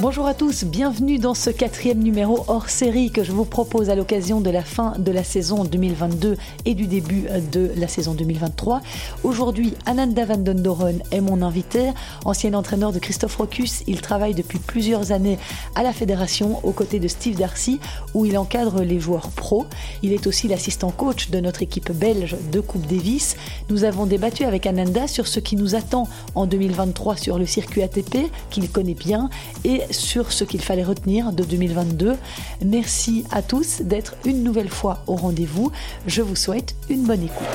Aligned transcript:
Bonjour 0.00 0.28
à 0.28 0.34
tous, 0.34 0.62
bienvenue 0.62 1.18
dans 1.18 1.34
ce 1.34 1.50
quatrième 1.50 1.98
numéro 1.98 2.44
hors 2.46 2.68
série 2.68 3.10
que 3.10 3.24
je 3.24 3.32
vous 3.32 3.44
propose 3.44 3.90
à 3.90 3.96
l'occasion 3.96 4.40
de 4.40 4.48
la 4.48 4.62
fin 4.62 4.92
de 4.96 5.10
la 5.10 5.24
saison 5.24 5.64
2022 5.64 6.36
et 6.66 6.74
du 6.74 6.86
début 6.86 7.26
de 7.50 7.72
la 7.74 7.88
saison 7.88 8.14
2023. 8.14 8.80
Aujourd'hui, 9.24 9.74
Ananda 9.86 10.24
van 10.24 10.36
den 10.36 10.62
Doren 10.62 11.02
est 11.10 11.20
mon 11.20 11.42
invité, 11.42 11.90
ancien 12.24 12.54
entraîneur 12.54 12.92
de 12.92 13.00
Christophe 13.00 13.34
Rocus. 13.34 13.82
Il 13.88 14.00
travaille 14.00 14.34
depuis 14.34 14.60
plusieurs 14.60 15.10
années 15.10 15.36
à 15.74 15.82
la 15.82 15.92
fédération 15.92 16.60
aux 16.62 16.70
côtés 16.70 17.00
de 17.00 17.08
Steve 17.08 17.36
Darcy 17.36 17.80
où 18.14 18.24
il 18.24 18.38
encadre 18.38 18.82
les 18.82 19.00
joueurs 19.00 19.30
pros. 19.30 19.66
Il 20.04 20.12
est 20.12 20.28
aussi 20.28 20.46
l'assistant 20.46 20.92
coach 20.92 21.30
de 21.30 21.40
notre 21.40 21.62
équipe 21.62 21.90
belge 21.90 22.36
de 22.52 22.60
Coupe 22.60 22.86
Davis. 22.86 23.36
Nous 23.68 23.82
avons 23.82 24.06
débattu 24.06 24.44
avec 24.44 24.64
Ananda 24.64 25.08
sur 25.08 25.26
ce 25.26 25.40
qui 25.40 25.56
nous 25.56 25.74
attend 25.74 26.06
en 26.36 26.46
2023 26.46 27.16
sur 27.16 27.36
le 27.36 27.46
circuit 27.46 27.82
ATP 27.82 28.30
qu'il 28.50 28.70
connaît 28.70 28.94
bien 28.94 29.28
et 29.64 29.87
sur 29.90 30.32
ce 30.32 30.44
qu'il 30.44 30.60
fallait 30.60 30.84
retenir 30.84 31.32
de 31.32 31.44
2022. 31.44 32.16
Merci 32.64 33.24
à 33.30 33.42
tous 33.42 33.82
d'être 33.82 34.14
une 34.24 34.42
nouvelle 34.42 34.68
fois 34.68 35.02
au 35.06 35.16
rendez-vous. 35.16 35.70
Je 36.06 36.22
vous 36.22 36.36
souhaite 36.36 36.74
une 36.88 37.04
bonne 37.04 37.22
écoute. 37.22 37.46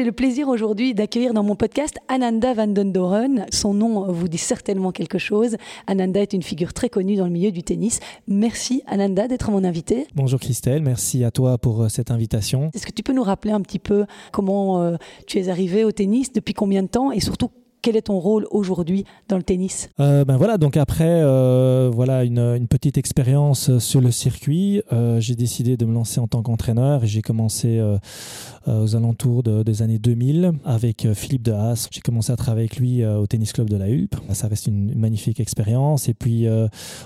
J'ai 0.00 0.06
le 0.06 0.12
plaisir 0.12 0.48
aujourd'hui 0.48 0.94
d'accueillir 0.94 1.34
dans 1.34 1.42
mon 1.42 1.56
podcast 1.56 1.98
Ananda 2.08 2.54
van 2.54 2.68
den 2.68 2.90
Doren. 2.90 3.44
Son 3.52 3.74
nom 3.74 4.10
vous 4.10 4.28
dit 4.28 4.38
certainement 4.38 4.92
quelque 4.92 5.18
chose. 5.18 5.58
Ananda 5.86 6.22
est 6.22 6.32
une 6.32 6.42
figure 6.42 6.72
très 6.72 6.88
connue 6.88 7.16
dans 7.16 7.26
le 7.26 7.30
milieu 7.30 7.52
du 7.52 7.62
tennis. 7.62 8.00
Merci 8.26 8.82
Ananda 8.86 9.28
d'être 9.28 9.50
mon 9.50 9.62
invité. 9.62 10.06
Bonjour 10.14 10.40
Christelle, 10.40 10.80
merci 10.80 11.22
à 11.22 11.30
toi 11.30 11.58
pour 11.58 11.82
euh, 11.82 11.88
cette 11.90 12.10
invitation. 12.10 12.70
Est-ce 12.72 12.86
que 12.86 12.92
tu 12.92 13.02
peux 13.02 13.12
nous 13.12 13.22
rappeler 13.22 13.52
un 13.52 13.60
petit 13.60 13.78
peu 13.78 14.06
comment 14.32 14.80
euh, 14.80 14.96
tu 15.26 15.38
es 15.38 15.50
arrivé 15.50 15.84
au 15.84 15.92
tennis, 15.92 16.32
depuis 16.32 16.54
combien 16.54 16.82
de 16.82 16.88
temps 16.88 17.12
et 17.12 17.20
surtout 17.20 17.50
quel 17.82 17.96
est 17.96 18.02
ton 18.02 18.18
rôle 18.18 18.46
aujourd'hui 18.50 19.04
dans 19.28 19.36
le 19.36 19.42
tennis? 19.42 19.88
Euh, 20.00 20.24
Ben 20.24 20.36
voilà, 20.36 20.58
donc 20.58 20.76
après 20.76 21.22
euh, 21.22 21.90
voilà 21.92 22.24
une, 22.24 22.38
une, 22.38 22.68
petite 22.68 22.98
expérience 22.98 23.78
sur 23.78 24.00
le 24.00 24.10
circuit, 24.10 24.82
euh, 24.92 25.20
j'ai 25.20 25.34
décidé 25.34 25.76
de 25.76 25.84
me 25.84 25.92
lancer 25.92 26.20
en 26.20 26.28
tant 26.28 26.42
qu'entraîneur 26.42 27.04
et 27.04 27.06
j'ai 27.06 27.22
commencé 27.22 27.78
euh, 27.78 27.98
euh, 28.68 28.84
aux 28.84 28.96
alentours 28.96 29.42
de, 29.42 29.62
des 29.62 29.82
années 29.82 29.98
2000 29.98 30.52
avec 30.64 31.06
Philippe 31.14 31.42
de 31.42 31.52
Haas. 31.52 31.88
J'ai 31.90 32.00
commencé 32.00 32.32
à 32.32 32.36
travailler 32.36 32.60
avec 32.60 32.76
lui 32.76 33.04
au 33.04 33.26
tennis 33.26 33.52
club 33.52 33.70
de 33.70 33.76
la 33.76 33.88
Hulpe. 33.88 34.16
Ça 34.32 34.48
reste 34.48 34.66
une, 34.66 34.90
une 34.90 34.98
magnifique 34.98 35.40
expérience 35.40 36.08
et 36.08 36.14
puis 36.14 36.46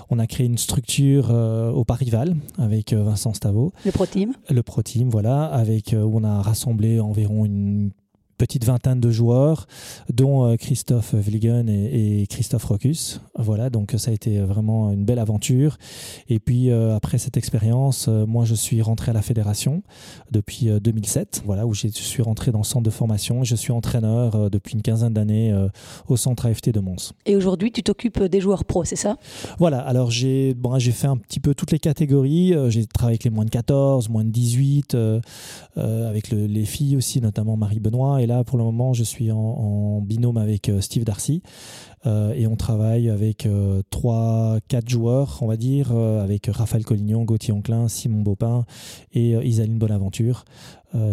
on 0.09 0.19
a 0.19 0.27
créé 0.27 0.45
une 0.45 0.57
structure 0.57 1.29
au 1.29 1.83
Parival 1.85 2.35
avec 2.57 2.93
Vincent 2.93 3.33
Stavo. 3.33 3.71
Le 3.85 3.91
Pro 3.91 4.05
Team. 4.05 4.33
Le 4.49 4.63
Pro 4.63 4.81
Team, 4.81 5.09
voilà, 5.09 5.45
avec 5.45 5.95
où 5.97 6.17
on 6.19 6.23
a 6.23 6.41
rassemblé 6.41 6.99
environ 6.99 7.45
une 7.45 7.91
petite 8.37 8.65
vingtaine 8.65 8.99
de 8.99 9.11
joueurs, 9.11 9.67
dont 10.13 10.45
euh, 10.45 10.55
Christophe 10.55 11.13
Vliegen 11.13 11.69
et, 11.69 12.21
et, 12.21 12.27
Christophe 12.27 12.65
Rocus. 12.65 13.21
Voilà, 13.37 13.69
donc 13.69 13.93
ça 13.97 14.11
a 14.11 14.13
été 14.13 14.39
vraiment 14.39 14.91
une 14.91 15.05
belle 15.05 15.19
aventure. 15.19 15.77
Et 16.29 16.39
puis 16.39 16.69
euh, 16.69 16.95
après 16.95 17.17
cette 17.17 17.37
expérience, 17.37 18.07
euh, 18.07 18.25
moi 18.25 18.45
je 18.45 18.55
suis 18.55 18.81
rentré 18.81 19.11
à 19.11 19.13
la 19.13 19.21
fédération 19.21 19.83
depuis 20.31 20.69
2007, 20.81 21.43
voilà, 21.45 21.65
où 21.65 21.73
je 21.73 21.87
suis 21.87 22.21
rentré 22.21 22.51
dans 22.51 22.59
le 22.59 22.63
centre 22.63 22.83
de 22.83 22.89
formation. 22.89 23.43
Je 23.43 23.55
suis 23.55 23.71
entraîneur 23.71 24.49
depuis 24.49 24.73
une 24.73 24.81
quinzaine 24.81 25.13
d'années 25.13 25.53
au 26.07 26.17
centre 26.17 26.45
AFT 26.45 26.69
de 26.69 26.79
Mons. 26.79 27.13
Et 27.25 27.35
aujourd'hui, 27.35 27.71
tu 27.71 27.83
t'occupes 27.83 28.21
des 28.23 28.41
joueurs 28.41 28.65
pros, 28.65 28.83
c'est 28.83 28.95
ça? 28.95 29.17
Voilà, 29.59 29.79
alors 29.79 30.11
j'ai 30.11 30.53
bon, 30.53 30.77
fait 30.79 31.07
un 31.07 31.17
petit 31.17 31.39
peu 31.39 31.53
toutes 31.53 31.71
les 31.71 31.79
catégories. 31.79 32.53
J'ai 32.69 32.85
travaillé 32.85 33.15
avec 33.15 33.23
les 33.23 33.29
moins 33.29 33.45
de 33.45 33.49
14, 33.49 34.09
moins 34.09 34.25
de 34.25 34.29
18, 34.29 34.97
avec 35.75 36.31
le, 36.31 36.45
les 36.47 36.65
filles 36.65 36.97
aussi, 36.97 37.21
notamment 37.21 37.55
Marie 37.55 37.79
Benoît. 37.79 38.21
Et 38.21 38.24
là, 38.27 38.43
pour 38.43 38.57
le 38.57 38.63
moment, 38.63 38.93
je 38.93 39.03
suis 39.03 39.31
en, 39.31 40.01
binôme 40.01 40.37
avec 40.37 40.71
Steve 40.81 41.03
Darcy. 41.03 41.41
Euh, 42.05 42.33
et 42.33 42.47
on 42.47 42.55
travaille 42.55 43.09
avec 43.09 43.45
euh, 43.45 43.81
trois, 43.89 44.57
quatre 44.67 44.89
joueurs, 44.89 45.39
on 45.41 45.47
va 45.47 45.57
dire, 45.57 45.89
euh, 45.91 46.23
avec 46.23 46.47
Raphaël 46.47 46.85
Collignon, 46.85 47.23
Gauthier 47.23 47.53
Onclin, 47.53 47.87
Simon 47.87 48.21
Baupin 48.21 48.65
et 49.13 49.31
Isaline 49.31 49.77
Bonaventure. 49.77 50.45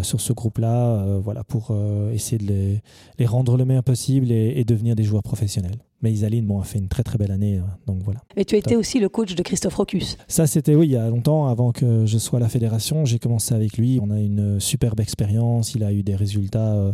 sur 0.03 0.21
ce 0.21 0.33
groupe-là, 0.33 1.19
voilà, 1.25 1.43
pour 1.43 1.77
essayer 2.13 2.39
de 2.39 2.79
les, 3.19 3.27
rendre 3.27 3.57
le 3.57 3.65
meilleur 3.65 3.83
possible 3.83 4.31
et, 4.31 4.55
et 4.57 4.65
devenir 4.65 4.95
des 4.95 5.05
joueurs 5.05 5.23
professionnels. 5.23 5.79
Mais 6.03 6.13
Isaline 6.13 6.47
bon, 6.47 6.61
a 6.61 6.65
fait 6.65 6.79
une 6.79 6.89
très 6.89 7.03
très 7.03 7.19
belle 7.19 7.31
année. 7.31 7.61
donc 7.87 7.99
voilà. 8.03 8.21
Et 8.37 8.45
tu 8.45 8.55
as 8.55 8.59
été 8.59 8.77
aussi 8.77 8.99
le 9.01 9.09
coach 9.09 9.35
de 9.35 9.43
Christophe 9.43 9.75
Rocus. 9.75 10.17
Ça, 10.29 10.47
c'était 10.47 10.75
oui, 10.75 10.89
il 10.89 10.93
y 10.93 10.97
a 10.97 11.09
longtemps, 11.09 11.47
avant 11.47 11.73
que 11.73 12.07
je 12.07 12.19
sois 12.19 12.39
à 12.39 12.43
la 12.43 12.49
fédération. 12.49 13.05
J'ai 13.05 13.19
commencé 13.19 13.55
avec 13.55 13.79
lui. 13.79 14.01
On 14.03 14.11
a 14.11 14.19
une 14.19 14.61
superbe 14.61 15.01
expérience. 15.01 15.75
Il 15.75 15.85
a 15.85 15.93
eu 15.93 16.03
des 16.03 16.15
résultats 16.15 16.75
euh, 16.75 16.93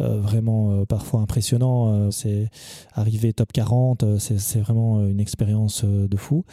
euh, 0.00 0.20
vraiment 0.20 0.70
euh, 0.70 0.84
parfois 0.84 1.20
impressionnants. 1.20 2.10
c'est 2.10 2.48
arrivé 2.92 3.32
top 3.32 3.52
40. 3.52 4.18
C'est 4.18 4.60
vraiment 4.60 5.04
une 5.06 5.20
expérience 5.20 5.84
de 5.84 6.16
fou. 6.16 6.44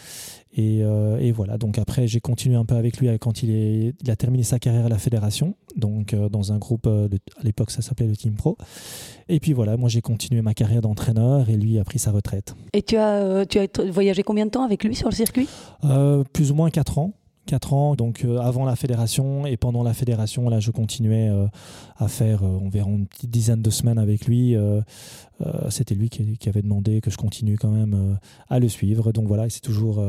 Et, 0.54 0.82
euh, 0.84 1.18
et, 1.18 1.32
voilà, 1.32 1.58
donc 1.58 1.78
après 1.78 2.08
j'ai 2.08 2.20
continué 2.20 2.56
un 2.56 2.66
peu 2.66 2.76
avec 2.76 2.98
lui 2.98 3.08
quand 3.20 3.42
il, 3.42 3.52
est, 3.52 3.94
il 4.02 4.12
a 4.12 4.16
terminé 4.18 4.44
sa 4.44 4.60
carrière 4.60 4.86
à 4.86 4.90
la 4.90 4.98
fédération, 4.98 5.56
donc 5.78 6.14
euh, 6.14 6.28
dans 6.28 6.52
un 6.52 6.58
groupe, 6.58 6.88
euh, 6.88 7.08
de, 7.08 7.20
à 7.40 7.44
l'époque 7.44 7.72
ça 7.72 7.82
s'appelait 7.82 8.08
le 8.08 8.18
Team 8.18 8.34
Pro. 8.34 8.58
Et 9.30 9.40
puis 9.40 9.54
voilà, 9.54 9.78
moi 9.78 9.88
j'ai 9.88 10.02
continué 10.02 10.42
ma 10.42 10.54
carrière 10.54 10.82
d'entraîneur 10.82 11.50
et 11.50 11.56
lui 11.56 11.80
a 11.80 11.86
pris 11.86 12.00
sa 12.00 12.12
retraite. 12.12 12.54
Et 12.74 12.82
tu 12.82 12.98
as, 12.98 13.46
tu 13.46 13.60
as 13.60 13.68
voyagé 13.92 14.24
combien 14.24 14.46
de 14.46 14.52
temps 14.52 14.64
avec 14.64 14.84
lui 14.84 14.94
sur 14.94 15.08
le 15.10 15.16
circuit? 15.16 15.48
Plus 16.34 16.52
ou 16.52 16.56
moins 16.56 16.70
4 16.70 16.98
ans. 16.98 17.14
4 17.46 17.74
ans, 17.74 17.96
donc 17.96 18.24
euh, 18.24 18.38
avant 18.38 18.66
la 18.66 18.76
fédération 18.76 19.46
et 19.46 19.58
pendant 19.58 19.84
la 19.84 19.94
fédération, 19.94 20.50
là 20.50 20.60
je 20.60 20.72
continuais 20.72 21.30
euh, 21.30 21.48
à 21.98 22.08
faire 22.08 22.44
euh, 22.44 22.66
environ 22.66 22.92
une 22.92 23.08
petite 23.08 23.30
dizaine 23.30 23.62
de 23.62 23.70
semaines 23.70 23.98
avec 23.98 24.26
lui. 24.26 24.56
C'était 25.70 25.96
lui 25.96 26.10
qui, 26.10 26.38
qui, 26.38 26.50
avait 26.50 26.62
demandé 26.62 27.02
que 27.02 27.10
je 27.10 27.18
continue 27.18 27.58
quand 27.58 27.72
même 27.72 28.20
à 28.48 28.60
le 28.60 28.70
suivre. 28.70 29.12
Donc 29.12 29.26
voilà, 29.26 29.50
c'est 29.50 29.60
toujours 29.60 30.00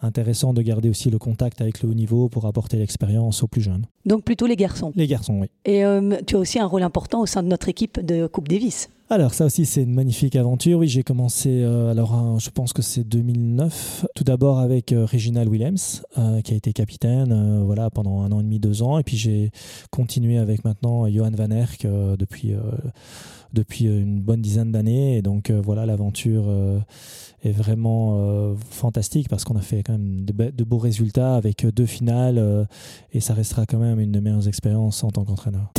intéressant 0.00 0.52
de 0.54 0.60
garder 0.60 0.88
aussi 0.88 1.08
le 1.08 1.20
contact 1.20 1.60
avec 1.60 1.82
le 1.82 1.90
haut 1.90 1.94
niveau 1.94 2.28
pour 2.28 2.46
apporter 2.46 2.78
l'expérience 2.78 3.44
aux 3.44 3.46
plus 3.46 3.60
jeunes. 3.60 3.86
Donc 4.06 4.24
plutôt 4.24 4.48
les 4.48 4.56
garçons 4.56 4.92
Les 4.96 5.06
garçons, 5.06 5.38
oui. 5.38 5.46
Et 5.64 5.84
tu 6.26 6.34
as 6.34 6.38
aussi 6.38 6.58
un 6.58 6.66
rôle 6.66 6.82
important 6.82 7.20
au 7.20 7.26
sein 7.26 7.44
de 7.44 7.48
notre 7.48 7.68
équipe 7.68 8.04
de 8.04 8.26
Coupe 8.26 8.48
Davis 8.48 8.88
alors 9.12 9.34
ça 9.34 9.44
aussi 9.44 9.66
c'est 9.66 9.82
une 9.82 9.92
magnifique 9.92 10.36
aventure. 10.36 10.78
Oui, 10.78 10.88
j'ai 10.88 11.02
commencé 11.02 11.60
euh, 11.62 11.90
alors 11.90 12.40
je 12.40 12.48
pense 12.48 12.72
que 12.72 12.80
c'est 12.80 13.04
2009. 13.04 14.06
Tout 14.14 14.24
d'abord 14.24 14.58
avec 14.58 14.92
euh, 14.92 15.04
Reginald 15.04 15.48
Williams 15.50 16.02
euh, 16.16 16.40
qui 16.40 16.54
a 16.54 16.56
été 16.56 16.72
capitaine 16.72 17.62
voilà 17.64 17.90
pendant 17.90 18.22
un 18.22 18.32
an 18.32 18.40
et 18.40 18.42
demi, 18.42 18.58
deux 18.58 18.82
ans, 18.82 18.98
et 18.98 19.02
puis 19.02 19.18
j'ai 19.18 19.50
continué 19.90 20.38
avec 20.38 20.64
maintenant 20.64 21.06
Johan 21.08 21.30
Van 21.30 21.50
Erck 21.50 21.86
depuis 22.18 22.54
depuis 23.52 23.84
une 23.84 24.20
bonne 24.20 24.40
dizaine 24.40 24.72
d'années. 24.72 25.18
Et 25.18 25.22
donc 25.22 25.50
voilà 25.50 25.84
l'aventure 25.84 26.44
est 27.44 27.52
vraiment 27.52 28.54
fantastique 28.70 29.28
parce 29.28 29.44
qu'on 29.44 29.56
a 29.56 29.60
fait 29.60 29.82
quand 29.82 29.92
même 29.92 30.24
de, 30.24 30.64
beaux 30.64 30.78
résultats 30.78 31.36
avec 31.36 31.66
deux 31.66 31.86
finales 31.86 32.66
et 33.12 33.20
ça 33.20 33.34
restera 33.34 33.66
quand 33.66 33.78
même 33.78 34.00
une 34.00 34.12
de 34.12 34.20
meilleures 34.20 34.48
expériences 34.48 35.04
en 35.04 35.10
tant 35.10 35.24
qu'entraîneur. 35.24 35.72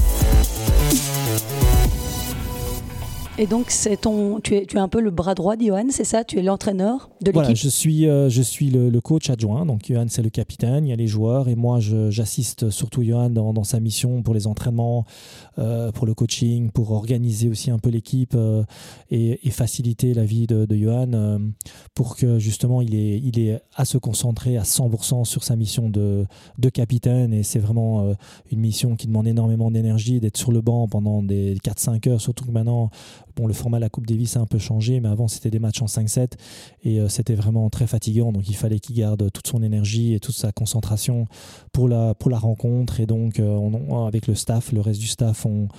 Et 3.39 3.47
donc, 3.47 3.71
c'est 3.71 4.01
ton, 4.01 4.39
tu, 4.41 4.55
es, 4.55 4.65
tu 4.67 4.77
es 4.77 4.79
un 4.79 4.87
peu 4.87 5.01
le 5.01 5.09
bras 5.09 5.33
droit 5.33 5.55
d'Johan, 5.55 5.87
c'est 5.89 6.03
ça? 6.03 6.23
Tu 6.23 6.37
es 6.37 6.43
l'entraîneur 6.43 7.09
de 7.19 7.31
l'équipe? 7.31 7.33
Voilà, 7.33 7.55
je 7.55 7.67
suis, 7.67 8.07
euh, 8.07 8.29
je 8.29 8.43
suis 8.43 8.69
le, 8.69 8.91
le, 8.91 9.01
coach 9.01 9.31
adjoint. 9.31 9.65
Donc, 9.65 9.87
Johan, 9.87 10.05
c'est 10.07 10.21
le 10.21 10.29
capitaine, 10.29 10.85
il 10.85 10.89
y 10.89 10.93
a 10.93 10.95
les 10.95 11.07
joueurs. 11.07 11.49
Et 11.49 11.55
moi, 11.55 11.79
j'assiste 11.79 12.69
surtout 12.69 13.01
Johan 13.01 13.31
dans, 13.31 13.51
dans, 13.51 13.63
sa 13.63 13.79
mission 13.79 14.21
pour 14.21 14.35
les 14.35 14.45
entraînements, 14.45 15.05
pour 15.55 16.05
le 16.05 16.13
coaching, 16.13 16.71
pour 16.71 16.91
organiser 16.91 17.49
aussi 17.49 17.71
un 17.71 17.79
peu 17.79 17.89
l'équipe 17.89 18.33
euh, 18.35 18.63
et, 19.09 19.37
faciliter 19.51 20.13
la 20.13 20.25
vie 20.25 20.47
de, 20.47 20.67
Johan 20.75 21.11
euh, 21.13 21.37
pour 21.93 22.15
que 22.15 22.39
justement 22.39 22.81
il 22.81 22.95
ait, 22.95 23.19
il 23.23 23.39
ait 23.39 23.61
à 23.75 23.85
se 23.85 23.97
concentrer 23.99 24.57
à 24.57 24.63
100% 24.63 25.25
sur 25.25 25.43
sa 25.43 25.55
mission 25.55 25.89
de, 25.89 26.25
de 26.57 26.69
capitaine. 26.69 27.33
Et 27.33 27.43
c'est 27.43 27.59
vraiment 27.59 28.01
euh, 28.01 28.13
une 28.51 28.59
mission 28.59 28.95
qui 28.95 29.07
demande 29.07 29.27
énormément 29.27 29.69
d'énergie, 29.69 30.19
d'être 30.19 30.37
sur 30.37 30.51
le 30.51 30.61
banc 30.61 30.87
pendant 30.87 31.21
des 31.21 31.55
4-5 31.63 32.09
heures, 32.09 32.21
surtout 32.21 32.45
que 32.45 32.51
maintenant, 32.51 32.89
Bon, 33.35 33.47
le 33.47 33.53
format 33.53 33.77
de 33.77 33.81
la 33.81 33.89
Coupe 33.89 34.05
Davis 34.05 34.37
a 34.37 34.41
un 34.41 34.45
peu 34.45 34.59
changé, 34.59 34.99
mais 34.99 35.09
avant 35.09 35.27
c'était 35.27 35.49
des 35.49 35.57
matchs 35.57 35.81
en 35.81 35.87
5-7 35.87 36.33
et 36.83 36.99
euh, 36.99 37.09
c'était 37.09 37.33
vraiment 37.33 37.67
très 37.71 37.87
fatigant. 37.87 38.31
Donc 38.31 38.47
il 38.47 38.55
fallait 38.55 38.79
qu'il 38.79 38.95
garde 38.95 39.31
toute 39.31 39.47
son 39.47 39.63
énergie 39.63 40.13
et 40.13 40.19
toute 40.19 40.35
sa 40.35 40.51
concentration 40.51 41.25
pour 41.71 41.89
la, 41.89 42.13
pour 42.13 42.29
la 42.29 42.37
rencontre. 42.37 42.99
Et 42.99 43.07
donc 43.07 43.39
euh, 43.39 43.55
on, 43.55 44.05
avec 44.05 44.27
le 44.27 44.35
staff, 44.35 44.71
le 44.71 44.81
reste 44.81 44.99
du 44.99 45.07
staff, 45.07 45.42
on, 45.45 45.69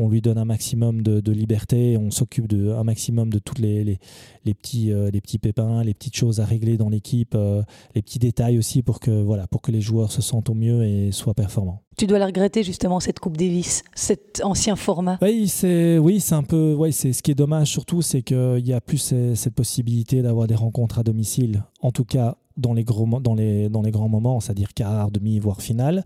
on 0.00 0.08
lui 0.08 0.20
donne 0.20 0.38
un 0.38 0.44
maximum 0.44 1.02
de, 1.02 1.20
de 1.20 1.32
liberté, 1.32 1.96
on 1.96 2.10
s'occupe 2.10 2.48
de 2.48 2.72
un 2.72 2.84
maximum 2.84 3.30
de 3.30 3.38
tous 3.38 3.60
les, 3.60 3.84
les, 3.84 3.98
les, 4.44 4.54
petits, 4.54 4.92
euh, 4.92 5.10
les 5.10 5.20
petits 5.20 5.38
pépins, 5.38 5.84
les 5.84 5.94
petites 5.94 6.16
choses 6.16 6.40
à 6.40 6.44
régler 6.44 6.76
dans 6.76 6.88
l'équipe, 6.88 7.34
euh, 7.34 7.62
les 7.94 8.02
petits 8.02 8.18
détails 8.18 8.58
aussi 8.58 8.82
pour 8.82 9.00
que, 9.00 9.10
voilà, 9.22 9.46
pour 9.46 9.60
que 9.62 9.70
les 9.70 9.80
joueurs 9.80 10.10
se 10.10 10.22
sentent 10.22 10.50
au 10.50 10.54
mieux 10.54 10.84
et 10.84 11.12
soient 11.12 11.34
performants. 11.34 11.82
Tu 11.96 12.06
dois 12.06 12.18
la 12.18 12.26
regretter 12.26 12.62
justement 12.62 12.98
cette 12.98 13.18
Coupe 13.18 13.36
Davis, 13.36 13.82
cet 13.94 14.40
ancien 14.42 14.76
format. 14.76 15.18
Oui, 15.20 15.48
c'est 15.48 15.98
oui, 15.98 16.20
c'est 16.20 16.34
un 16.34 16.42
peu, 16.42 16.74
ouais, 16.74 16.92
c'est 16.92 17.12
ce 17.12 17.22
qui 17.22 17.30
est 17.30 17.34
dommage 17.34 17.68
surtout, 17.68 18.00
c'est 18.00 18.22
qu'il 18.22 18.66
y 18.66 18.72
a 18.72 18.80
plus 18.80 19.14
cette 19.34 19.54
possibilité 19.54 20.22
d'avoir 20.22 20.46
des 20.46 20.54
rencontres 20.54 20.98
à 20.98 21.02
domicile, 21.02 21.64
en 21.82 21.90
tout 21.90 22.04
cas 22.04 22.36
dans 22.60 22.74
les, 22.74 22.84
gros, 22.84 23.06
dans 23.20 23.34
les, 23.34 23.68
dans 23.68 23.82
les 23.82 23.90
grands 23.90 24.08
moments, 24.08 24.40
c'est-à-dire 24.40 24.74
quart, 24.74 25.10
demi, 25.10 25.38
voire 25.38 25.62
finale. 25.62 26.04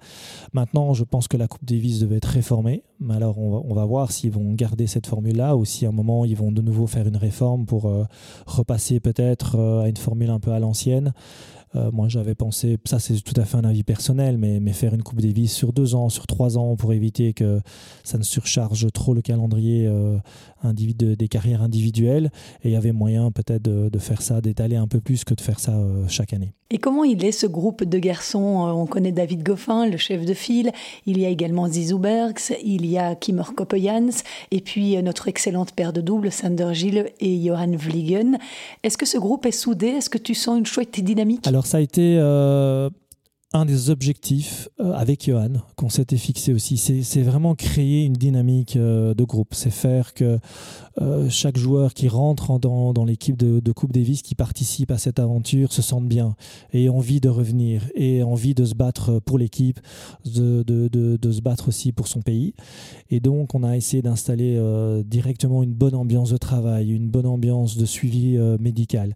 Maintenant, 0.53 0.95
je 0.95 1.05
pense 1.05 1.29
que 1.29 1.37
la 1.37 1.49
Coupe 1.49 1.65
Davis 1.65 2.01
devait 2.01 2.17
être 2.17 2.27
réformée. 2.27 2.85
Mais 3.01 3.15
alors, 3.15 3.39
on 3.39 3.51
va, 3.51 3.63
on 3.65 3.75
va 3.75 3.83
s'ils 4.09 4.31
vont 4.31 4.53
garder 4.55 4.87
cette 4.87 5.07
formule-là 5.07 5.57
ou 5.57 5.65
si 5.65 5.87
à 5.87 5.89
un 5.89 5.93
moment, 5.93 6.25
ils 6.25 6.37
vont 6.37 6.53
de 6.53 6.63
nouveau 6.63 6.87
faire 6.87 7.07
une 7.07 7.17
réforme 7.17 7.67
pour 7.67 7.87
euh, 7.87 8.05
repasser 8.47 9.01
peut-être 9.01 9.57
euh, 9.57 9.83
à 9.83 9.89
une 9.89 9.97
formule 9.97 10.31
un 10.31 10.41
peu 10.41 10.53
à 10.53 10.59
l'ancienne. 10.59 11.13
Euh, 11.77 11.91
moi, 11.91 12.09
j'avais 12.09 12.35
pensé, 12.35 12.79
ça 12.85 13.01
c'est 13.01 13.21
tout 13.21 13.39
à 13.41 13.45
fait 13.45 13.57
un 13.57 13.65
avis 13.65 13.83
personnel, 13.83 14.39
mais, 14.39 14.61
mais 14.61 14.73
faire 14.73 14.95
une 14.95 15.03
Coupe 15.03 15.21
Davis 15.21 15.53
sur 15.53 15.73
deux 15.73 15.95
ans, 15.97 16.09
sur 16.09 16.27
trois 16.27 16.57
ans, 16.57 16.77
pour 16.77 16.93
éviter 16.93 17.33
que 17.33 17.61
ça 18.05 18.17
ne 18.17 18.23
surcharge 18.23 18.87
trop 18.93 19.13
le 19.13 19.23
calendrier 19.23 19.91
des 20.63 21.29
carrières 21.29 21.63
individuelles. 21.63 22.31
Et 22.63 22.69
il 22.69 22.73
y 22.73 22.77
avait 22.77 22.93
moyen 22.93 23.33
peut-être 23.33 23.63
de, 23.63 23.99
faire 23.99 24.23
ça, 24.23 24.41
d'étaler 24.41 24.77
un 24.77 24.87
peu 24.87 25.01
plus 25.01 25.25
que 25.25 25.35
de 25.35 25.41
faire 25.41 25.59
ça 25.59 25.77
chaque 26.07 26.33
année. 26.33 26.55
Et 26.75 26.79
comment 26.79 27.05
il 27.05 27.25
est 27.25 27.31
ce 27.31 27.47
groupe 27.47 27.85
de 27.85 27.99
garçons 28.01 28.67
euh, 28.67 28.73
On 28.73 28.87
connaît 28.87 29.13
David 29.13 29.45
Goffin, 29.45 29.87
le 29.87 29.97
chef 29.97 30.25
de 30.25 30.35
file. 30.35 30.73
Il 31.07 31.21
y 31.21 31.25
a 31.25 31.29
également 31.29 31.69
Zizou 31.69 31.99
Bergs, 31.99 32.53
il 32.65 32.85
y 32.85 32.99
a 32.99 33.15
Kimmer 33.15 33.45
Koppejans, 33.55 34.11
et 34.51 34.61
puis 34.61 34.97
euh, 34.97 35.03
notre 35.03 35.29
excellente 35.29 35.71
paire 35.71 35.93
de 35.93 36.01
doubles, 36.01 36.33
Sander 36.33 36.71
Gilles 36.75 37.13
et 37.21 37.41
Johan 37.41 37.77
Vliegen. 37.77 38.39
Est-ce 38.83 38.99
que 38.99 39.07
ce 39.07 39.19
groupe 39.19 39.47
est 39.47 39.53
soudé? 39.53 39.87
Est-ce 39.87 40.11
que 40.11 40.19
tu 40.19 40.35
sens 40.35 40.59
une 40.59 40.67
chouette 40.67 40.99
dynamique? 40.99 41.47
Alors 41.47 41.65
ça 41.65 41.77
a 41.77 41.81
été 41.81 42.19
un 43.55 43.65
des 43.65 43.89
objectifs 43.89 44.69
euh, 44.81 44.93
avec 44.93 45.27
Johan 45.27 45.53
qu'on 45.77 45.89
s'était 45.89 46.17
fixé 46.17 46.53
aussi. 46.53 46.77
C'est 46.77 47.23
vraiment 47.23 47.55
créer 47.55 48.05
une 48.05 48.15
dynamique 48.15 48.75
euh, 48.77 49.15
de 49.15 49.23
groupe. 49.23 49.55
C'est 49.55 49.71
faire 49.71 50.13
que 50.13 50.41
euh, 51.01 51.31
chaque 51.31 51.57
joueur 51.57 51.95
qui 51.95 52.09
rentre 52.09 52.59
dans, 52.59 53.05
l'équipe 53.05 53.37
de, 53.37 53.73
Coupe 53.73 53.93
Davis, 53.93 54.23
qui 54.23 54.35
participe 54.35 54.91
à 54.91 54.99
cette 54.99 55.21
aventure, 55.21 55.73
se 55.73 55.83
sente 55.83 56.09
bien 56.09 56.35
et 56.73 56.89
envie 56.89 57.21
de 57.21 57.29
revenir 57.29 57.83
et 57.95 58.25
envie 58.25 58.55
de 58.55 58.65
se 58.65 58.75
battre 58.75 59.21
pour 59.21 59.39
l'équipe, 59.39 59.79
de, 60.25 60.65
de, 60.65 61.33
se 61.33 61.41
battre 61.41 61.69
aussi 61.69 61.93
pour 61.93 62.09
son 62.09 62.23
pays. 62.23 62.55
Et 63.11 63.21
donc, 63.21 63.55
on 63.55 63.63
a 63.63 63.77
essayé 63.77 64.03
d'installer 64.03 64.61
directement 65.05 65.63
une 65.63 65.75
bonne 65.75 65.95
ambiance 65.95 66.31
de 66.31 66.37
travail, 66.37 66.91
une 66.91 67.09
bonne 67.09 67.27
ambiance 67.27 67.77
de 67.77 67.85
suivi 67.85 68.37
médical 68.61 69.15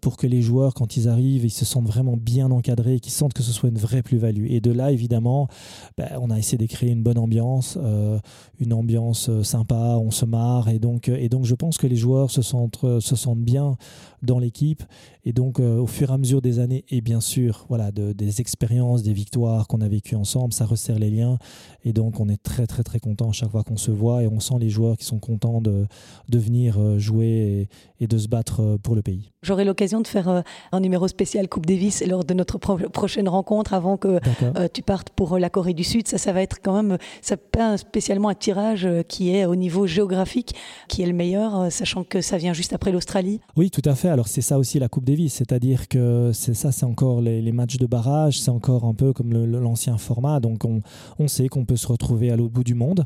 pour 0.00 0.16
que 0.16 0.26
les 0.26 0.42
joueurs, 0.42 0.74
quand 0.74 0.96
ils 0.96 1.08
arrivent, 1.08 1.44
ils 1.44 1.50
se 1.50 1.64
sentent 1.64 1.86
vraiment 1.86 2.16
bien 2.16 2.50
encadrés, 2.50 3.00
qu'ils 3.00 3.12
sentent 3.12 3.34
que 3.34 3.42
ce 3.42 3.52
soit 3.52 3.65
une 3.66 3.78
vraie 3.78 4.02
plus-value. 4.02 4.46
Et 4.50 4.60
de 4.60 4.70
là, 4.70 4.92
évidemment, 4.92 5.48
ben, 5.96 6.08
on 6.20 6.30
a 6.30 6.38
essayé 6.38 6.58
de 6.58 6.66
créer 6.66 6.90
une 6.90 7.02
bonne 7.02 7.18
ambiance, 7.18 7.78
euh, 7.82 8.18
une 8.58 8.72
ambiance 8.72 9.28
euh, 9.28 9.42
sympa, 9.42 9.98
on 10.00 10.10
se 10.10 10.24
marre. 10.24 10.68
Et 10.68 10.78
donc, 10.78 11.08
euh, 11.08 11.16
et 11.18 11.28
donc 11.28 11.44
je 11.44 11.54
pense 11.54 11.78
que 11.78 11.86
les 11.86 11.96
joueurs 11.96 12.30
se 12.30 12.42
sentent, 12.42 12.84
se 13.00 13.16
sentent 13.16 13.44
bien 13.44 13.76
dans 14.22 14.38
l'équipe. 14.38 14.82
Et 15.26 15.32
donc, 15.32 15.58
au 15.58 15.86
fur 15.86 16.10
et 16.10 16.14
à 16.14 16.18
mesure 16.18 16.40
des 16.40 16.60
années, 16.60 16.84
et 16.88 17.00
bien 17.00 17.20
sûr, 17.20 17.66
voilà, 17.68 17.90
de, 17.90 18.12
des 18.12 18.40
expériences, 18.40 19.02
des 19.02 19.12
victoires 19.12 19.66
qu'on 19.66 19.80
a 19.80 19.88
vécues 19.88 20.14
ensemble, 20.14 20.52
ça 20.52 20.64
resserre 20.64 20.98
les 20.98 21.10
liens. 21.10 21.38
Et 21.84 21.92
donc, 21.92 22.20
on 22.20 22.28
est 22.28 22.42
très, 22.42 22.66
très, 22.66 22.84
très 22.84 23.00
content 23.00 23.32
chaque 23.32 23.50
fois 23.50 23.64
qu'on 23.64 23.76
se 23.76 23.90
voit. 23.90 24.22
Et 24.22 24.28
on 24.28 24.40
sent 24.40 24.54
les 24.60 24.70
joueurs 24.70 24.96
qui 24.96 25.04
sont 25.04 25.18
contents 25.18 25.60
de, 25.60 25.86
de 26.28 26.38
venir 26.38 26.98
jouer 26.98 27.68
et, 27.98 28.04
et, 28.04 28.06
de 28.06 28.16
se 28.16 28.28
battre 28.28 28.78
pour 28.82 28.94
le 28.94 29.02
pays. 29.02 29.32
J'aurai 29.42 29.64
l'occasion 29.64 30.00
de 30.00 30.06
faire 30.06 30.44
un 30.72 30.80
numéro 30.80 31.08
spécial 31.08 31.48
Coupe 31.48 31.66
Davis 31.66 32.04
lors 32.06 32.24
de 32.24 32.34
notre 32.34 32.58
prochaine 32.58 33.28
rencontre 33.28 33.74
avant 33.74 33.96
que 33.96 34.20
euh, 34.42 34.68
tu 34.72 34.82
partes 34.82 35.10
pour 35.10 35.34
euh, 35.34 35.38
la 35.38 35.50
Corée 35.50 35.74
du 35.74 35.84
Sud. 35.84 36.08
Ça, 36.08 36.18
ça 36.18 36.32
va 36.32 36.42
être 36.42 36.58
quand 36.62 36.82
même, 36.82 36.98
ça 37.22 37.36
pas 37.36 37.76
spécialement 37.76 38.28
un 38.28 38.34
tirage 38.34 38.86
euh, 38.86 39.02
qui 39.02 39.34
est 39.34 39.46
au 39.46 39.56
niveau 39.56 39.86
géographique 39.86 40.54
qui 40.88 41.02
est 41.02 41.06
le 41.06 41.12
meilleur, 41.12 41.70
sachant 41.72 42.04
que 42.04 42.20
ça 42.20 42.36
vient 42.36 42.52
juste 42.52 42.72
après 42.72 42.92
l'Australie. 42.92 43.40
Oui, 43.56 43.70
tout 43.70 43.82
à 43.84 43.94
fait. 43.94 44.08
Alors 44.08 44.28
c'est 44.28 44.40
ça 44.40 44.58
aussi 44.58 44.78
la 44.78 44.88
Coupe 44.88 45.04
Davis, 45.04 45.15
c'est-à-dire 45.28 45.88
que 45.88 46.30
c'est 46.32 46.54
ça, 46.54 46.72
c'est 46.72 46.86
encore 46.86 47.20
les, 47.20 47.52
matchs 47.52 47.78
de 47.78 47.86
barrage, 47.86 48.40
c'est 48.40 48.50
encore 48.50 48.84
un 48.84 48.94
peu 48.94 49.12
comme 49.12 49.32
l'ancien 49.32 49.98
format. 49.98 50.40
Donc 50.40 50.64
on, 50.64 50.82
on 51.18 51.28
sait 51.28 51.48
qu'on 51.48 51.64
peut 51.64 51.76
se 51.76 51.86
retrouver 51.86 52.30
à 52.30 52.36
l'autre 52.36 52.52
bout 52.52 52.64
du 52.64 52.74
monde, 52.74 53.04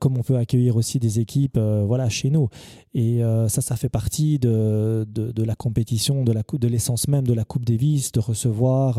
comme 0.00 0.16
on 0.16 0.22
peut 0.22 0.36
accueillir 0.36 0.76
aussi 0.76 0.98
des 0.98 1.20
équipes, 1.20 1.58
voilà, 1.58 2.08
chez 2.08 2.30
nous. 2.30 2.48
Et 2.94 3.20
ça, 3.48 3.60
ça 3.60 3.76
fait 3.76 3.88
partie 3.88 4.38
de, 4.38 5.06
de, 5.12 5.32
de 5.32 5.42
la 5.42 5.54
compétition, 5.54 6.24
de 6.24 6.32
la 6.32 6.42
de 6.52 6.68
l'essence 6.68 7.08
même 7.08 7.26
de 7.26 7.32
la 7.32 7.44
Coupe 7.44 7.64
Davis, 7.64 8.12
de 8.12 8.20
recevoir 8.20 8.98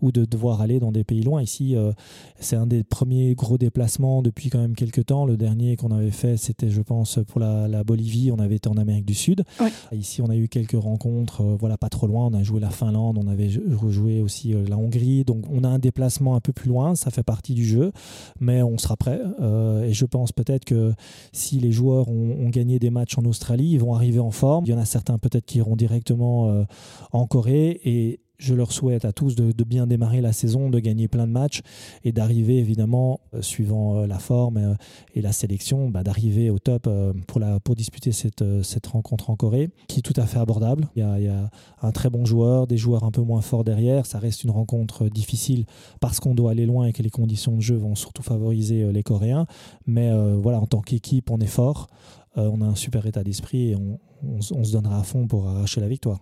ou 0.00 0.12
de 0.12 0.24
devoir 0.24 0.60
aller 0.60 0.80
dans 0.80 0.92
des 0.92 1.04
pays 1.04 1.22
loin. 1.22 1.42
Ici, 1.42 1.76
euh, 1.76 1.92
c'est 2.38 2.56
un 2.56 2.66
des 2.66 2.82
premiers 2.82 3.34
gros 3.34 3.58
déplacements 3.58 4.22
depuis 4.22 4.50
quand 4.50 4.58
même 4.58 4.74
quelques 4.74 5.06
temps. 5.06 5.26
Le 5.26 5.36
dernier 5.36 5.76
qu'on 5.76 5.90
avait 5.90 6.10
fait, 6.10 6.36
c'était, 6.36 6.70
je 6.70 6.82
pense, 6.82 7.18
pour 7.26 7.40
la, 7.40 7.84
Bolivie. 7.84 8.32
On 8.32 8.38
avait 8.38 8.56
été 8.56 8.68
en 8.68 8.76
Amérique 8.76 9.04
du 9.04 9.14
Sud. 9.14 9.44
Ici, 9.92 10.22
on 10.22 10.28
a 10.30 10.36
eu 10.36 10.48
quelques 10.48 10.80
rencontres, 10.80 11.42
euh, 11.42 11.56
voilà, 11.66 11.76
pas 11.76 11.88
trop 11.88 12.06
loin. 12.06 12.26
On 12.26 12.34
a 12.34 12.42
joué 12.42 12.60
la 12.60 12.70
Finlande, 12.70 13.18
on 13.18 13.28
avait 13.28 13.50
rejoué 13.74 14.20
aussi 14.20 14.54
euh, 14.54 14.64
la 14.68 14.78
Hongrie. 14.78 15.24
Donc, 15.24 15.44
on 15.50 15.64
a 15.64 15.68
un 15.68 15.78
déplacement 15.78 16.36
un 16.36 16.40
peu 16.40 16.52
plus 16.52 16.68
loin. 16.68 16.94
Ça 16.94 17.10
fait 17.10 17.22
partie 17.22 17.54
du 17.54 17.64
jeu, 17.64 17.92
mais 18.40 18.62
on 18.62 18.78
sera 18.78 18.96
prêt. 18.96 19.20
et 19.84 19.92
je 19.92 20.06
pense 20.06 20.32
peut-être 20.32 20.64
que 20.64 20.92
si 21.32 21.58
les 21.58 21.72
joueurs 21.72 22.08
ont, 22.08 22.36
ont, 22.40 22.48
gagné 22.48 22.78
des 22.78 22.90
matchs 22.90 23.18
en 23.18 23.24
Australie, 23.24 23.70
ils 23.72 23.80
vont 23.80 23.94
arriver 23.94 24.20
en 24.20 24.30
forme. 24.30 24.64
Il 24.66 24.70
y 24.70 24.74
en 24.74 24.78
a 24.78 24.84
certains 24.84 25.18
peut-être 25.18 25.44
qui 25.44 25.58
iront 25.58 25.76
directement 25.76 26.64
en 27.12 27.26
Corée 27.26 27.80
et 27.84 28.20
je 28.38 28.54
leur 28.54 28.72
souhaite 28.72 29.04
à 29.04 29.12
tous 29.12 29.34
de, 29.34 29.52
bien 29.64 29.86
démarrer 29.86 30.20
la 30.20 30.32
saison, 30.32 30.70
de 30.70 30.78
gagner 30.78 31.08
plein 31.08 31.26
de 31.26 31.32
matchs 31.32 31.62
et 32.04 32.12
d'arriver 32.12 32.58
évidemment, 32.58 33.20
euh, 33.34 33.42
suivant 33.42 33.98
euh, 33.98 34.06
la 34.06 34.18
forme 34.18 34.56
euh, 34.58 34.74
et 35.14 35.20
la 35.22 35.32
sélection, 35.32 35.88
bah, 35.88 36.02
d'arriver 36.02 36.50
au 36.50 36.58
top 36.58 36.88
pour, 37.26 37.40
pour 37.64 37.74
disputer 37.74 38.12
cette, 38.12 38.44
cette 38.62 38.86
rencontre 38.86 39.30
en 39.30 39.36
Corée, 39.36 39.70
qui 39.88 40.00
est 40.00 40.02
tout 40.02 40.18
à 40.20 40.26
fait 40.26 40.38
abordable. 40.38 40.88
Il 40.94 41.00
y, 41.00 41.02
a, 41.02 41.18
il 41.18 41.24
y, 41.24 41.28
a, 41.28 41.50
un 41.82 41.92
très 41.92 42.10
bon 42.10 42.24
joueur, 42.24 42.66
des 42.66 42.76
joueurs 42.76 43.04
un 43.04 43.10
peu 43.10 43.22
moins 43.22 43.40
forts 43.40 43.64
derrière. 43.64 44.06
Ça 44.06 44.18
reste 44.18 44.44
une 44.44 44.50
rencontre 44.50 45.08
difficile 45.08 45.64
parce 46.00 46.20
qu'on 46.20 46.34
doit 46.34 46.50
aller 46.50 46.66
loin 46.66 46.86
et 46.86 46.92
que 46.92 47.02
les 47.02 47.10
conditions 47.10 47.56
de 47.56 47.62
jeu 47.62 47.76
vont 47.76 47.94
surtout 47.94 48.22
favoriser 48.22 48.92
les 48.92 49.02
Coréens. 49.02 49.46
Mais 49.86 50.10
voilà, 50.36 50.60
en 50.60 50.66
tant 50.66 50.80
qu'équipe, 50.80 51.30
on 51.30 51.38
est 51.38 51.46
fort, 51.46 51.88
on 52.36 52.60
a 52.60 52.66
un 52.66 52.74
super 52.74 53.06
état 53.06 53.24
d'esprit 53.24 53.70
et 53.70 53.76
on, 53.76 53.98
on 54.22 54.40
se 54.40 54.72
donnera 54.72 55.00
à 55.00 55.02
fond 55.02 55.26
pour 55.26 55.48
arracher 55.48 55.80
la 55.80 55.88
victoire. 55.88 56.20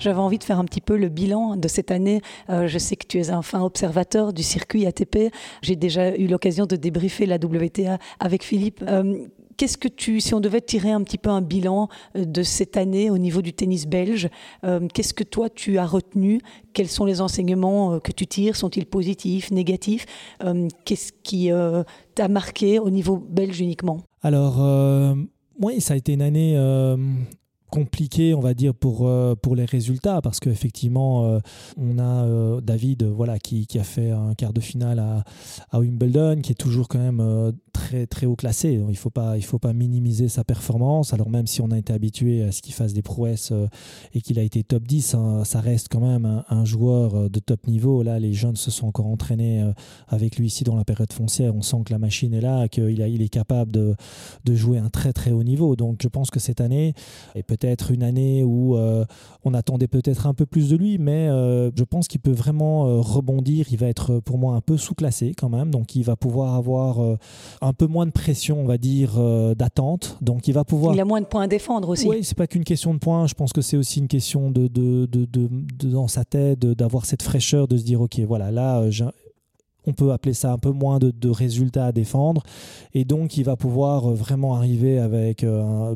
J'avais 0.00 0.18
envie 0.18 0.38
de 0.38 0.44
faire 0.44 0.58
un 0.58 0.64
petit 0.64 0.80
peu 0.80 0.96
le 0.96 1.10
bilan 1.10 1.56
de 1.56 1.68
cette 1.68 1.90
année. 1.90 2.22
Euh, 2.48 2.66
je 2.66 2.78
sais 2.78 2.96
que 2.96 3.06
tu 3.06 3.20
es 3.20 3.30
un 3.30 3.42
fin 3.42 3.60
observateur 3.60 4.32
du 4.32 4.42
circuit 4.42 4.86
ATP. 4.86 5.30
J'ai 5.60 5.76
déjà 5.76 6.16
eu 6.16 6.26
l'occasion 6.26 6.64
de 6.64 6.74
débriefer 6.74 7.26
la 7.26 7.36
WTA 7.36 7.98
avec 8.18 8.42
Philippe. 8.42 8.82
Euh, 8.88 9.26
qu'est-ce 9.58 9.76
que 9.76 9.88
tu, 9.88 10.20
si 10.20 10.32
on 10.32 10.40
devait 10.40 10.62
tirer 10.62 10.90
un 10.90 11.02
petit 11.02 11.18
peu 11.18 11.28
un 11.28 11.42
bilan 11.42 11.88
euh, 12.16 12.24
de 12.24 12.42
cette 12.42 12.78
année 12.78 13.10
au 13.10 13.18
niveau 13.18 13.42
du 13.42 13.52
tennis 13.52 13.86
belge, 13.86 14.30
qu'est-ce 14.94 15.12
que 15.12 15.24
toi 15.24 15.50
tu 15.50 15.76
as 15.76 15.84
retenu? 15.86 16.40
Quels 16.72 16.88
sont 16.88 17.04
les 17.04 17.20
enseignements 17.20 18.00
que 18.00 18.12
tu 18.12 18.26
tires? 18.26 18.56
Sont-ils 18.56 18.86
positifs, 18.86 19.50
négatifs? 19.50 20.06
Qu'est-ce 20.86 21.12
qui 21.22 21.50
t'a 22.14 22.28
marqué 22.28 22.78
au 22.78 22.88
niveau 22.88 23.18
belge 23.18 23.60
uniquement? 23.60 23.98
Alors, 24.22 24.64
oui, 25.60 25.80
ça 25.82 25.94
a 25.94 25.96
été 25.96 26.14
une 26.14 26.22
année 26.22 26.56
compliqué, 27.70 28.34
on 28.34 28.40
va 28.40 28.54
dire, 28.54 28.74
pour, 28.74 29.06
euh, 29.06 29.34
pour 29.34 29.56
les 29.56 29.64
résultats, 29.64 30.20
parce 30.20 30.40
qu'effectivement, 30.40 31.24
euh, 31.24 31.38
on 31.78 31.98
a 31.98 32.24
euh, 32.24 32.60
David 32.60 33.04
voilà, 33.04 33.38
qui, 33.38 33.66
qui, 33.66 33.78
a 33.78 33.84
fait 33.84 34.10
un 34.10 34.34
quart 34.34 34.52
de 34.52 34.60
finale 34.60 34.98
à, 34.98 35.24
Wimbledon, 35.78 36.40
qui 36.42 36.52
est 36.52 36.56
toujours 36.56 36.88
quand 36.88 36.98
même 36.98 37.52
très, 37.72 38.06
très 38.06 38.26
haut 38.26 38.36
classé. 38.36 38.72
il 38.72 38.84
ne 38.84 38.94
faut, 38.94 39.10
pas, 39.10 39.40
faut 39.40 39.58
pas 39.58 39.72
minimiser 39.72 40.28
sa 40.28 40.44
performance. 40.44 41.14
Alors 41.14 41.30
même 41.30 41.46
si 41.46 41.62
on 41.62 41.70
a 41.70 41.78
été 41.78 41.92
habitué 41.92 42.42
à 42.42 42.52
ce 42.52 42.60
qu'il 42.60 42.74
fasse 42.74 42.92
des 42.92 43.02
prouesses 43.02 43.52
et 44.12 44.20
qu'il 44.20 44.38
a 44.38 44.42
été 44.42 44.62
top 44.64 44.82
10, 44.82 45.14
hein, 45.14 45.44
ça 45.44 45.60
reste 45.60 45.88
quand 45.90 46.00
même 46.00 46.42
un, 46.48 46.64
joueur 46.64 47.30
de 47.30 47.40
top 47.40 47.66
niveau. 47.66 48.02
Là, 48.02 48.18
les 48.18 48.32
jeunes 48.32 48.56
se 48.56 48.70
sont 48.70 48.88
encore 48.88 49.06
entraînés 49.06 49.64
avec 50.08 50.36
lui 50.36 50.48
ici 50.48 50.64
dans 50.64 50.76
la 50.76 50.84
période 50.84 51.12
foncière. 51.12 51.54
On 51.54 51.62
sent 51.62 51.82
que 51.86 51.92
la 51.92 51.98
machine 51.98 52.34
est 52.34 52.40
là, 52.40 52.68
qu'il 52.68 53.00
il 53.00 53.22
est 53.22 53.28
capable 53.28 53.72
de, 53.72 53.94
de 54.44 54.54
jouer 54.54 54.78
un 54.78 54.90
très 54.90 55.12
très 55.12 55.30
haut 55.30 55.44
niveau. 55.44 55.76
Donc 55.76 56.00
je 56.02 56.08
pense 56.08 56.30
que 56.30 56.40
cette 56.40 56.60
année, 56.60 56.94
et 57.34 57.42
peut 57.42 57.56
peut-être 57.60 57.90
une 57.90 58.02
année 58.02 58.42
où 58.42 58.76
euh, 58.76 59.04
on 59.44 59.54
attendait 59.54 59.86
peut-être 59.86 60.26
un 60.26 60.34
peu 60.34 60.46
plus 60.46 60.70
de 60.70 60.76
lui, 60.76 60.98
mais 60.98 61.28
euh, 61.28 61.70
je 61.76 61.84
pense 61.84 62.08
qu'il 62.08 62.20
peut 62.20 62.32
vraiment 62.32 62.86
euh, 62.86 63.00
rebondir. 63.00 63.66
Il 63.70 63.78
va 63.78 63.86
être 63.86 64.20
pour 64.20 64.38
moi 64.38 64.54
un 64.54 64.60
peu 64.60 64.76
sous-classé 64.76 65.34
quand 65.36 65.48
même, 65.48 65.70
donc 65.70 65.94
il 65.94 66.02
va 66.02 66.16
pouvoir 66.16 66.54
avoir 66.54 66.98
un 67.60 67.72
peu 67.72 67.86
moins 67.86 68.06
de 68.06 68.10
pression, 68.10 68.60
on 68.60 68.66
va 68.66 68.78
dire, 68.78 69.18
d'attente. 69.54 70.16
Donc 70.20 70.48
il 70.48 70.52
va 70.52 70.64
pouvoir. 70.64 70.94
Il 70.94 71.00
a 71.00 71.04
moins 71.04 71.20
de 71.20 71.26
points 71.26 71.42
à 71.42 71.48
défendre 71.48 71.88
aussi. 71.88 72.08
Oui, 72.08 72.24
c'est 72.24 72.36
pas 72.36 72.46
qu'une 72.46 72.64
question 72.64 72.94
de 72.94 72.98
points. 72.98 73.26
Je 73.26 73.34
pense 73.34 73.52
que 73.52 73.60
c'est 73.60 73.76
aussi 73.76 74.00
une 74.00 74.08
question 74.08 74.50
de, 74.50 74.66
de, 74.66 75.06
de, 75.06 75.26
de 75.26 75.48
dans 75.90 76.08
sa 76.08 76.24
tête 76.24 76.58
d'avoir 76.60 77.06
cette 77.06 77.22
fraîcheur, 77.22 77.68
de 77.68 77.76
se 77.76 77.84
dire 77.84 78.00
ok, 78.00 78.20
voilà, 78.20 78.50
là 78.50 78.88
on 79.86 79.92
peut 79.92 80.12
appeler 80.12 80.34
ça 80.34 80.52
un 80.52 80.58
peu 80.58 80.70
moins 80.70 80.98
de, 80.98 81.28
résultats 81.28 81.86
à 81.86 81.92
défendre. 81.92 82.42
Et 82.94 83.04
donc, 83.04 83.36
il 83.36 83.44
va 83.44 83.56
pouvoir 83.56 84.10
vraiment 84.10 84.54
arriver 84.54 84.98
avec 84.98 85.44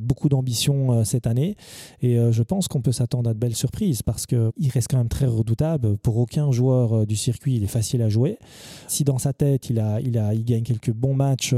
beaucoup 0.01 0.29
d'ambition 0.29 1.05
cette 1.05 1.27
année. 1.27 1.57
Et 2.03 2.17
je 2.31 2.43
pense 2.43 2.69
qu'on 2.69 2.81
peut 2.81 2.93
s'attendre 2.93 3.29
à 3.31 3.35
de 3.35 3.39
belles 3.39 3.55
surprises 3.55 4.03
parce 4.03 4.27
qu'il 4.27 4.53
reste 4.73 4.89
quand 4.91 4.99
même 4.99 5.09
très 5.09 5.27
redoutable. 5.27 5.97
Pour 5.99 6.19
aucun 6.19 6.53
joueur 6.53 7.07
du 7.07 7.17
circuit, 7.17 7.57
il 7.57 7.65
est 7.65 7.69
facile 7.69 8.03
à 8.03 8.09
jouer. 8.09 8.39
Si 8.87 9.05
dans 9.05 9.19
sa 9.19 9.33
tête, 9.33 9.71
il, 9.71 9.81
a, 9.81 10.01
il, 10.01 10.19
a, 10.19 10.35
il 10.35 10.45
gagne 10.45 10.63
quelques 10.63 10.93
bons 10.93 11.15
matchs 11.15 11.55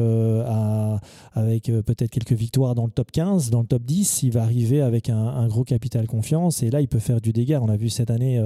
avec 1.35 1.64
peut-être 1.64 2.11
quelques 2.11 2.33
victoires 2.33 2.75
dans 2.75 2.87
le 2.87 2.92
top 2.92 3.11
15, 3.12 3.50
dans 3.50 3.61
le 3.61 3.66
top 3.66 3.83
10, 3.83 4.23
il 4.23 4.30
va 4.30 4.42
arriver 4.42 4.80
avec 4.80 5.11
un, 5.11 5.47
gros 5.49 5.64
capital 5.64 6.06
confiance. 6.06 6.62
Et 6.62 6.71
là, 6.71 6.80
il 6.80 6.88
peut 6.88 6.99
faire 6.99 7.21
du 7.21 7.33
dégât. 7.33 7.61
On 7.62 7.68
a 7.68 7.76
vu 7.76 7.90
cette 7.90 8.11
année 8.11 8.45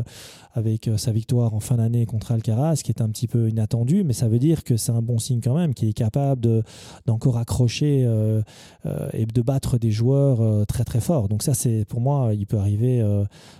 avec 0.55 0.91
sa 0.97 1.13
victoire 1.13 1.55
en 1.55 1.61
fin 1.61 1.77
d'année 1.77 2.07
contre 2.07 2.33
Alcaraz, 2.33 2.81
qui 2.83 2.91
est 2.91 3.01
un 3.01 3.09
petit 3.09 3.27
peu 3.27 3.49
inattendu, 3.49 4.05
mais 4.05 4.13
ça 4.13 4.29
veut 4.29 4.39
dire 4.39 4.65
que 4.65 4.77
c'est 4.77 4.93
un 4.93 5.03
bon 5.03 5.19
signe 5.19 5.41
quand 5.41 5.57
même, 5.57 5.75
qu'il 5.75 5.89
est 5.89 5.95
capable 5.95 6.63
d'encore 7.07 7.39
accrocher 7.39 8.05
euh, 8.05 8.43
euh, 8.87 9.09
et 9.13 9.27
de 9.27 9.43
battre 9.43 9.79
des 9.79 9.91
joueurs 9.91 10.41
euh, 10.41 10.65
très 10.65 10.85
très 10.85 11.01
forts. 11.01 11.29
Donc 11.29 11.43
ça, 11.43 11.55
c'est 11.55 11.85
pour 11.85 12.01
moi, 12.01 12.33
il 12.35 12.47
peut 12.47 12.59
arriver 12.59 13.03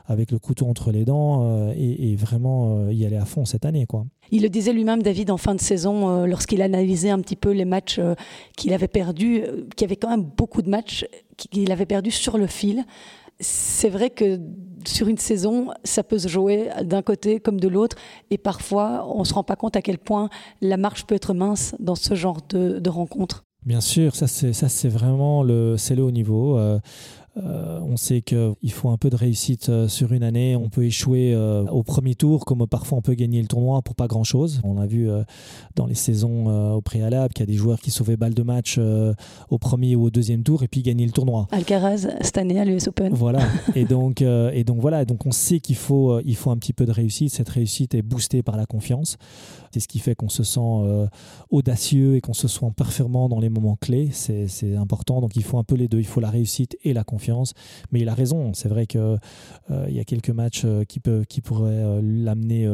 avec 0.07 0.31
le 0.31 0.39
couteau 0.39 0.67
entre 0.67 0.91
les 0.91 1.05
dents 1.05 1.71
et, 1.73 2.17
vraiment 2.17 2.89
y 2.89 3.05
aller 3.07 3.17
à 3.17 3.25
fond 3.25 3.45
cette 3.45 3.65
année. 3.65 3.87
Quoi. 3.87 4.05
Il 4.31 4.43
le 4.43 4.49
disait 4.49 4.73
lui-même, 4.73 5.03
David, 5.03 5.31
en 5.31 5.37
fin 5.37 5.55
de 5.55 5.61
saison, 5.61 6.25
lorsqu'il 6.27 6.63
analysait 6.63 7.11
un 7.11 7.21
petit 7.21 7.37
peu 7.37 7.51
les 7.51 7.65
matchs 7.65 8.01
qu'il 8.57 8.73
avait 8.73 8.89
perdus, 8.89 9.43
qu'il 9.77 9.83
y 9.83 9.85
avait 9.85 9.97
quand 9.97 10.11
même 10.11 10.29
beaucoup 10.37 10.63
de 10.63 10.69
matchs 10.69 11.07
qu'il 11.37 11.71
avait 11.73 11.87
perdus 11.87 12.11
sur 12.11 12.37
le 12.37 12.47
fil 12.47 12.85
c'est 13.41 13.89
vrai 13.89 14.11
que 14.11 14.39
sur 14.87 15.09
une 15.09 15.19
saison, 15.19 15.69
ça 15.85 16.03
peut 16.03 16.19
se 16.19 16.29
jouer 16.29 16.69
d'un 16.83 17.03
côté 17.03 17.41
comme 17.41 17.61
de 17.61 17.69
l'autre, 17.69 17.97
et 18.31 18.39
parfois 18.39 19.07
on 19.15 19.21
ne 19.21 19.25
se 19.25 19.35
rend 19.35 19.45
pas 19.45 19.57
compte 19.57 19.77
à 19.77 19.83
quel 19.83 19.99
point 19.99 20.29
la 20.61 20.77
marche 20.77 21.07
peut 21.07 21.15
être 21.15 21.35
mince 21.35 21.75
dans 21.79 21.95
ce 21.95 22.15
genre 22.15 22.39
de, 22.49 22.79
de 22.79 22.91
rencontres. 22.91 23.45
Bien 23.67 23.83
sûr, 23.83 24.17
ça 24.17 24.27
c'est 24.27 24.89
vraiment 24.89 25.43
le, 25.43 25.77
le 25.95 26.03
haut 26.03 26.11
niveau. 26.11 26.57
Euh, 26.57 26.79
euh, 27.45 27.81
on 27.83 27.97
sait 27.97 28.23
qu'il 28.23 28.73
faut 28.73 28.91
un 28.91 28.97
peu 28.97 29.11
de 29.11 29.17
réussite 29.17 29.69
euh, 29.69 29.89
sur 29.89 30.13
une 30.13 30.23
année. 30.23 30.57
On 30.57 30.69
peut 30.69 30.85
échouer 30.85 31.33
euh, 31.35 31.65
au 31.65 31.83
premier 31.83 32.15
tour, 32.15 32.45
comme 32.45 32.67
parfois 32.67 32.99
on 32.99 33.03
peut 33.03 33.15
gagner 33.15 33.41
le 33.41 33.49
tournoi 33.49 33.83
pour 33.83 33.95
pas 33.95 34.07
grand 34.07 34.25
chose. 34.25 34.61
On 34.65 34.79
a 34.79 34.87
vu 34.87 35.09
dans 35.77 35.87
les 35.87 35.95
saisons 35.95 36.75
au 36.75 36.81
préalable 36.81 37.33
qu'il 37.33 37.43
y 37.43 37.49
a 37.49 37.53
des 37.53 37.59
joueurs 37.59 37.81
qui 37.81 37.91
sauvaient 37.91 38.17
balle 38.17 38.35
de 38.35 38.43
match 38.43 38.79
au 39.49 39.59
premier 39.59 39.97
ou 39.97 40.05
au 40.05 40.11
deuxième 40.11 40.43
tour 40.43 40.63
et 40.63 40.69
puis 40.69 40.83
gagner 40.83 41.07
le 41.07 41.13
tournoi. 41.13 41.49
Alcaraz 41.51 42.09
cette 42.21 42.39
année 42.39 42.61
à 42.61 42.65
l'US 42.65 42.89
Open. 42.89 43.13
Voilà. 43.15 43.41
et 43.75 43.85
donc 43.85 44.23
et 44.23 44.65
donc 44.65 44.81
voilà. 44.81 45.05
Donc 45.05 45.27
on 45.27 45.33
sait 45.33 45.61
qu'il 45.61 45.77
faut 45.77 46.21
il 46.21 46.37
faut 46.37 46.51
un 46.51 46.57
petit 46.57 46.73
peu 46.73 46.87
de 46.87 46.93
réussite. 46.93 47.33
Cette 47.33 47.49
réussite 47.49 47.95
est 47.95 48.03
boostée 48.03 48.43
par 48.43 48.57
la 48.57 48.67
confiance. 48.67 49.17
C'est 49.71 49.81
ce 49.81 49.89
qui 49.89 49.99
fait 49.99 50.15
qu'on 50.15 50.29
se 50.29 50.43
sent 50.43 50.61
audacieux 51.51 52.17
et 52.17 52.21
qu'on 52.21 52.33
se 52.33 52.49
sent 52.49 52.73
performant 52.77 53.29
dans 53.29 53.41
les 53.41 53.49
moments 53.49 53.77
clés. 53.77 54.11
C'est 54.13 54.77
important. 54.77 55.21
Donc 55.21 55.37
il 55.37 55.45
faut 55.45 55.59
un 55.59 55.65
peu 55.65 55.75
les 55.75 55.89
deux. 55.89 55.99
Il 55.99 56.07
faut 56.07 56.21
la 56.21 56.31
réussite 56.31 56.77
et 56.85 56.93
la 56.93 57.05
confiance 57.05 57.55
mais 57.93 58.01
il 58.01 58.09
a 58.09 58.15
raison. 58.15 58.53
C'est 58.55 58.69
vrai 58.69 58.87
qu'il 58.87 59.01
euh, 59.01 59.87
y 59.89 60.01
a 60.01 60.05
quelques 60.05 60.31
matchs 60.31 60.63
euh, 60.65 60.85
qui, 60.85 61.01
qui 61.29 61.41
pourraient 61.41 61.71
euh, 61.73 62.01
l'amener 62.03 62.69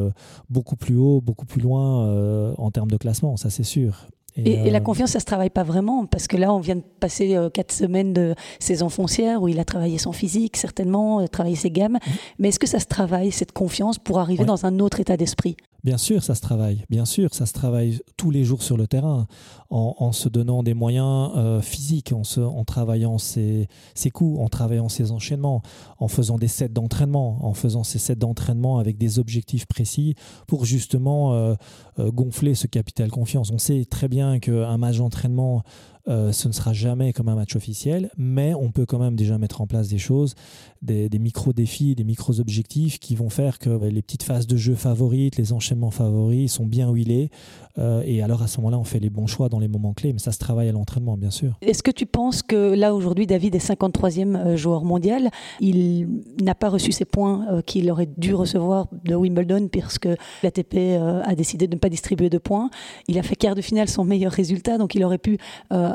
beaucoup 0.50 0.76
plus 0.76 0.96
haut, 0.96 1.20
beaucoup 1.20 1.46
plus 1.46 1.60
loin 1.60 2.54
en 2.56 2.70
termes 2.70 2.90
de 2.90 2.96
classement, 2.96 3.36
ça 3.36 3.50
c'est 3.50 3.62
sûr. 3.62 4.06
Et, 4.36 4.70
la 4.70 4.80
confiance, 4.80 5.10
ça 5.10 5.20
se 5.20 5.24
travaille 5.24 5.50
pas 5.50 5.62
vraiment, 5.62 6.06
parce 6.06 6.26
que 6.26 6.36
là, 6.36 6.52
on 6.52 6.60
vient 6.60 6.76
de 6.76 6.84
passer 7.00 7.36
quatre 7.54 7.72
semaines 7.72 8.12
de 8.12 8.34
saison 8.58 8.88
foncière 8.88 9.42
où 9.42 9.48
il 9.48 9.58
a 9.58 9.64
travaillé 9.64 9.98
son 9.98 10.12
physique, 10.12 10.56
certainement, 10.56 11.26
travaillé 11.28 11.56
ses 11.56 11.70
gammes. 11.70 11.94
Mmh. 11.94 12.10
Mais 12.38 12.48
est-ce 12.48 12.58
que 12.58 12.66
ça 12.66 12.80
se 12.80 12.86
travaille, 12.86 13.30
cette 13.32 13.52
confiance, 13.52 13.98
pour 13.98 14.18
arriver 14.18 14.44
dans 14.44 14.66
un 14.66 14.78
autre 14.78 15.00
état 15.00 15.16
d'esprit? 15.16 15.56
Bien 15.86 15.98
sûr, 15.98 16.20
ça 16.24 16.34
se 16.34 16.40
travaille. 16.40 16.84
Bien 16.90 17.04
sûr, 17.04 17.32
ça 17.32 17.46
se 17.46 17.52
travaille 17.52 18.00
tous 18.16 18.32
les 18.32 18.42
jours 18.42 18.60
sur 18.60 18.76
le 18.76 18.88
terrain, 18.88 19.28
en, 19.70 20.10
se 20.10 20.28
donnant 20.28 20.64
des 20.64 20.74
moyens 20.74 21.30
euh, 21.36 21.60
physiques, 21.60 22.12
en, 22.12 22.24
se, 22.24 22.40
en 22.40 22.64
travaillant 22.64 23.18
ses, 23.18 23.68
ses, 23.94 24.10
coups, 24.10 24.40
en 24.40 24.48
travaillant 24.48 24.88
ses 24.88 25.12
enchaînements, 25.12 25.62
en 26.00 26.08
faisant 26.08 26.38
des 26.38 26.48
sets 26.48 26.70
d'entraînement, 26.70 27.38
en 27.46 27.54
faisant 27.54 27.84
ces 27.84 28.00
sets 28.00 28.16
d'entraînement 28.16 28.80
avec 28.80 28.98
des 28.98 29.20
objectifs 29.20 29.66
précis 29.66 30.16
pour 30.48 30.64
justement 30.64 31.34
euh, 31.34 31.54
euh, 32.00 32.10
gonfler 32.10 32.56
ce 32.56 32.66
capital 32.66 33.08
confiance. 33.12 33.52
On 33.52 33.58
sait 33.58 33.84
très 33.84 34.08
bien 34.08 34.25
qu'un 34.40 34.76
match 34.78 34.98
d'entraînement 34.98 35.62
euh, 36.08 36.30
ce 36.30 36.46
ne 36.46 36.52
sera 36.52 36.72
jamais 36.72 37.12
comme 37.12 37.28
un 37.28 37.34
match 37.34 37.56
officiel, 37.56 38.10
mais 38.16 38.54
on 38.54 38.70
peut 38.70 38.86
quand 38.86 38.98
même 38.98 39.16
déjà 39.16 39.38
mettre 39.38 39.60
en 39.60 39.66
place 39.66 39.88
des 39.88 39.98
choses, 39.98 40.34
des, 40.82 41.08
micro-défis, 41.18 41.96
des 41.96 42.04
micro-objectifs 42.04 43.00
qui 43.00 43.16
vont 43.16 43.28
faire 43.28 43.58
que 43.58 43.70
les 43.88 44.02
petites 44.02 44.22
phases 44.22 44.46
de 44.46 44.56
jeu 44.56 44.74
favorites, 44.74 45.36
les 45.36 45.52
enchaînements 45.52 45.90
favoris 45.90 46.52
sont 46.52 46.66
bien 46.66 46.90
huilés. 46.90 47.30
Euh, 47.78 48.02
et 48.06 48.22
alors 48.22 48.42
à 48.42 48.46
ce 48.46 48.58
moment-là, 48.58 48.78
on 48.78 48.84
fait 48.84 49.00
les 49.00 49.10
bons 49.10 49.26
choix 49.26 49.48
dans 49.48 49.58
les 49.58 49.68
moments 49.68 49.94
clés, 49.94 50.12
mais 50.12 50.20
ça 50.20 50.32
se 50.32 50.38
travaille 50.38 50.68
à 50.68 50.72
l'entraînement, 50.72 51.16
bien 51.16 51.30
sûr. 51.30 51.58
Est-ce 51.60 51.82
que 51.82 51.90
tu 51.90 52.06
penses 52.06 52.42
que 52.42 52.74
là, 52.74 52.94
aujourd'hui, 52.94 53.26
David 53.26 53.54
est 53.56 53.66
53e 53.66 54.36
euh, 54.36 54.56
joueur 54.56 54.84
mondial 54.84 55.30
Il 55.60 56.08
n'a 56.40 56.54
pas 56.54 56.68
reçu 56.68 56.92
ses 56.92 57.04
points 57.04 57.62
qu'il 57.66 57.90
aurait 57.90 58.08
dû 58.16 58.34
recevoir 58.34 58.86
de 59.04 59.14
Wimbledon, 59.14 59.68
puisque 59.68 60.08
l'ATP 60.42 60.98
a 61.24 61.34
décidé 61.34 61.66
de 61.66 61.74
ne 61.74 61.78
pas 61.78 61.88
distribuer 61.88 62.30
de 62.30 62.38
points. 62.38 62.70
Il 63.08 63.18
a 63.18 63.22
fait 63.22 63.36
quart 63.36 63.54
de 63.54 63.60
finale 63.60 63.88
son 63.88 64.04
meilleur 64.04 64.32
résultat, 64.32 64.78
donc 64.78 64.94
il 64.94 65.04
aurait 65.04 65.18
pu 65.18 65.38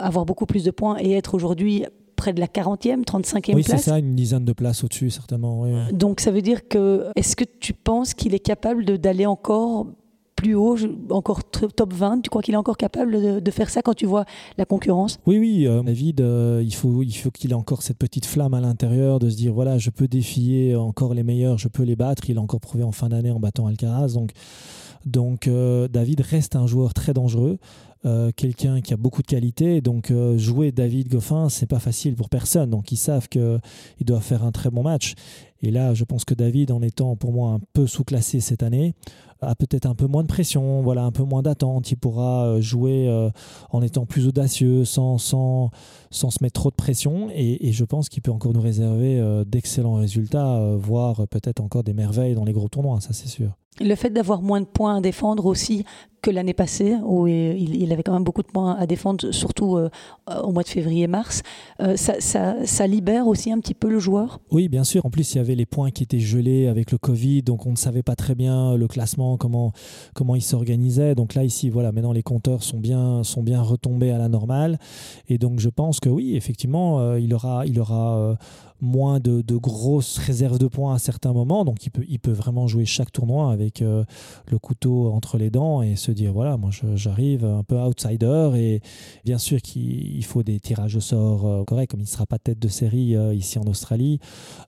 avoir 0.01 0.25
beaucoup 0.25 0.45
plus 0.45 0.63
de 0.63 0.71
points 0.71 0.97
et 0.99 1.13
être 1.13 1.33
aujourd'hui 1.33 1.85
près 2.15 2.33
de 2.33 2.39
la 2.39 2.47
40e, 2.47 3.03
35e 3.03 3.41
place. 3.41 3.55
Oui, 3.55 3.63
c'est 3.63 3.77
ça, 3.77 3.97
une 3.97 4.15
dizaine 4.15 4.45
de 4.45 4.53
places 4.53 4.83
au-dessus, 4.83 5.09
certainement. 5.09 5.65
Donc 5.91 6.19
ça 6.19 6.31
veut 6.31 6.41
dire 6.41 6.67
que, 6.67 7.07
est-ce 7.15 7.35
que 7.35 7.45
tu 7.59 7.73
penses 7.73 8.13
qu'il 8.13 8.35
est 8.35 8.39
capable 8.39 8.97
d'aller 8.99 9.25
encore 9.25 9.87
plus 10.41 10.55
haut, 10.55 10.75
encore 11.11 11.43
top 11.43 11.93
20 11.93 12.21
Tu 12.21 12.29
crois 12.29 12.41
qu'il 12.41 12.53
est 12.55 12.57
encore 12.57 12.77
capable 12.77 13.41
de, 13.41 13.51
faire 13.51 13.69
ça 13.69 13.81
quand 13.81 13.93
tu 13.93 14.05
vois 14.05 14.25
la 14.57 14.65
concurrence? 14.65 15.19
Oui, 15.25 15.37
oui, 15.37 15.67
euh, 15.67 15.83
David, 15.83 16.21
euh, 16.21 16.61
il 16.63 16.73
faut 16.73 17.03
il 17.03 17.13
faut 17.13 17.29
qu'il 17.29 17.51
ait 17.51 17.55
encore 17.55 17.83
cette 17.83 17.97
petite 17.97 18.25
flamme 18.25 18.53
à 18.53 18.61
l'intérieur 18.61 19.19
de 19.19 19.29
se 19.29 19.35
dire 19.35 19.53
voilà, 19.53 19.77
je 19.77 19.89
peux 19.89 20.07
défier 20.07 20.75
encore 20.75 21.13
les 21.13 21.23
meilleurs, 21.23 21.57
je 21.57 21.67
peux 21.67 21.83
les 21.83 21.95
battre. 21.95 22.29
Il 22.29 22.37
a 22.37 22.41
encore 22.41 22.59
prouvé 22.59 22.83
en 22.83 22.91
fin 22.91 23.09
d'année 23.09 23.31
en 23.31 23.39
battant 23.39 23.67
Alcaraz. 23.67 24.13
Donc, 24.13 24.31
donc 25.05 25.47
euh, 25.47 25.87
David 25.87 26.21
reste 26.21 26.55
un 26.55 26.67
joueur 26.67 26.93
très 26.93 27.13
dangereux. 27.13 27.59
Euh, 28.03 28.31
quelqu'un 28.35 28.81
qui 28.81 28.95
a 28.95 28.97
beaucoup 28.97 29.21
de 29.21 29.27
qualité. 29.27 29.79
Donc 29.79 30.09
euh, 30.09 30.35
jouer 30.35 30.71
David 30.71 31.07
Goffin, 31.07 31.49
c'est 31.49 31.67
pas 31.67 31.77
facile 31.77 32.15
pour 32.15 32.29
personne. 32.29 32.71
Donc 32.71 32.91
ils 32.91 32.97
savent 32.97 33.29
qu'il 33.29 33.61
doit 34.01 34.21
faire 34.21 34.43
un 34.43 34.51
très 34.51 34.71
bon 34.71 34.81
match. 34.81 35.13
Et 35.61 35.69
là, 35.69 35.93
je 35.93 36.03
pense 36.03 36.25
que 36.25 36.33
David, 36.33 36.71
en 36.71 36.81
étant 36.81 37.15
pour 37.15 37.31
moi 37.31 37.51
un 37.51 37.59
peu 37.73 37.85
sous-classé 37.85 38.39
cette 38.39 38.63
année, 38.63 38.95
a 39.41 39.53
peut-être 39.53 39.85
un 39.85 39.93
peu 39.93 40.07
moins 40.07 40.23
de 40.23 40.27
pression, 40.27 40.81
voilà, 40.81 41.03
un 41.03 41.11
peu 41.11 41.23
moins 41.23 41.43
d'attente. 41.43 41.91
Il 41.91 41.97
pourra 41.97 42.45
euh, 42.45 42.61
jouer 42.61 43.07
en 43.69 43.83
étant 43.83 44.07
plus 44.07 44.27
audacieux, 44.27 44.83
sans, 44.83 45.19
sans, 45.19 45.69
sans 46.11 46.29
se 46.29 46.43
mettre 46.43 46.59
trop 46.59 46.69
de 46.69 46.75
pression. 46.75 47.29
Et, 47.33 47.67
et 47.67 47.71
je 47.71 47.83
pense 47.83 48.09
qu'il 48.09 48.21
peut 48.21 48.31
encore 48.31 48.53
nous 48.53 48.61
réserver 48.61 49.43
d'excellents 49.45 49.95
résultats, 49.95 50.75
voire 50.77 51.27
peut-être 51.27 51.61
encore 51.61 51.83
des 51.83 51.93
merveilles 51.93 52.35
dans 52.35 52.45
les 52.45 52.53
gros 52.53 52.69
tournois, 52.69 53.01
ça 53.01 53.13
c'est 53.13 53.27
sûr. 53.27 53.51
Le 53.79 53.95
fait 53.95 54.09
d'avoir 54.09 54.41
moins 54.41 54.61
de 54.61 54.65
points 54.65 54.97
à 54.97 55.01
défendre 55.01 55.45
aussi 55.45 55.85
que 56.21 56.29
l'année 56.29 56.53
passée, 56.53 56.95
où 57.03 57.27
il, 57.27 57.91
avait 57.91 58.03
quand 58.03 58.13
même 58.13 58.23
beaucoup 58.23 58.43
de 58.43 58.47
points 58.47 58.75
à 58.75 58.85
défendre, 58.85 59.31
surtout 59.31 59.77
euh, 59.77 59.89
au 60.43 60.51
mois 60.51 60.61
de 60.63 60.67
février-mars, 60.67 61.41
euh, 61.81 61.95
ça, 61.97 62.87
libère 62.87 63.27
aussi 63.27 63.51
un 63.51 63.59
petit 63.59 63.73
peu 63.73 63.89
le 63.89 63.99
joueur? 63.99 64.39
Oui, 64.51 64.69
bien 64.69 64.83
sûr. 64.83 65.05
En 65.05 65.09
plus, 65.09 65.33
il 65.33 65.37
y 65.37 65.41
avait 65.41 65.55
les 65.55 65.65
points 65.65 65.89
qui 65.89 66.03
étaient 66.03 66.19
gelés 66.19 66.67
avec 66.67 66.91
le 66.91 66.99
Covid, 66.99 67.41
donc 67.41 67.65
on 67.65 67.71
ne 67.71 67.75
savait 67.75 68.03
pas 68.03 68.15
très 68.15 68.35
bien 68.35 68.75
le 68.75 68.87
classement, 68.87 69.37
comment, 69.37 69.73
comment 70.13 70.35
il 70.35 70.43
s'organisait. 70.43 71.15
Donc 71.15 71.33
là, 71.33 71.43
ici, 71.43 71.69
voilà, 71.69 71.91
maintenant 71.91 72.13
les 72.13 72.23
compteurs 72.23 72.61
sont 72.61 72.79
bien, 72.79 73.23
sont 73.23 73.41
bien 73.41 73.61
retombés 73.61 74.11
à 74.11 74.19
la 74.19 74.29
normale. 74.29 74.77
Et 75.27 75.39
donc 75.39 75.59
je 75.59 75.69
pense 75.69 75.99
que 76.01 76.09
oui, 76.09 76.35
effectivement, 76.35 76.99
euh, 76.99 77.19
il 77.19 77.33
aura... 77.33 77.65
Il 77.65 77.79
aura 77.79 78.37
moins 78.81 79.19
de, 79.19 79.41
grosses 79.57 80.17
réserves 80.17 80.57
de 80.57 80.67
points 80.67 80.95
à 80.95 80.99
certains 80.99 81.33
moments. 81.33 81.63
Donc 81.63 81.85
il 81.85 82.19
peut, 82.19 82.31
vraiment 82.31 82.67
jouer 82.67 82.85
chaque 82.85 83.11
tournoi 83.11 83.51
avec 83.51 83.81
euh, 83.81 84.03
le 84.49 84.57
couteau 84.57 85.11
entre 85.11 85.37
les 85.37 85.49
dents 85.49 85.81
et 85.81 85.95
se 85.95 86.11
dire 86.11 86.33
voilà, 86.33 86.57
moi 86.57 86.71
j'arrive 86.95 87.45
un 87.45 87.63
peu 87.63 87.79
outsider. 87.79 88.51
Et 88.55 88.81
bien 89.23 89.37
sûr 89.37 89.61
qu'il 89.61 90.23
faut 90.25 90.43
des 90.43 90.59
tirages 90.59 90.95
au 90.95 91.01
sort 91.01 91.45
euh, 91.45 91.63
corrects, 91.63 91.91
comme 91.91 91.99
il 91.99 92.03
ne 92.03 92.09
sera 92.09 92.25
pas 92.25 92.39
tête 92.39 92.59
de 92.59 92.67
série 92.67 93.15
euh, 93.15 93.33
ici 93.33 93.59
en 93.59 93.63
Australie. 93.63 94.19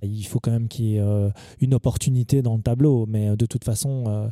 Il 0.03 0.25
faut 0.25 0.39
quand 0.39 0.51
même 0.51 0.67
qu'il 0.67 0.85
y 0.85 0.97
ait 0.97 1.31
une 1.59 1.73
opportunité 1.73 2.41
dans 2.41 2.55
le 2.55 2.61
tableau. 2.61 3.05
Mais 3.07 3.35
de 3.35 3.45
toute 3.45 3.63
façon, 3.63 4.31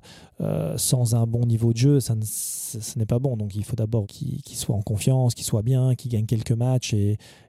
sans 0.78 1.16
un 1.16 1.26
bon 1.26 1.46
niveau 1.46 1.74
de 1.74 1.78
jeu, 1.78 2.00
ça 2.00 2.16
ce 2.80 3.00
n'est 3.00 3.06
pas 3.06 3.20
bon. 3.20 3.38
Donc 3.38 3.56
il 3.56 3.64
faut 3.64 3.76
d'abord 3.76 4.08
qu'il 4.08 4.42
soit 4.56 4.76
en 4.76 4.82
confiance, 4.82 5.34
qu'il 5.34 5.46
soit 5.46 5.62
bien, 5.62 5.96
qu'il 5.96 6.12
gagne 6.12 6.26
quelques 6.26 6.52
matchs 6.52 6.94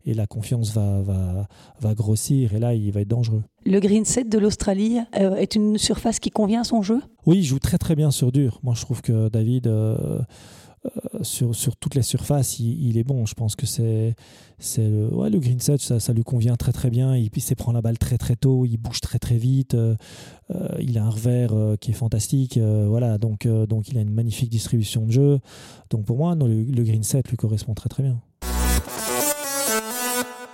et 0.04 0.14
la 0.14 0.26
confiance 0.26 0.72
va, 0.72 1.02
va, 1.02 1.48
va 1.80 1.94
grossir 1.94 2.54
et 2.54 2.58
là, 2.58 2.74
il 2.74 2.90
va 2.92 3.00
être 3.00 3.08
dangereux. 3.08 3.42
Le 3.64 3.78
green 3.78 4.04
set 4.04 4.28
de 4.28 4.38
l'Australie 4.38 4.98
euh, 5.18 5.36
est 5.36 5.54
une 5.54 5.78
surface 5.78 6.18
qui 6.18 6.30
convient 6.30 6.62
à 6.62 6.64
son 6.64 6.82
jeu? 6.82 7.00
Oui, 7.26 7.38
il 7.38 7.44
joue 7.44 7.58
très 7.58 7.78
très 7.78 7.94
bien 7.94 8.10
sur 8.10 8.32
dur. 8.32 8.58
Moi, 8.62 8.74
je 8.76 8.80
trouve 8.82 9.02
que 9.02 9.28
David, 9.28 9.68
euh, 9.68 10.20
euh, 10.84 10.88
sur, 11.22 11.54
sur 11.54 11.76
toutes 11.76 11.94
les 11.94 12.02
surfaces, 12.02 12.58
il, 12.58 12.98
est 12.98 13.04
bon. 13.04 13.24
Je 13.24 13.34
pense 13.34 13.54
que 13.54 13.66
c'est 13.66 14.16
c'est 14.58 14.88
le, 14.88 15.14
ouais, 15.14 15.30
le 15.30 15.38
green 15.38 15.60
set, 15.60 15.80
ça, 15.80 16.00
ça, 16.00 16.12
lui 16.12 16.24
convient 16.24 16.56
très 16.56 16.72
très 16.72 16.90
bien. 16.90 17.16
Il, 17.16 17.30
il 17.34 17.56
prend 17.56 17.70
la 17.70 17.82
balle 17.82 17.98
très 17.98 18.18
très 18.18 18.34
tôt, 18.34 18.64
il 18.64 18.78
bouge 18.78 19.00
très 19.00 19.20
très 19.20 19.36
vite. 19.36 19.76
il 20.80 20.98
a 20.98 21.04
un 21.04 21.10
revers 21.10 21.76
qui 21.80 21.92
est 21.92 21.94
fantastique. 21.94 22.58
voilà, 22.58 23.18
donc, 23.18 23.46
donc 23.46 23.88
il 23.88 23.98
a 23.98 24.00
une 24.00 24.12
magnifique 24.12 24.50
distribution 24.50 25.06
de 25.06 25.12
jeu. 25.12 25.40
Donc 25.90 26.04
pour 26.04 26.16
moi, 26.16 26.34
le, 26.34 26.62
le 26.62 26.82
green 26.82 27.04
set 27.04 27.28
lui 27.28 27.36
correspond 27.36 27.74
très 27.74 27.88
très 27.88 28.02
bien. 28.02 28.20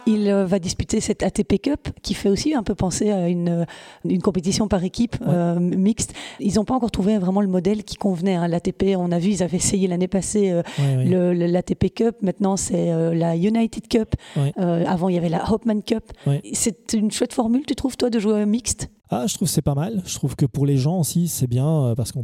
Il 0.09 0.27
euh, 0.31 0.47
va 0.47 0.59
disputer 0.59 1.01
cette 1.01 1.23
ATP 1.23 1.61
Cup 1.61 1.89
qui 2.03 2.15
fait 2.15 2.31
aussi 2.31 2.55
un 2.55 2.63
peu 2.63 2.75
penser 2.75 3.11
à 3.11 3.29
une, 3.29 3.51
euh, 3.51 3.65
une 4.07 4.23
compétition 4.23 4.67
par 4.67 4.83
équipe 4.83 5.17
euh, 5.27 5.61
mixte. 5.61 6.15
Ils 6.41 6.55
n'ont 6.55 6.65
pas 6.65 6.75
encore 6.75 6.91
trouvé 6.91 7.19
vraiment 7.19 7.43
le 7.43 7.47
modèle 7.47 7.85
qui 7.85 7.97
convenait. 7.97 8.35
Hein. 8.35 8.49
L'ATP, 8.49 8.97
on 8.97 9.13
a 9.13 9.19
vu, 9.19 9.33
ils 9.33 9.43
avaient 9.43 9.59
essayé 9.59 9.87
l'année 9.87 10.09
passée 10.09 10.63
l'ATP 10.79 11.95
Cup. 11.95 12.17
Maintenant, 12.23 12.57
c'est 12.57 12.91
la 13.15 13.37
United 13.37 13.87
Cup. 13.89 14.15
avant, 14.57 15.09
il 15.09 15.15
y 15.15 15.19
avait 15.19 15.29
la 15.29 15.53
Hopman 15.53 15.83
Cup. 15.83 16.05
C'est 16.53 16.95
une 16.95 17.11
chouette 17.11 17.35
formule, 17.35 17.65
tu 17.67 17.75
trouves, 17.75 17.97
toi, 17.97 18.09
de 18.09 18.19
jouer 18.19 18.47
mixte? 18.47 18.89
Ah, 19.11 19.27
je 19.27 19.35
trouve 19.35 19.49
c'est 19.49 19.63
pas 19.63 19.75
mal. 19.75 20.03
Je 20.07 20.15
trouve 20.15 20.37
que 20.37 20.47
pour 20.47 20.67
les 20.67 20.77
gens 20.77 21.01
aussi, 21.01 21.29
c'est 21.29 21.47
bien 21.47 21.95
parce 21.97 22.13
que 22.13 22.19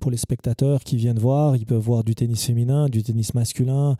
pour 0.00 0.10
les 0.10 0.16
spectateurs 0.16 0.80
qui 0.80 0.96
viennent 0.96 1.18
voir, 1.18 1.56
ils 1.56 1.66
peuvent 1.66 1.82
voir 1.82 2.04
du 2.04 2.14
tennis 2.14 2.44
féminin, 2.44 2.88
du 2.88 3.02
tennis 3.02 3.34
masculin. 3.34 3.96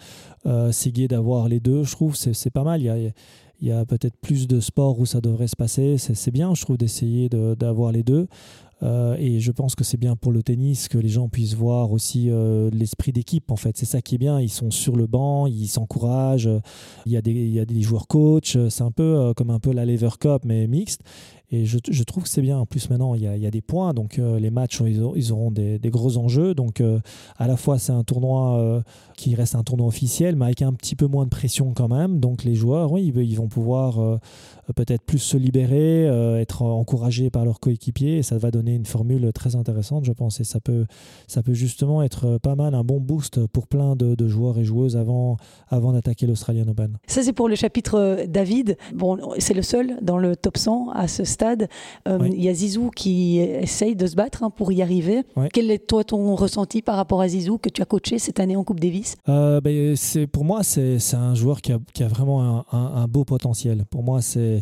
c'est 0.72 0.92
gai 0.92 1.08
d'avoir 1.08 1.48
les 1.48 1.60
deux. 1.60 1.84
Je 1.84 1.92
trouve 1.92 2.16
c'est 2.16 2.50
pas 2.50 2.64
mal. 2.64 2.80
Il 2.80 3.68
y 3.68 3.72
a, 3.72 3.84
peut-être 3.84 4.16
plus 4.16 4.48
de 4.48 4.58
sports 4.58 4.98
où 4.98 5.06
ça 5.06 5.20
devrait 5.20 5.48
se 5.48 5.56
passer. 5.56 5.98
C'est 5.98 6.30
bien, 6.30 6.54
je 6.54 6.62
trouve, 6.62 6.78
d'essayer 6.78 7.28
d'avoir 7.28 7.92
les 7.92 8.02
deux. 8.02 8.26
Euh, 8.82 9.16
et 9.18 9.40
je 9.40 9.52
pense 9.52 9.74
que 9.74 9.84
c'est 9.84 9.98
bien 9.98 10.16
pour 10.16 10.32
le 10.32 10.42
tennis 10.42 10.88
que 10.88 10.96
les 10.96 11.08
gens 11.08 11.28
puissent 11.28 11.54
voir 11.54 11.92
aussi 11.92 12.30
euh, 12.30 12.70
l'esprit 12.72 13.12
d'équipe. 13.12 13.50
En 13.50 13.56
fait, 13.56 13.76
c'est 13.76 13.86
ça 13.86 14.00
qui 14.00 14.14
est 14.14 14.18
bien. 14.18 14.40
Ils 14.40 14.50
sont 14.50 14.70
sur 14.70 14.96
le 14.96 15.06
banc, 15.06 15.46
ils 15.46 15.68
s'encouragent. 15.68 16.48
Il 17.06 17.12
y 17.12 17.16
a 17.16 17.20
des, 17.20 17.82
joueurs 17.82 18.06
coach. 18.06 18.56
C'est 18.68 18.82
un 18.82 18.90
peu 18.90 19.02
euh, 19.02 19.34
comme 19.34 19.50
un 19.50 19.60
peu 19.60 19.72
la 19.72 19.84
Lever 19.84 20.10
Cup 20.18 20.42
mais 20.44 20.66
mixte. 20.66 21.02
Et 21.52 21.66
je, 21.66 21.78
je, 21.90 22.02
trouve 22.04 22.22
que 22.22 22.28
c'est 22.28 22.42
bien. 22.42 22.58
En 22.58 22.66
plus, 22.66 22.88
maintenant, 22.90 23.14
il 23.14 23.22
y 23.22 23.26
a, 23.26 23.36
il 23.36 23.42
y 23.42 23.46
a 23.46 23.50
des 23.50 23.60
points. 23.60 23.92
Donc, 23.92 24.18
euh, 24.18 24.38
les 24.38 24.50
matchs, 24.50 24.80
ils, 24.86 25.32
auront, 25.32 25.50
des, 25.50 25.78
des, 25.80 25.90
gros 25.90 26.16
enjeux. 26.16 26.54
Donc, 26.54 26.80
euh, 26.80 27.00
à 27.38 27.48
la 27.48 27.56
fois, 27.56 27.78
c'est 27.78 27.92
un 27.92 28.04
tournoi 28.04 28.58
euh, 28.58 28.82
qui 29.16 29.34
reste 29.34 29.56
un 29.56 29.64
tournoi 29.64 29.88
officiel, 29.88 30.36
mais 30.36 30.44
avec 30.44 30.62
un 30.62 30.72
petit 30.72 30.94
peu 30.94 31.06
moins 31.06 31.24
de 31.24 31.30
pression 31.30 31.72
quand 31.74 31.88
même. 31.88 32.20
Donc, 32.20 32.44
les 32.44 32.54
joueurs, 32.54 32.92
oui, 32.92 33.12
ils, 33.14 33.36
vont 33.36 33.48
pouvoir 33.48 34.20
peut-être 34.74 35.02
plus 35.02 35.18
se 35.18 35.36
libérer, 35.36 36.04
être 36.40 36.62
encouragés 36.62 37.30
par 37.30 37.44
leurs 37.44 37.60
coéquipiers. 37.60 38.18
Et 38.18 38.22
ça 38.22 38.38
va 38.38 38.50
donner 38.50 38.74
une 38.74 38.86
formule 38.86 39.32
très 39.32 39.56
intéressante, 39.56 40.04
je 40.04 40.12
pense. 40.12 40.40
Et 40.40 40.44
ça 40.44 40.60
peut, 40.60 40.86
ça 41.26 41.42
peut 41.42 41.54
justement 41.54 42.02
être 42.02 42.38
pas 42.38 42.54
mal, 42.54 42.74
un 42.74 42.84
bon 42.84 43.00
boost 43.00 43.46
pour 43.46 43.66
plein 43.66 43.96
de, 43.96 44.14
de 44.14 44.28
joueurs 44.28 44.58
et 44.58 44.64
joueuses 44.64 44.96
avant, 44.96 45.36
avant 45.68 45.92
d'attaquer 45.92 46.26
l'Australian 46.26 46.68
Open. 46.68 46.98
Ça, 47.06 47.22
c'est 47.22 47.32
pour 47.32 47.48
le 47.48 47.54
chapitre 47.54 48.24
David. 48.28 48.76
Bon, 48.94 49.18
c'est 49.38 49.54
le 49.54 49.62
seul 49.62 49.98
dans 50.02 50.18
le 50.18 50.36
top 50.36 50.56
100 50.56 50.90
à 50.90 51.08
ce 51.08 51.24
stade. 51.24 51.68
Euh, 52.08 52.18
il 52.32 52.42
y 52.42 52.48
a 52.48 52.54
Zizou 52.54 52.90
qui 52.90 53.38
essaye 53.38 53.96
de 53.96 54.06
se 54.06 54.14
battre 54.14 54.42
hein, 54.42 54.50
pour 54.50 54.72
y 54.72 54.82
arriver. 54.82 55.22
Quel 55.52 55.70
est 55.70 55.86
toi 55.86 56.04
ton 56.04 56.34
ressenti 56.34 56.82
par 56.82 56.96
rapport 56.96 57.20
à 57.20 57.28
Zizou 57.28 57.58
que 57.58 57.68
tu 57.68 57.82
as 57.82 57.84
coaché 57.84 58.18
cette 58.18 58.40
année 58.40 58.56
en 58.56 58.64
Coupe 58.64 58.80
Davis? 58.80 59.16
Euh, 59.28 59.60
ben, 59.60 59.94
Pour 60.32 60.44
moi, 60.44 60.62
c'est 60.62 60.98
un 61.14 61.34
joueur 61.34 61.60
qui 61.60 61.72
a, 61.72 61.78
qui 61.92 62.02
a 62.02 62.08
vraiment 62.08 62.42
un, 62.42 62.64
un, 62.72 63.08
beau 63.08 63.24
potentiel. 63.24 63.84
Pour 63.90 64.02
moi, 64.02 64.22
c'est 64.22 64.59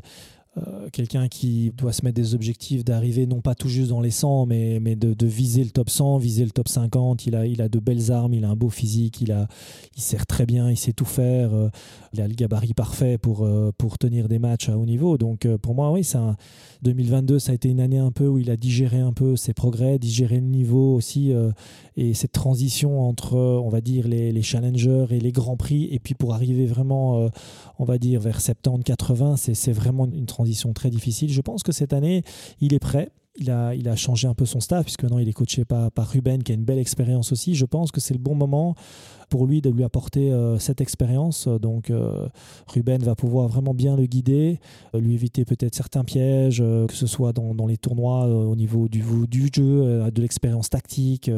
euh, 0.66 0.88
quelqu'un 0.90 1.28
qui 1.28 1.72
doit 1.76 1.92
se 1.92 2.04
mettre 2.04 2.16
des 2.16 2.34
objectifs 2.34 2.84
d'arriver 2.84 3.26
non 3.26 3.40
pas 3.40 3.54
tout 3.54 3.68
juste 3.68 3.90
dans 3.90 4.00
les 4.00 4.10
100 4.10 4.46
mais, 4.46 4.80
de, 4.96 5.26
viser 5.26 5.62
le 5.62 5.70
top 5.70 5.90
100 5.90 6.18
viser 6.18 6.44
le 6.44 6.50
top 6.50 6.68
50 6.68 7.26
il 7.26 7.36
a, 7.36 7.46
il 7.46 7.60
a 7.60 7.68
de 7.68 7.78
belles 7.78 8.10
armes 8.10 8.32
il 8.34 8.44
a 8.44 8.48
un 8.48 8.56
beau 8.56 8.70
physique 8.70 9.20
il, 9.20 9.30
a, 9.30 9.46
il 9.94 10.02
sert 10.02 10.26
très 10.26 10.46
bien 10.46 10.70
il 10.70 10.76
sait 10.76 10.94
tout 10.94 11.04
faire 11.04 11.52
euh, 11.52 11.68
il 12.12 12.20
a 12.20 12.28
le 12.28 12.34
gabarit 12.34 12.74
parfait 12.74 13.18
pour, 13.18 13.44
euh, 13.44 13.70
pour 13.76 13.98
tenir 13.98 14.28
des 14.28 14.38
matchs 14.38 14.68
à 14.68 14.78
haut 14.78 14.86
niveau 14.86 15.18
donc 15.18 15.46
pour 15.58 15.74
moi 15.74 15.92
oui 15.92 16.04
c'est 16.04 16.18
un 16.18 16.36
2022 16.82 17.38
ça 17.38 17.52
a 17.52 17.54
été 17.54 17.68
une 17.68 17.80
année 17.80 17.98
un 17.98 18.10
peu 18.10 18.26
où 18.26 18.38
il 18.38 18.50
a 18.50 18.56
digéré 18.56 18.98
un 18.98 19.12
peu 19.12 19.36
ses 19.36 19.52
progrès 19.52 19.98
digéré 19.98 20.36
le 20.36 20.46
niveau 20.46 20.94
aussi 20.94 21.32
et 21.96 22.14
cette 22.14 22.32
transition 22.32 23.06
entre 23.06 23.36
on 23.36 23.68
va 23.68 23.80
dire 23.80 24.08
les, 24.08 24.32
les, 24.32 24.42
challengers 24.42 25.06
et 25.10 25.20
les 25.20 25.32
grands 25.32 25.56
prix 25.56 25.88
et 25.90 25.98
puis 25.98 26.14
pour 26.14 26.34
arriver 26.34 26.66
vraiment 26.66 27.28
on 27.78 27.84
va 27.84 27.98
dire 27.98 28.20
vers 28.20 28.40
70 28.40 28.84
80 28.84 29.36
c'est 29.36 29.72
vraiment 29.72 30.06
une 30.06 30.26
transition 30.26 30.38
transition 30.38 30.72
très 30.72 30.90
difficile. 30.90 31.32
Je 31.32 31.40
pense 31.40 31.62
que 31.62 31.72
cette 31.72 31.92
année, 31.92 32.22
il 32.60 32.72
est 32.72 32.78
prêt. 32.78 33.10
Il 33.40 33.50
a, 33.50 33.74
il 33.74 33.88
a 33.88 33.94
changé 33.94 34.26
un 34.26 34.34
peu 34.34 34.46
son 34.46 34.60
staff, 34.60 34.84
puisque 34.84 35.02
maintenant 35.02 35.18
il 35.18 35.28
est 35.28 35.32
coaché 35.32 35.64
par, 35.64 35.92
par 35.92 36.08
Ruben, 36.08 36.42
qui 36.42 36.52
a 36.52 36.54
une 36.54 36.64
belle 36.64 36.78
expérience 36.78 37.30
aussi. 37.32 37.54
Je 37.54 37.66
pense 37.66 37.92
que 37.92 38.00
c'est 38.00 38.14
le 38.14 38.20
bon 38.20 38.34
moment 38.34 38.74
pour 39.28 39.46
lui 39.46 39.60
de 39.60 39.70
lui 39.70 39.84
apporter 39.84 40.32
euh, 40.32 40.58
cette 40.58 40.80
expérience. 40.80 41.48
Donc 41.48 41.90
euh, 41.90 42.28
Ruben 42.66 43.02
va 43.02 43.14
pouvoir 43.14 43.48
vraiment 43.48 43.74
bien 43.74 43.96
le 43.96 44.06
guider, 44.06 44.60
euh, 44.94 45.00
lui 45.00 45.14
éviter 45.14 45.44
peut-être 45.44 45.74
certains 45.74 46.04
pièges, 46.04 46.58
que 46.58 46.94
ce 46.94 47.06
soit 47.06 47.32
dans, 47.32 47.54
dans 47.54 47.66
les 47.66 47.76
tournois 47.76 48.26
au 48.26 48.56
niveau 48.56 48.88
du, 48.88 49.02
du 49.28 49.50
jeu, 49.52 50.10
de 50.10 50.22
l'expérience 50.22 50.70
tactique, 50.70 51.30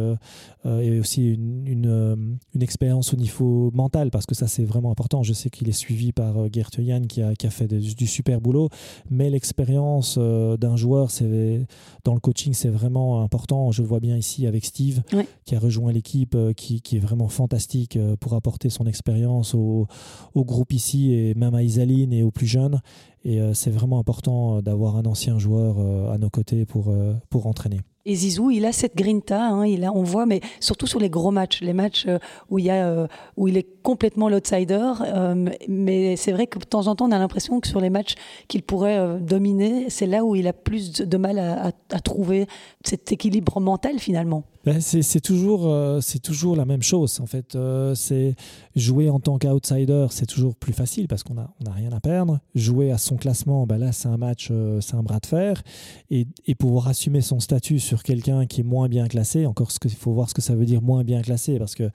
et 0.65 1.01
aussi 1.01 1.35
une, 1.35 1.67
une, 1.67 2.39
une, 2.55 2.63
expérience 2.63 3.13
au 3.13 3.17
niveau 3.17 3.71
mental, 3.73 4.11
parce 4.11 4.27
que 4.27 4.35
ça 4.35 4.47
c'est 4.47 4.65
vraiment 4.65 4.91
important. 4.91 5.23
Je 5.23 5.33
sais 5.33 5.51
qu'il 5.51 5.69
est 5.69 5.73
suivi 5.73 6.13
par 6.13 6.53
Gert 6.53 6.71
Jan 6.79 7.03
qui 7.03 7.23
a, 7.23 7.35
qui 7.35 7.47
a 7.47 7.51
fait 7.51 7.67
du 7.69 8.07
super 8.07 8.41
boulot, 8.41 8.69
mais 9.11 9.31
l'expérience 9.31 10.19
d'un 10.19 10.77
joueur 10.77 11.11
c'est 11.11 11.67
dans 12.05 12.15
le 12.15 12.21
coaching 12.21 12.55
c'est 12.55 12.69
vraiment 12.69 13.23
important. 13.23 13.71
Je 13.73 13.83
le 13.83 13.89
vois 13.89 14.01
bien 14.01 14.17
ici 14.17 14.47
avec 14.47 14.65
Steve 14.65 15.03
qui 15.45 15.55
a 15.55 15.59
rejoint 15.59 15.93
l'équipe, 15.93 16.37
qui, 16.57 16.81
qui 16.81 16.97
est 16.97 17.01
vraiment 17.01 17.29
fantastique 17.29 17.80
euh, 17.97 18.17
pour 18.17 18.35
apporter 18.35 18.71
son 18.71 18.87
expérience 18.87 19.55
au, 19.55 19.87
groupe 20.35 20.73
ici 20.73 21.13
et 21.13 21.35
même 21.35 21.55
à 21.55 21.63
Isaline 21.63 22.13
et 22.13 22.23
aux 22.23 22.31
plus 22.31 22.47
jeunes. 22.47 22.81
Et 23.25 23.41
euh, 23.41 23.53
c'est 23.55 23.71
vraiment 23.71 23.99
important 23.99 24.57
euh, 24.57 24.63
d'avoir 24.63 24.97
un 24.97 25.05
ancien 25.05 25.39
joueur 25.39 25.79
à 26.11 26.19
nos 26.19 26.31
côtés 26.31 26.65
pour, 26.65 26.95
pour 27.29 27.47
entraîner. 27.47 27.81
Et 28.07 28.15
Zizou, 28.15 28.51
il 28.51 28.65
a 28.65 28.73
cette 28.73 28.97
grinta, 28.97 29.45
hein, 29.45 29.67
il 29.67 29.85
a, 29.85 29.93
on 29.93 30.03
voit, 30.03 30.25
mais 30.25 30.41
surtout 30.59 30.87
sur 30.87 30.99
les 30.99 31.11
gros 31.11 31.31
matchs, 31.31 31.61
les 31.61 31.75
matchs 31.75 32.07
où, 32.49 32.59
il, 32.59 32.69
est 32.69 33.83
complètement 33.83 34.29
l'outsider. 34.29 34.93
mais 35.69 36.17
c'est 36.17 36.33
vrai 36.33 36.47
que 36.47 36.59
de 36.59 36.65
temps 36.65 36.87
en 36.87 36.97
temps, 36.97 37.07
on 37.07 37.13
a 37.13 37.19
l'impression 37.19 37.61
que 37.61 37.69
sur 37.69 37.81
les 37.81 37.91
matchs 37.91 38.15
qu'il 38.49 38.63
pourrait 38.63 39.21
dominer, 39.21 39.91
c'est 39.91 40.07
là 40.07 40.25
où 40.25 40.35
il 40.35 40.49
a 40.49 40.55
plus 40.55 40.93
de 40.93 41.17
mal 41.19 41.39
à 41.39 42.01
trouver 42.01 42.47
cet 42.85 43.13
équilibre 43.13 43.61
mental 43.61 43.99
finalement. 43.99 44.45
Ben, 44.71 44.81
c'est 44.81 45.21
toujours, 45.21 45.67
euh, 45.67 46.01
c'est 46.01 46.21
toujours 46.21 46.55
la 46.55 46.65
même 46.65 46.83
chose. 46.83 47.19
En 47.19 47.27
fait, 47.27 47.57
euh, 47.57 47.97
c'est 47.97 48.37
jouer 48.77 49.11
en 49.11 49.19
tant 49.19 49.37
qu'outsider, 49.37 50.07
c'est 50.11 50.27
toujours 50.27 50.55
plus 50.55 50.73
facile 50.73 51.09
parce 51.09 51.25
qu'on 51.25 51.35
n'a 51.35 51.51
on 51.61 51.69
a 51.69 51.73
rien 51.73 51.91
à 51.91 51.99
perdre. 51.99 52.39
Jouer 52.55 52.93
à 52.93 52.99
son 52.99 53.17
classement, 53.17 53.67
ben 53.67 53.79
là, 53.79 53.91
c'est 53.91 54.07
un 54.07 54.17
match, 54.17 54.47
euh, 54.53 54.81
c'est 54.81 54.95
un 54.95 55.03
bras 55.03 55.19
de 55.19 55.27
fer. 55.27 55.61
Et, 56.13 56.29
et, 56.47 56.55
pouvoir 56.55 56.87
assumer 56.87 57.21
son 57.21 57.41
statut 57.41 57.81
sur 57.81 58.05
quelqu'un 58.05 58.47
qui 58.47 58.61
est 58.61 58.65
moins 58.65 58.89
bien 58.89 59.09
classé, 59.09 59.45
encore, 59.45 59.73
il 59.85 59.91
faut 59.91 60.13
voir 60.13 60.29
ce 60.29 60.35
que 60.35 60.43
ça 60.43 60.55
veut 60.55 60.67
dire 60.67 60.83
moins 60.83 61.03
bien 61.03 61.21
classé 61.21 61.59
parce 61.59 61.75
que 61.75 61.91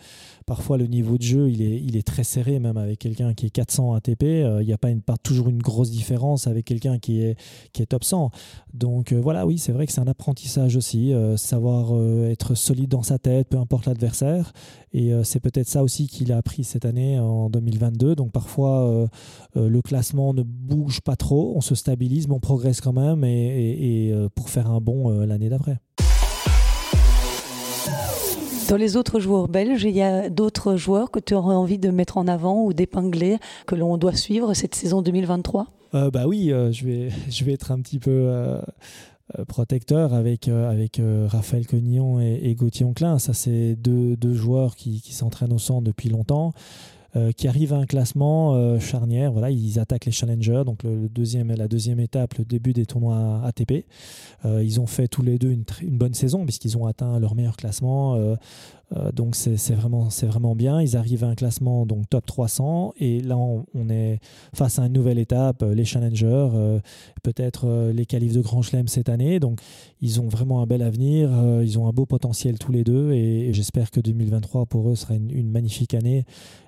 parfois 0.46 0.78
le 0.78 0.88
niveau 0.88 1.18
de 1.18 1.24
jeu, 1.24 1.50
il 1.50 1.62
est, 1.62 1.82
il 1.82 1.96
est 1.96 2.06
très 2.06 2.26
serré, 2.26 2.60
même 2.60 2.76
avec 2.76 3.00
quelqu'un 3.00 3.34
qui 3.34 3.46
est 3.46 3.52
400 3.52 3.94
ATP. 3.94 4.24
Il 4.24 4.66
n'y 4.66 4.74
a 4.74 4.78
pas, 4.78 4.90
une, 4.90 5.02
toujours 5.24 5.48
une 5.48 5.62
grosse 5.62 5.92
différence 5.92 6.48
avec 6.48 6.66
quelqu'un 6.66 7.00
qui 7.00 7.22
est, 7.22 7.38
qui 7.72 7.84
est 7.84 7.86
top 7.86 8.04
100. 8.04 8.32
Donc 8.74 9.14
voilà, 9.14 9.46
oui, 9.46 9.60
c'est 9.60 9.72
vrai 9.72 9.86
que 9.86 9.94
c'est 9.94 10.02
un 10.02 10.08
apprentissage 10.08 10.76
aussi, 10.76 11.14
savoir 11.38 11.94
être 12.30 12.54
solide 12.66 12.90
dans 12.90 13.04
sa 13.04 13.20
tête, 13.20 13.50
peu 13.50 13.58
importe 13.58 13.86
l'adversaire. 13.86 14.52
Et 14.92 15.14
euh, 15.14 15.24
c'est 15.24 15.40
peut-être 15.40 15.68
ça 15.68 15.84
aussi 15.84 16.08
qu'il 16.08 16.32
a 16.32 16.38
appris 16.38 16.64
cette 16.64 16.86
année 16.86 17.20
en 17.20 17.50
2022. 17.50 18.16
Donc 18.16 18.32
parfois, 18.32 18.90
euh, 18.90 19.08
euh, 19.56 19.70
le 19.70 19.82
classement 19.82 20.34
ne 20.34 20.42
bouge 20.42 21.02
pas 21.02 21.16
trop, 21.16 21.54
on 21.56 21.62
se 21.62 21.76
stabilise, 21.76 22.28
mais 22.28 22.34
on 22.34 22.40
progresse 22.40 22.82
quand 22.82 22.94
même 22.94 23.24
et, 23.24 24.14
pour 24.36 24.50
faire 24.50 24.70
un 24.70 24.82
bon 24.82 25.10
l'année 25.26 25.50
d'après. 25.50 25.78
Dans 28.70 28.78
les 28.78 28.98
autres 28.98 29.20
joueurs 29.20 29.48
belges, 29.48 29.84
il 29.84 29.96
y 29.96 30.02
a 30.02 30.30
d'autres 30.30 30.76
joueurs 30.76 31.12
que 31.12 31.20
tu 31.20 31.36
aurais 31.36 31.56
envie 31.56 31.78
de 31.78 31.92
mettre 31.92 32.18
en 32.18 32.28
avant 32.28 32.64
ou 32.64 32.74
d'épingler, 32.74 33.38
que 33.68 33.76
l'on 33.76 33.98
doit 33.98 34.16
suivre 34.16 34.54
cette 34.54 34.74
saison 34.74 35.02
2023 35.02 35.68
Bah 35.94 36.28
oui, 36.28 36.52
je, 36.72 36.86
vais, 36.86 37.10
je 37.30 37.44
vais 37.44 37.54
être 37.54 37.72
un 37.72 37.80
petit 37.80 38.00
peu 38.00 38.12
euh, 38.12 38.60
protecteur 39.48 40.14
avec, 40.14 40.48
euh, 40.48 40.70
avec 40.70 41.00
euh, 41.00 41.28
Raphaël 41.30 41.66
Cognillon 41.66 42.20
et, 42.20 42.54
Gauthier 42.56 42.86
Onclin. 42.86 43.20
Ça, 43.20 43.34
c'est 43.34 43.76
deux, 43.76 44.16
deux, 44.16 44.34
joueurs 44.34 44.76
qui, 44.76 45.02
qui 45.02 45.14
s'entraînent 45.14 45.54
au 45.54 45.60
centre 45.60 45.84
depuis 45.84 46.10
longtemps. 46.10 46.54
qui 47.38 47.48
arrivent 47.48 47.72
à 47.72 47.78
un 47.78 47.86
classement 47.86 48.78
charnière. 48.80 49.32
Voilà, 49.32 49.50
ils 49.50 49.80
attaquent 49.80 50.06
les 50.06 50.12
challengers, 50.12 50.64
donc 50.66 50.84
le, 50.84 51.08
deuxième, 51.08 51.50
la 51.56 51.70
deuxième 51.70 52.02
étape, 52.02 52.34
le 52.38 52.44
début 52.44 52.74
des 52.74 52.86
tournois 52.86 53.42
ATP. 53.46 53.86
ils 54.44 54.82
ont 54.82 54.86
fait 54.86 55.08
tous 55.08 55.22
les 55.22 55.40
deux 55.40 55.52
une, 55.52 55.64
une 55.82 55.98
bonne 55.98 56.14
saison 56.14 56.44
puisqu'ils 56.44 56.78
ont 56.78 56.86
atteint 56.86 57.18
leur 57.20 57.34
meilleur 57.34 57.56
classement. 57.56 58.36
Donc 59.14 59.36
c'est 59.36 59.74
vraiment, 59.74 60.08
vraiment 60.24 60.56
bien. 60.56 60.82
Ils 60.82 60.96
arrivent 60.96 61.24
à 61.24 61.28
un 61.28 61.36
classement 61.36 61.86
donc 61.86 62.10
top 62.10 62.26
300 62.26 62.94
et 62.98 63.20
là 63.20 63.38
on, 63.38 63.90
est 63.90 64.20
face 64.54 64.80
à 64.80 64.86
une 64.86 64.94
nouvelle 64.94 65.20
étape, 65.20 65.64
les 65.64 65.86
challengers, 65.86 66.80
peut-être 67.24 67.92
les 67.94 68.06
qualifs 68.06 68.34
de 68.34 68.42
Grand 68.42 68.62
Chelem 68.62 68.88
cette 68.88 69.10
année. 69.10 69.40
Donc 69.40 69.60
ils 70.02 70.22
ont 70.22 70.28
vraiment 70.28 70.62
un 70.62 70.66
bel 70.66 70.82
avenir, 70.82 71.30
ils 71.62 71.78
ont 71.80 71.88
un 71.88 71.92
beau 71.92 72.06
potentiel 72.06 72.58
tous 72.58 72.72
les 72.72 72.84
deux 72.84 73.12
et, 73.12 73.54
j'espère 73.54 73.92
que 73.92 74.00
2023 74.00 74.66
pour 74.66 74.90
eux 74.90 74.96
sera 74.96 75.16
une 75.16 75.50
magnifique 75.50 75.94
année 75.94 76.26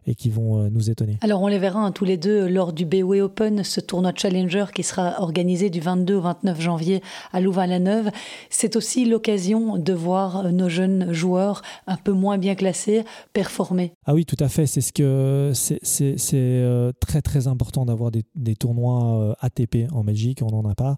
et 0.07 0.15
qui 0.15 0.29
vont 0.29 0.61
euh, 0.61 0.69
nous 0.71 0.89
étonner. 0.89 1.17
Alors 1.21 1.41
on 1.41 1.47
les 1.47 1.59
verra 1.59 1.81
hein, 1.81 1.91
tous 1.91 2.05
les 2.05 2.17
deux 2.17 2.47
lors 2.47 2.73
du 2.73 2.85
BOE 2.85 3.19
Open, 3.19 3.63
ce 3.63 3.81
tournoi 3.81 4.13
Challenger 4.15 4.65
qui 4.73 4.83
sera 4.83 5.21
organisé 5.21 5.69
du 5.69 5.81
22 5.81 6.15
au 6.15 6.21
29 6.21 6.61
janvier 6.61 7.03
à 7.33 7.41
Louvain-la-Neuve. 7.41 8.09
C'est 8.49 8.77
aussi 8.77 9.05
l'occasion 9.05 9.77
de 9.77 9.93
voir 9.93 10.45
euh, 10.45 10.51
nos 10.51 10.69
jeunes 10.69 11.11
joueurs 11.11 11.61
un 11.85 11.97
peu 11.97 12.06
moins 12.11 12.37
bien 12.37 12.55
classés 12.55 13.03
performer. 13.33 13.93
Ah 14.05 14.13
oui, 14.13 14.25
tout 14.25 14.37
à 14.39 14.49
fait. 14.49 14.65
C'est 14.65 14.81
ce 14.81 14.93
que 14.93 15.51
c'est 15.53 16.33
euh, 16.33 16.91
très 16.99 17.21
très 17.21 17.47
important 17.47 17.85
d'avoir 17.85 18.11
des, 18.11 18.55
tournois 18.55 19.35
ATP 19.39 19.91
en 19.91 20.03
Belgique. 20.03 20.41
On 20.41 20.51
n'en 20.51 20.69
a 20.69 20.75
pas. 20.75 20.97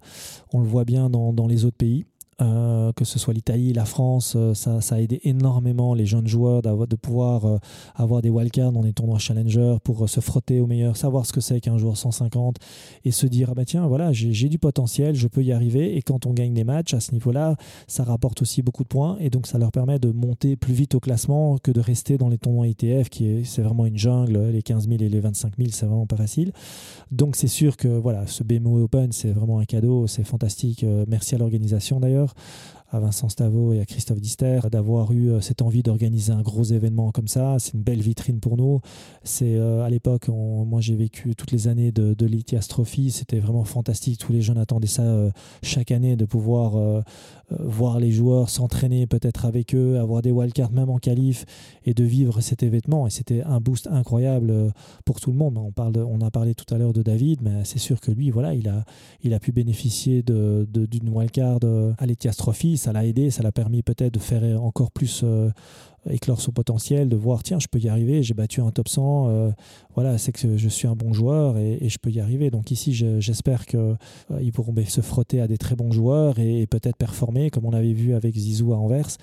On 0.54 0.60
le 0.60 0.68
voit 0.68 0.86
bien 0.86 1.10
dans 1.10 1.48
les 1.48 1.66
autres 1.66 1.78
pays. 1.78 2.06
Euh, 2.42 2.94
que 2.94 3.04
ce 3.04 3.20
soit 3.20 3.34
l'Italie, 3.34 3.74
la 3.74 3.84
France, 3.84 4.34
euh, 4.38 4.54
ça, 4.54 4.80
a 4.92 5.00
aidé 5.00 5.20
énormément 5.24 5.94
les 5.94 6.06
jeunes 6.06 6.28
joueurs 6.28 6.62
de 6.62 6.96
pouvoir 6.96 7.46
euh, 7.46 7.58
avoir 7.96 8.22
des 8.22 8.30
wildcards 8.30 8.72
dans 8.72 8.82
des 8.82 8.94
tournois 8.94 9.20
challenger 9.20 9.76
pour 9.84 10.08
se 10.08 10.22
frotter 10.22 10.62
au 10.62 10.68
meilleur, 10.68 10.96
savoir 10.96 11.26
ce 11.26 11.34
que 11.34 11.42
c'est 11.42 11.60
qu'un 11.60 11.78
joueur 11.78 11.98
150 11.98 12.56
et 13.04 13.12
se 13.12 13.28
dire 13.28 13.50
ah 13.52 13.56
bah 13.56 13.66
tiens 13.66 13.88
voilà 13.88 14.14
j'ai 14.14 14.50
du 14.50 14.58
potentiel, 14.58 15.16
je 15.16 15.28
peux 15.28 15.44
y 15.44 15.52
arriver 15.52 15.98
et 15.98 16.02
quand 16.02 16.26
on 16.26 16.34
gagne 16.34 16.54
des 16.54 16.64
matchs 16.64 16.94
à 16.94 17.00
ce 17.00 17.12
niveau-là, 17.12 17.58
ça 17.88 18.04
rapporte 18.04 18.42
aussi 18.42 18.62
beaucoup 18.62 18.84
de 18.84 18.88
points 18.88 19.18
et 19.20 19.30
donc 19.30 19.46
ça 19.46 19.58
leur 19.58 19.72
permet 19.72 20.00
de 20.00 20.12
monter 20.12 20.56
plus 20.56 20.74
vite 20.74 20.96
au 20.96 21.00
classement 21.00 21.58
que 21.58 21.72
de 21.72 21.82
rester 21.82 22.18
dans 22.18 22.30
les 22.30 22.38
tournois 22.38 22.68
ITF 22.68 23.10
qui 23.10 23.46
c'est 23.46 23.62
vraiment 23.62 23.86
une 23.86 23.98
jungle, 23.98 24.50
les 24.52 24.62
15 24.62 24.88
000 24.88 25.04
et 25.04 25.10
les 25.10 25.20
25 25.20 25.58
000 25.58 25.70
c'est 25.72 25.86
vraiment 25.86 26.08
pas 26.08 26.18
facile. 26.18 26.54
Donc 27.12 27.36
c'est 27.36 27.48
sûr 27.48 27.76
que 27.76 27.88
voilà 27.88 28.28
ce 28.28 28.44
BMO 28.44 28.84
Open 28.84 29.12
c'est 29.12 29.32
vraiment 29.32 29.60
un 29.60 29.66
cadeau, 29.66 30.08
c'est 30.08 30.24
fantastique. 30.24 30.86
merci 31.08 31.36
à 31.36 31.38
l'organisation 31.38 32.00
d'ailleurs 32.00 32.29
auch 32.30 32.79
à 32.92 33.00
Vincent 33.00 33.30
Stavo 33.30 33.74
et 33.74 33.80
à 33.80 33.86
Christophe 33.86 34.20
Dister 34.20 34.60
d'avoir 34.72 35.12
eu 35.12 35.30
euh, 35.30 35.42
cette 35.42 35.62
envie 35.62 35.84
d'organiser 35.84 36.32
un 36.32 36.42
gros 36.42 36.64
événement 36.64 37.12
comme 37.12 37.28
ça. 37.28 37.58
C'est 37.60 37.74
une 37.74 37.84
belle 37.84 38.02
vitrine 38.02 38.40
pour 38.40 38.58
nous. 38.58 38.82
C'est 39.24 39.56
euh, 39.56 39.84
à 39.84 39.90
l'époque, 39.90 40.28
moi 40.30 40.82
j'ai 40.82 40.96
vécu 40.96 41.36
toutes 41.36 41.52
les 41.52 41.68
années 41.68 41.92
de, 41.92 42.14
de. 42.14 42.30
C'était 43.10 43.40
vraiment 43.40 43.64
fantastique. 43.64 44.20
Tous 44.20 44.32
les 44.32 44.42
jeunes 44.42 44.58
attendaient 44.58 44.88
ça 44.88 45.04
euh, 45.04 45.32
chaque 45.62 45.92
année 45.92 46.16
de 46.16 46.26
pouvoir 46.26 47.04
voir 47.60 48.00
les 48.00 48.12
joueurs 48.12 48.50
s'entraîner 48.50 49.08
peut-être 49.08 49.46
avec 49.46 49.74
eux, 49.74 50.00
avoir 50.00 50.22
des 50.22 50.32
wildcards 50.32 50.72
même 50.72 50.90
en 50.90 51.00
qualif 51.00 51.46
et 51.86 51.96
de 51.96 52.04
vivre 52.04 52.42
cet 52.42 52.62
événement. 52.62 53.08
Et 53.08 53.10
c'était 53.10 53.42
un 53.42 53.60
boost 53.60 53.88
incroyable 53.88 54.72
pour 55.06 55.20
tout 55.20 55.32
le 55.32 55.38
monde. 55.38 55.58
On, 55.58 55.72
parle 55.72 55.98
on 55.98 56.22
a 56.22 56.30
parlé 56.30 56.54
tout 56.54 56.72
à 56.74 56.78
l'heure 56.78 56.94
de 56.94 57.02
David, 57.02 57.42
mais 57.42 57.64
c'est 57.64 57.80
sûr 57.80 58.00
que 58.00 58.12
lui, 58.12 58.30
voilà, 58.30 58.54
il 58.54 58.68
a, 58.70 58.86
il 59.24 59.34
a 59.34 59.40
pu 59.40 59.52
bénéficier 59.52 60.24
d'une 60.24 61.10
wildcard 61.10 61.60
à 61.98 62.06
l'Etias 62.06 62.36
Trophy. 62.38 62.79
Ça 62.80 62.94
l'a 62.94 63.06
aidé, 63.06 63.30
ça 63.30 63.44
l'a 63.44 63.52
permis 63.52 63.84
peut-être 63.84 64.14
de 64.14 64.20
faire 64.20 64.64
encore 64.64 64.90
plus 64.90 65.22
euh, 65.24 65.52
éclore 66.10 66.42
son 66.42 66.52
potentiel, 66.52 67.10
de 67.10 67.16
voir 67.16 67.44
tiens, 67.44 67.60
je 67.60 67.68
peux 67.68 67.80
y 67.80 67.90
arriver, 67.90 68.24
j'ai 68.24 68.34
battu 68.34 68.62
un 68.62 68.72
top 68.72 68.88
100, 68.88 69.28
euh, 69.28 69.52
voilà, 69.96 70.18
c'est 70.18 70.32
que 70.32 70.58
je 70.58 70.70
suis 70.70 70.88
un 70.88 70.96
bon 70.96 71.14
joueur 71.14 71.58
et, 71.58 71.90
je 71.90 71.98
peux 71.98 72.10
y 72.10 72.20
arriver. 72.20 72.52
Donc 72.52 72.72
ici, 72.72 72.94
j'espère 72.94 73.66
qu'ils 73.66 73.80
euh, 73.80 74.52
pourront 74.54 74.74
se 74.88 75.02
frotter 75.02 75.42
à 75.42 75.48
des 75.48 75.58
très 75.58 75.76
bons 75.76 75.92
joueurs 75.92 76.40
et, 76.40 76.68
peut-être 76.68 76.96
performer, 76.96 77.50
comme 77.50 77.66
on 77.66 77.74
avait 77.74 77.94
vu 77.94 78.14
avec 78.14 78.36
Zizou 78.36 78.74
à 78.74 78.78
Anvers. 78.78 79.18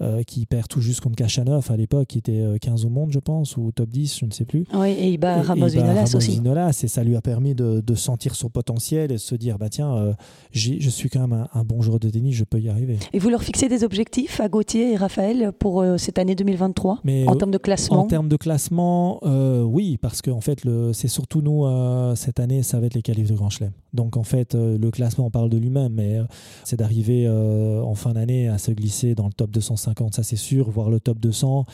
Euh, 0.00 0.22
qui 0.22 0.46
perd 0.46 0.68
tout 0.68 0.80
juste 0.80 1.00
contre 1.00 1.16
Kachanov 1.16 1.72
à 1.72 1.76
l'époque, 1.76 2.06
qui 2.06 2.18
était 2.18 2.44
15 2.60 2.84
au 2.84 2.88
monde, 2.88 3.10
je 3.10 3.18
pense, 3.18 3.56
ou 3.56 3.72
top 3.72 3.88
10, 3.88 4.18
je 4.20 4.26
ne 4.26 4.30
sais 4.30 4.44
plus. 4.44 4.64
Oui, 4.72 4.90
et 4.90 5.08
il 5.08 5.18
bat 5.18 5.42
Ramos 5.42 5.66
Vinolas 5.66 6.14
aussi. 6.14 6.40
et 6.40 6.88
ça 6.88 7.02
lui 7.02 7.16
a 7.16 7.20
permis 7.20 7.56
de, 7.56 7.82
sentir 7.96 8.36
son 8.36 8.48
potentiel 8.48 9.10
et 9.10 9.14
de 9.14 9.18
se 9.18 9.34
dire 9.34 9.58
bah 9.58 9.68
tiens, 9.68 10.14
je 10.52 10.88
suis 10.88 11.08
quand 11.08 11.26
même 11.26 11.48
un, 11.52 11.64
bon 11.64 11.82
joueur 11.82 11.98
de 11.98 12.08
tennis, 12.08 12.36
je 12.36 12.44
peux 12.44 12.60
y 12.60 12.68
arriver. 12.68 12.96
Et 13.12 13.18
vous 13.18 13.28
leur 13.28 13.42
fixez 13.42 13.68
des 13.68 13.82
objectifs 13.82 14.38
à 14.40 14.48
Gauthier 14.48 14.92
et 14.92 14.96
Raphaël 14.96 15.50
pour 15.58 15.84
cette 15.96 16.17
année 16.18 16.34
2023 16.34 17.00
Mais 17.04 17.26
en 17.28 17.36
termes 17.36 17.50
de 17.50 17.58
classement 17.58 18.00
En 18.00 18.06
termes 18.06 18.28
de 18.28 18.36
classement, 18.36 19.20
euh, 19.24 19.62
oui, 19.62 19.96
parce 19.96 20.22
que 20.22 20.30
en 20.30 20.40
fait, 20.40 20.60
c'est 20.92 21.08
surtout 21.08 21.40
nous, 21.40 21.64
euh, 21.64 22.14
cette 22.14 22.40
année, 22.40 22.62
ça 22.62 22.80
va 22.80 22.86
être 22.86 22.94
les 22.94 23.02
qualifs 23.02 23.30
de 23.30 23.36
Grand 23.36 23.50
Chelem. 23.50 23.72
Donc 23.94 24.16
en 24.16 24.22
fait, 24.22 24.54
euh, 24.54 24.78
le 24.78 24.90
classement 24.90 25.30
parle 25.30 25.50
de 25.50 25.56
lui-même, 25.56 25.92
mais 25.94 26.18
c'est 26.64 26.76
d'arriver 26.76 27.28
en 27.28 27.94
fin 27.94 28.12
d'année 28.12 28.48
à 28.48 28.58
se 28.58 28.70
glisser 28.70 29.14
dans 29.14 29.26
le 29.26 29.32
top 29.32 29.50
250, 29.50 30.14
ça 30.14 30.22
c'est 30.22 30.36
sûr, 30.36 30.70
voire 30.70 30.90
le 30.90 31.00
top 31.00 31.18
200, 31.18 31.64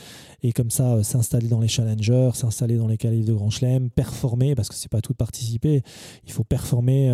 et 0.43 0.53
comme 0.53 0.71
ça 0.71 1.03
s'installer 1.03 1.49
dans 1.49 1.61
les 1.61 1.69
challengers, 1.69 2.31
s'installer 2.35 2.77
dans 2.77 2.87
les 2.87 2.97
qualifs 2.97 3.25
de 3.25 3.33
Grand 3.33 3.51
Chelem, 3.51 3.91
performer, 3.91 4.55
parce 4.55 4.69
que 4.69 4.75
c'est 4.75 4.91
pas 4.91 5.01
tout 5.01 5.13
de 5.13 5.17
participer, 5.17 5.83
il 6.27 6.33
faut 6.33 6.45
performer 6.45 7.09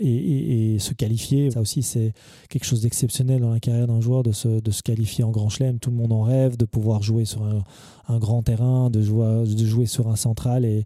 et, 0.00 0.76
se 0.78 0.94
qualifier. 0.94 1.50
Ça 1.50 1.60
aussi, 1.60 1.82
c'est 1.82 2.12
quelque 2.48 2.64
chose 2.64 2.82
d'exceptionnel 2.82 3.40
dans 3.40 3.50
la 3.50 3.60
carrière 3.60 3.86
d'un 3.86 4.00
joueur 4.00 4.22
de 4.22 4.32
se 4.32 4.82
qualifier 4.82 5.24
en 5.24 5.30
Grand 5.30 5.48
Chelem. 5.48 5.78
Tout 5.78 5.90
le 5.90 5.96
monde 5.96 6.12
en 6.12 6.22
rêve, 6.22 6.56
de 6.56 6.64
pouvoir 6.64 7.02
jouer 7.02 7.24
sur 7.24 7.42
un, 7.42 7.62
un 8.08 8.18
grand 8.18 8.42
terrain, 8.42 8.90
de 8.90 9.00
jouer, 9.00 9.44
de 9.46 9.66
jouer 9.66 9.86
sur 9.86 10.08
un 10.08 10.16
central 10.16 10.64
et, 10.64 10.84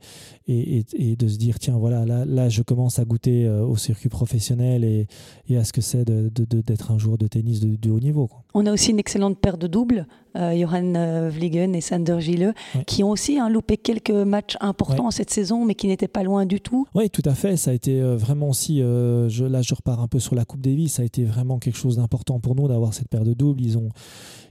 et, 0.48 0.84
et, 0.94 1.16
de 1.16 1.28
se 1.28 1.38
dire 1.38 1.58
tiens 1.58 1.76
voilà 1.76 2.04
là, 2.04 2.24
là 2.24 2.48
je 2.48 2.62
commence 2.62 2.98
à 2.98 3.04
goûter 3.04 3.46
euh, 3.46 3.64
au 3.64 3.76
circuit 3.76 4.08
professionnel 4.08 4.84
et, 4.84 5.06
et 5.48 5.56
à 5.56 5.64
ce 5.64 5.72
que 5.72 5.80
c'est 5.80 6.04
d'être 6.04 6.34
de, 6.34 6.60
de, 6.60 6.92
un 6.92 6.98
joueur 6.98 7.18
de 7.18 7.26
tennis 7.26 7.60
de, 7.60 7.90
haut 7.90 8.00
niveau. 8.00 8.28
On 8.54 8.66
a 8.66 8.72
aussi 8.72 8.90
une 8.90 8.98
excellente 8.98 9.38
paire 9.38 9.58
de 9.58 9.66
doubles, 9.66 10.06
euh, 10.36 10.56
Johan 10.56 10.94
euh, 10.94 11.30
Vliegen 11.30 11.74
et 11.74 11.80
Sander 11.80 12.20
Gille, 12.20 12.54
qui 12.86 13.02
ont 13.02 13.10
aussi 13.10 13.38
hein, 13.38 13.48
loupé 13.48 13.76
quelques 13.76 14.10
matchs 14.10 14.56
importants 14.60 15.10
cette 15.10 15.30
saison, 15.30 15.64
mais 15.64 15.74
qui 15.74 15.88
n'étaient 15.88 16.08
pas 16.08 16.22
loin 16.22 16.46
du 16.46 16.60
tout. 16.60 16.86
Oui, 16.94 17.10
tout 17.10 17.22
à 17.24 17.34
fait. 17.34 17.56
Ça 17.56 17.70
a 17.70 17.74
été 17.74 18.00
vraiment 18.00 18.50
aussi, 18.50 18.78
je, 18.78 19.44
là 19.44 19.62
je 19.62 19.74
repars 19.74 20.00
un 20.00 20.08
peu 20.08 20.18
sur 20.18 20.34
la 20.34 20.44
Coupe 20.44 20.60
Davis, 20.60 20.94
ça 20.94 21.02
a 21.02 21.04
été 21.04 21.24
vraiment 21.24 21.58
quelque 21.58 21.78
chose 21.78 21.96
d'important 21.96 22.38
pour 22.40 22.54
nous 22.54 22.68
d'avoir 22.68 22.94
cette 22.94 23.08
paire 23.08 23.24
de 23.24 23.34
doubles. 23.34 23.62
Ils 23.62 23.78
ont, 23.78 23.88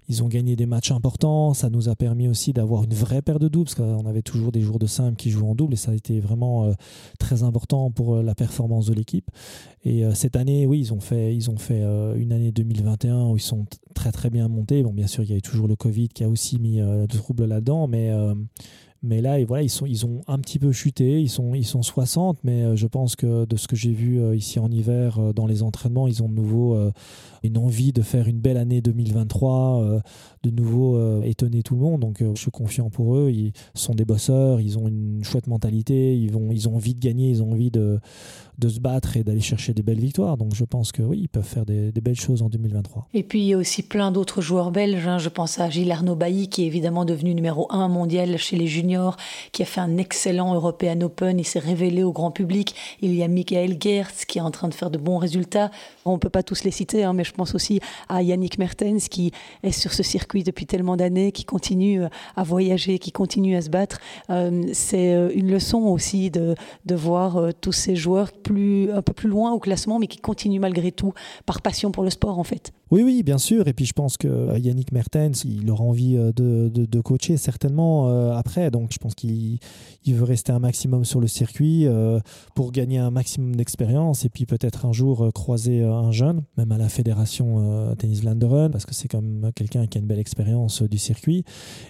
ils 0.08 0.24
ont 0.24 0.28
gagné 0.28 0.56
des 0.56 0.66
matchs 0.66 0.92
importants. 0.92 1.54
Ça 1.54 1.70
nous 1.70 1.90
a 1.90 1.96
permis 1.96 2.28
aussi 2.28 2.54
d'avoir 2.54 2.84
une 2.84 2.94
vraie 2.94 3.22
paire 3.22 3.40
de 3.40 3.48
doubles, 3.48 3.66
parce 3.66 3.76
qu'on 3.76 4.06
avait 4.06 4.22
toujours 4.22 4.52
des 4.52 4.62
joueurs 4.62 4.80
de 4.80 4.88
simple 4.88 5.16
qui 5.16 5.30
jouent 5.30 5.48
en 5.48 5.56
double, 5.56 5.74
et 5.74 5.78
ça 5.78 5.92
a 5.92 5.96
été 5.96 6.20
vraiment 6.20 6.66
euh, 6.66 6.74
très 7.20 7.44
important 7.44 7.92
pour 7.92 8.16
euh, 8.16 8.24
la 8.24 8.36
performance 8.36 8.86
de 8.86 8.94
l'équipe. 8.94 9.30
Et 9.84 10.06
euh, 10.06 10.14
cette 10.14 10.36
année, 10.36 10.66
oui, 10.66 10.80
ils 10.80 10.94
ont 10.94 11.00
fait, 11.00 11.36
ils 11.36 11.50
ont 11.50 11.58
fait 11.58 11.82
une 12.16 12.32
année 12.32 12.52
2021 12.52 13.30
où 13.30 13.38
ils 13.38 13.42
sont 13.42 13.66
très 13.94 14.12
très 14.12 14.30
bien 14.30 14.48
montés. 14.48 14.84
Bon, 14.84 14.94
bien 14.94 15.08
sûr, 15.08 15.24
il 15.24 15.30
y 15.30 15.34
a 15.34 15.38
eu 15.38 15.42
toujours 15.42 15.68
le 15.68 15.76
Covid 15.76 16.10
qui 16.10 16.24
a 16.24 16.30
aussi 16.30 16.60
mis 16.60 16.78
de 16.78 17.18
troubles 17.18 17.46
là-dedans, 17.46 17.88
mais 17.88 18.12
mais 19.06 19.22
là, 19.22 19.44
voilà, 19.46 19.64
ils, 19.64 19.70
sont, 19.70 19.86
ils 19.86 20.06
ont 20.06 20.22
un 20.28 20.40
petit 20.40 20.60
peu 20.60 20.72
chuté. 20.72 21.22
Ils 21.22 21.30
sont, 21.30 21.54
ils 21.54 21.66
sont 21.66 21.84
60, 21.84 22.40
mais 22.44 22.76
je 22.76 22.88
pense 22.88 23.16
que 23.16 23.46
de 23.46 23.56
ce 23.56 23.68
que 23.68 23.76
j'ai 23.76 23.92
vu 23.92 24.36
ici 24.36 24.60
en 24.60 24.70
hiver 24.70 25.34
dans 25.34 25.46
les 25.46 25.64
entraînements, 25.64 26.08
ils 26.08 26.24
ont 26.24 26.30
de 26.30 26.34
nouveau 26.34 26.76
une 27.46 27.58
envie 27.58 27.94
de 27.94 28.02
faire 28.02 28.28
une 28.28 28.40
belle 28.40 28.58
année 28.58 28.82
2023, 28.82 29.82
euh, 29.82 30.00
de 30.44 30.50
nouveau 30.50 30.98
euh, 30.98 31.22
étonner 31.24 31.64
tout 31.64 31.76
le 31.76 31.82
monde. 31.82 32.02
Donc 32.02 32.22
euh, 32.22 32.32
je 32.36 32.42
suis 32.42 32.52
confiant 32.52 32.90
pour 32.90 33.16
eux. 33.16 33.30
Ils 33.32 33.54
sont 33.74 33.94
des 33.94 34.06
bosseurs, 34.06 34.60
ils 34.60 34.78
ont 34.78 34.88
une 34.88 35.24
chouette 35.24 35.48
mentalité, 35.48 36.18
ils, 36.18 36.32
vont, 36.32 36.52
ils 36.52 36.68
ont 36.68 36.76
envie 36.76 36.94
de 36.94 37.00
gagner, 37.00 37.30
ils 37.30 37.44
ont 37.44 37.52
envie 37.52 37.72
de, 37.72 38.00
de 38.58 38.70
se 38.70 38.80
battre 38.80 39.18
et 39.18 39.24
d'aller 39.24 39.42
chercher 39.42 39.74
des 39.74 39.84
belles 39.84 40.00
victoires. 40.00 40.38
Donc 40.38 40.56
je 40.56 40.64
pense 40.64 40.92
que 40.92 41.02
oui, 41.02 41.20
ils 41.24 41.30
peuvent 41.30 41.44
faire 41.44 41.66
des, 41.66 41.92
belles 41.92 42.20
choses 42.20 42.42
en 42.42 42.50
2023. 42.50 43.08
Et 43.14 43.24
puis 43.24 43.42
il 43.42 43.46
y 43.46 43.54
a 43.54 43.58
aussi 43.58 43.84
plein 43.84 44.12
d'autres 44.12 44.42
joueurs 44.42 44.72
belges. 44.72 45.08
Hein. 45.08 45.18
Je 45.18 45.30
pense 45.30 45.60
à 45.60 45.70
Gilles 45.70 45.92
Arnaud 45.92 46.16
Bailly 46.16 46.50
qui 46.50 46.64
est 46.64 46.68
évidemment 46.68 47.06
devenu 47.06 47.34
numéro 47.34 47.68
1 47.72 47.88
mondial 47.88 48.38
chez 48.38 48.58
les 48.58 48.68
juniors, 48.68 48.95
qui 49.52 49.64
a 49.64 49.66
fait 49.66 49.82
un 49.82 49.98
excellent 49.98 50.54
European 50.54 51.00
Open. 51.02 51.40
Il 51.40 51.46
s'est 51.46 51.60
révélé 51.60 52.04
au 52.04 52.12
grand 52.12 52.32
public. 52.32 52.76
Il 53.02 53.14
y 53.16 53.24
a 53.24 53.28
Michael 53.28 53.78
Gertz 53.80 54.26
qui 54.26 54.38
est 54.38 54.42
en 54.42 54.52
train 54.52 54.68
de 54.68 54.74
faire 54.74 54.90
de 54.90 54.98
bons 54.98 55.18
résultats. 55.18 55.72
On 56.06 56.14
ne 56.14 56.18
peut 56.18 56.30
pas 56.30 56.44
tous 56.44 56.64
les 56.64 56.72
citer, 56.72 57.04
hein, 57.04 57.14
mais 57.14 57.24
je 57.24 57.32
pense 57.32 57.56
aussi 57.56 57.80
à 58.10 58.22
Yannick 58.22 58.58
Mertens 58.58 59.10
qui 59.10 59.32
est 59.64 59.72
sur 59.72 59.94
ce 59.94 60.04
circuit 60.04 60.44
depuis 60.44 60.66
tellement 60.66 60.96
d'années, 60.96 61.32
qui 61.32 61.46
continue 61.46 62.04
euh, 62.04 62.10
à 62.36 62.44
voyager, 62.44 63.00
qui 63.00 63.12
continue 63.12 63.56
à 63.56 63.62
se 63.62 63.70
battre. 63.70 64.00
Euh, 64.30 64.64
c'est 64.74 65.14
euh, 65.14 65.32
une 65.34 65.52
leçon 65.52 65.80
aussi 65.84 66.32
de, 66.32 66.56
de 66.86 66.96
voir 66.96 67.54
tous 67.62 67.72
ces 67.72 67.96
joueurs 67.96 68.32
plus, 68.32 68.92
un 68.92 69.02
peu 69.02 69.14
plus 69.14 69.30
loin 69.30 69.52
au 69.52 69.60
classement, 69.60 70.00
mais 70.00 70.08
qui 70.08 70.18
continuent 70.18 70.60
malgré 70.60 70.92
tout 70.92 71.14
par 71.46 71.62
passion 71.62 71.92
pour 71.92 72.04
le 72.04 72.10
sport 72.10 72.40
en 72.40 72.44
fait. 72.44 72.72
Oui, 72.92 73.02
oui, 73.02 73.24
bien 73.24 73.40
sûr. 73.40 73.68
Et 73.68 73.74
puis 73.74 73.86
je 73.86 73.94
pense 73.94 74.16
que 74.16 74.58
Yannick 74.58 74.92
Mertens, 74.92 75.44
il 75.44 75.70
aura 75.72 75.84
envie 75.84 76.16
euh, 76.18 76.32
de, 76.32 76.70
de, 76.70 77.02
coacher 77.02 77.38
certainement 77.38 78.08
après. 78.36 78.72
Donc 78.72 78.85
je 78.92 78.98
pense 78.98 79.16
qu'il 79.16 79.60
veut 80.08 80.24
rester 80.24 80.52
un 80.52 80.60
maximum 80.60 81.06
sur 81.06 81.20
le 81.20 81.28
circuit 81.28 81.88
pour 82.54 82.72
gagner 82.72 82.98
un 82.98 83.12
maximum 83.12 83.56
d'expérience 83.56 84.26
et 84.26 84.30
puis 84.30 84.46
peut-être 84.46 84.86
un 84.86 84.92
jour 84.92 85.32
croiser 85.34 85.84
un 85.84 86.12
jeune, 86.12 86.44
même 86.58 86.72
à 86.72 86.78
la 86.78 86.90
fédération 86.90 87.96
Tennis 87.96 88.24
Landeren, 88.24 88.72
parce 88.72 88.86
que 88.86 88.94
c'est 88.94 89.08
quand 89.08 89.24
quelqu'un 89.54 89.88
qui 89.88 89.98
a 89.98 90.02
une 90.02 90.08
belle 90.08 90.20
expérience 90.20 90.82
du 90.84 90.98
circuit. 90.98 91.44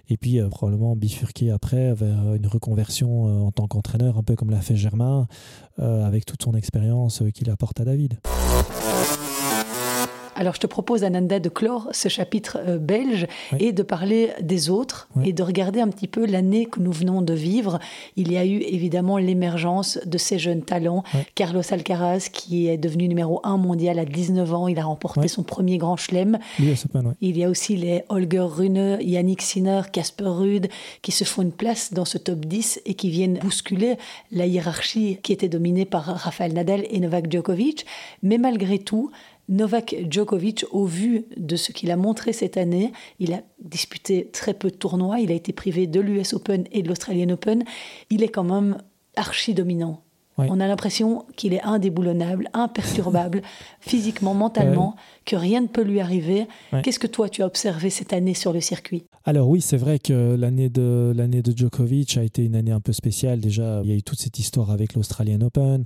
Et 0.10 0.18
puis 0.18 0.40
probablement 0.50 0.96
bifurquer 0.96 1.52
après 1.52 1.94
vers 1.94 2.36
une 2.36 2.48
reconversion 2.48 3.46
en 3.48 3.52
tant 3.52 3.68
qu'entraîneur, 3.68 4.18
un 4.18 4.24
peu 4.24 4.36
comme 4.36 4.50
l'a 4.50 4.62
fait 4.62 4.76
Germain, 4.76 5.28
avec 5.78 6.26
toute 6.26 6.44
son 6.44 6.54
expérience 6.54 7.24
qu'il 7.34 7.50
apporte 7.50 7.80
à 7.80 7.86
David. 7.86 8.20
Alors 10.38 10.54
je 10.54 10.60
te 10.60 10.68
propose, 10.68 11.06
Ananda, 11.06 11.40
de 11.40 11.48
clore 11.48 11.88
ce 11.94 12.10
chapitre 12.10 12.58
euh, 12.68 12.78
belge 12.78 13.26
et 13.58 13.72
de 13.72 13.84
parler 13.84 14.32
des 14.42 14.70
autres 14.70 15.08
et 15.24 15.32
de 15.32 15.42
regarder 15.44 15.80
un 15.80 15.88
petit 15.88 16.10
peu 16.10 16.26
l'année 16.26 16.66
que 16.66 16.82
nous 16.82 16.92
venons 16.92 17.22
de 17.22 17.34
vivre. 17.34 17.80
Il 18.18 18.32
y 18.32 18.38
a 18.38 18.46
eu 18.46 18.60
évidemment 18.60 19.18
l'émergence 19.18 19.98
de 20.06 20.18
ces 20.18 20.38
jeunes 20.38 20.62
talents. 20.62 21.04
Carlos 21.36 21.62
Alcaraz, 21.72 22.28
qui 22.32 22.68
est 22.68 22.78
devenu 22.78 23.08
numéro 23.08 23.40
un 23.46 23.56
mondial 23.56 23.98
à 23.98 24.04
19 24.04 24.54
ans, 24.54 24.68
il 24.68 24.78
a 24.78 24.84
remporté 24.84 25.30
son 25.30 25.44
premier 25.44 25.78
grand 25.78 25.96
chelem. 25.96 26.38
Il 27.22 27.38
y 27.38 27.44
a 27.46 27.50
aussi 27.50 27.78
les 27.78 28.04
Holger 28.10 28.40
Rune, 28.40 28.98
Yannick 29.02 29.42
Sinner, 29.42 29.84
Casper 29.92 30.26
Ruud, 30.28 30.68
qui 31.02 31.14
se 31.14 31.24
font 31.24 31.44
une 31.44 31.54
place 31.54 31.94
dans 31.94 32.06
ce 32.06 32.18
top 32.18 32.46
10 32.46 32.82
et 32.86 32.96
qui 32.96 33.10
viennent 33.10 33.40
bousculer 33.40 33.96
la 34.34 34.46
hiérarchie 34.46 35.20
qui 35.24 35.32
était 35.32 35.50
dominée 35.50 35.86
par 35.86 36.04
Rafael 36.04 36.54
Nadal 36.54 36.86
et 36.90 37.00
Novak 37.00 37.32
Djokovic. 37.32 37.86
Mais 38.22 38.38
malgré 38.38 38.80
tout, 38.80 39.12
Novak 39.48 39.96
Djokovic, 40.10 40.66
au 40.72 40.86
vu 40.86 41.26
de 41.38 41.56
ce 41.56 41.72
qu'il 41.72 41.92
a 41.92 41.98
montré 41.98 42.34
cette 42.34 42.58
année, 42.58 42.92
il 43.20 43.34
a 43.34 43.42
disputé 43.60 44.30
très 44.32 44.54
peu 44.54 44.72
de 44.72 44.76
tournois, 44.76 45.20
il 45.20 45.32
a 45.32 45.36
été 45.36 45.54
privé 45.54 45.88
de 45.88 46.00
l'US 46.00 46.34
Open 46.34 46.66
et 46.72 46.82
de 46.82 46.88
l'Australian 46.88 47.30
Open, 47.30 47.64
il 48.10 48.24
est 48.24 48.30
quand 48.30 48.44
même 48.44 48.78
archi 49.16 49.54
dominant. 49.54 50.02
On 50.38 50.60
a 50.60 50.68
l'impression 50.68 51.26
qu'il 51.38 51.54
est 51.54 51.62
indéboulonnable, 51.64 52.50
imperturbable, 52.54 53.42
physiquement, 53.80 54.34
mentalement, 54.34 54.96
que 55.26 55.36
rien 55.36 55.62
ne 55.62 55.68
peut 55.68 55.84
lui 55.84 56.02
arriver. 56.02 56.48
Qu'est-ce 56.84 57.00
que 57.00 57.08
toi 57.08 57.30
tu 57.30 57.42
as 57.42 57.46
observé 57.46 57.90
cette 57.90 58.12
année 58.12 58.34
sur 58.34 58.52
le 58.52 58.60
circuit? 58.60 59.06
Alors 59.24 59.48
oui, 59.48 59.62
c'est 59.62 59.78
vrai 59.78 59.98
que 59.98 60.36
l'année 60.36 60.70
de 60.70 61.14
l'année 61.16 61.42
de 61.42 61.56
Djokovic 61.56 62.18
a 62.18 62.24
été 62.24 62.44
une 62.44 62.56
année 62.56 62.72
un 62.72 62.82
peu 62.82 62.94
spéciale. 62.94 63.40
Déjà, 63.40 63.82
il 63.84 63.90
y 63.90 63.94
a 63.94 63.96
eu 63.96 64.04
toute 64.04 64.20
cette 64.20 64.38
histoire 64.38 64.72
avec 64.72 64.94
l'Australian 64.94 65.42
Open. 65.42 65.86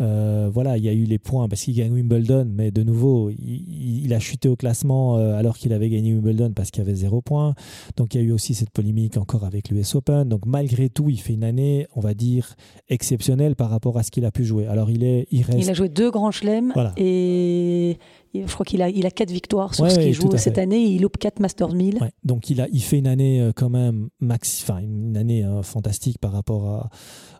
Euh, 0.00 0.50
voilà, 0.52 0.76
il 0.76 0.84
y 0.84 0.88
a 0.88 0.92
eu 0.92 1.04
les 1.04 1.18
points 1.18 1.48
parce 1.48 1.62
qu'il 1.62 1.76
gagne 1.76 1.92
Wimbledon, 1.92 2.50
mais 2.52 2.72
de 2.72 2.82
nouveau, 2.82 3.30
il, 3.30 4.12
a 4.12 4.18
chuté 4.18 4.48
au 4.48 4.56
classement 4.56 5.18
euh, 5.18 5.36
alors 5.36 5.56
qu'il 5.56 5.72
avait 5.72 5.88
gagné 5.88 6.12
Wimbledon 6.12 6.52
parce 6.52 6.70
qu'il 6.70 6.82
y 6.82 6.86
avait 6.86 6.96
zéro 6.96 7.22
point. 7.22 7.54
Donc 7.96 8.14
il 8.14 8.20
y 8.20 8.24
a 8.24 8.26
eu 8.26 8.32
aussi 8.32 8.54
cette 8.54 8.70
polémique 8.70 9.16
encore 9.16 9.44
avec 9.44 9.68
l'US 9.68 9.94
Open. 9.94 10.28
Donc 10.28 10.46
malgré 10.46 10.88
tout, 10.88 11.10
il 11.10 11.20
fait 11.20 11.34
une 11.34 11.44
année, 11.44 11.86
on 11.94 12.00
va 12.00 12.14
dire, 12.14 12.56
exceptionnelle 12.88 13.54
par 13.54 13.70
rapport 13.70 13.96
à 13.96 14.02
ce 14.02 14.10
qu'il 14.10 14.24
a 14.24 14.32
pu 14.32 14.44
jouer. 14.44 14.66
Alors 14.66 14.90
il 14.90 15.04
est, 15.04 15.28
il 15.30 15.42
reste. 15.42 15.58
Il 15.60 15.70
a 15.70 15.74
joué 15.74 15.88
deux 15.88 16.10
grands 16.10 16.32
chelems 16.32 16.72
et 16.96 17.98
je 18.34 18.52
crois 18.52 18.66
qu'il 18.66 18.82
a, 18.82 18.90
il 18.90 19.06
a 19.06 19.12
quatre 19.12 19.30
victoires 19.30 19.76
sur 19.76 19.88
ce 19.88 19.98
qu'il 20.00 20.12
joue 20.12 20.36
cette 20.36 20.58
année. 20.58 20.82
Il 20.82 21.02
loupe 21.02 21.18
quatre 21.18 21.38
Masters 21.38 21.72
1000. 21.72 22.00
Donc 22.24 22.50
il, 22.50 22.60
a, 22.60 22.66
il 22.72 22.82
fait 22.82 22.98
une 22.98 23.06
année 23.06 23.40
euh, 23.40 23.52
quand 23.54 23.70
même 23.70 24.08
max, 24.18 24.62
enfin 24.62 24.80
une 24.80 25.16
année 25.16 25.46
fantastique 25.62 26.18
par 26.18 26.32
rapport 26.32 26.68
à 26.68 26.90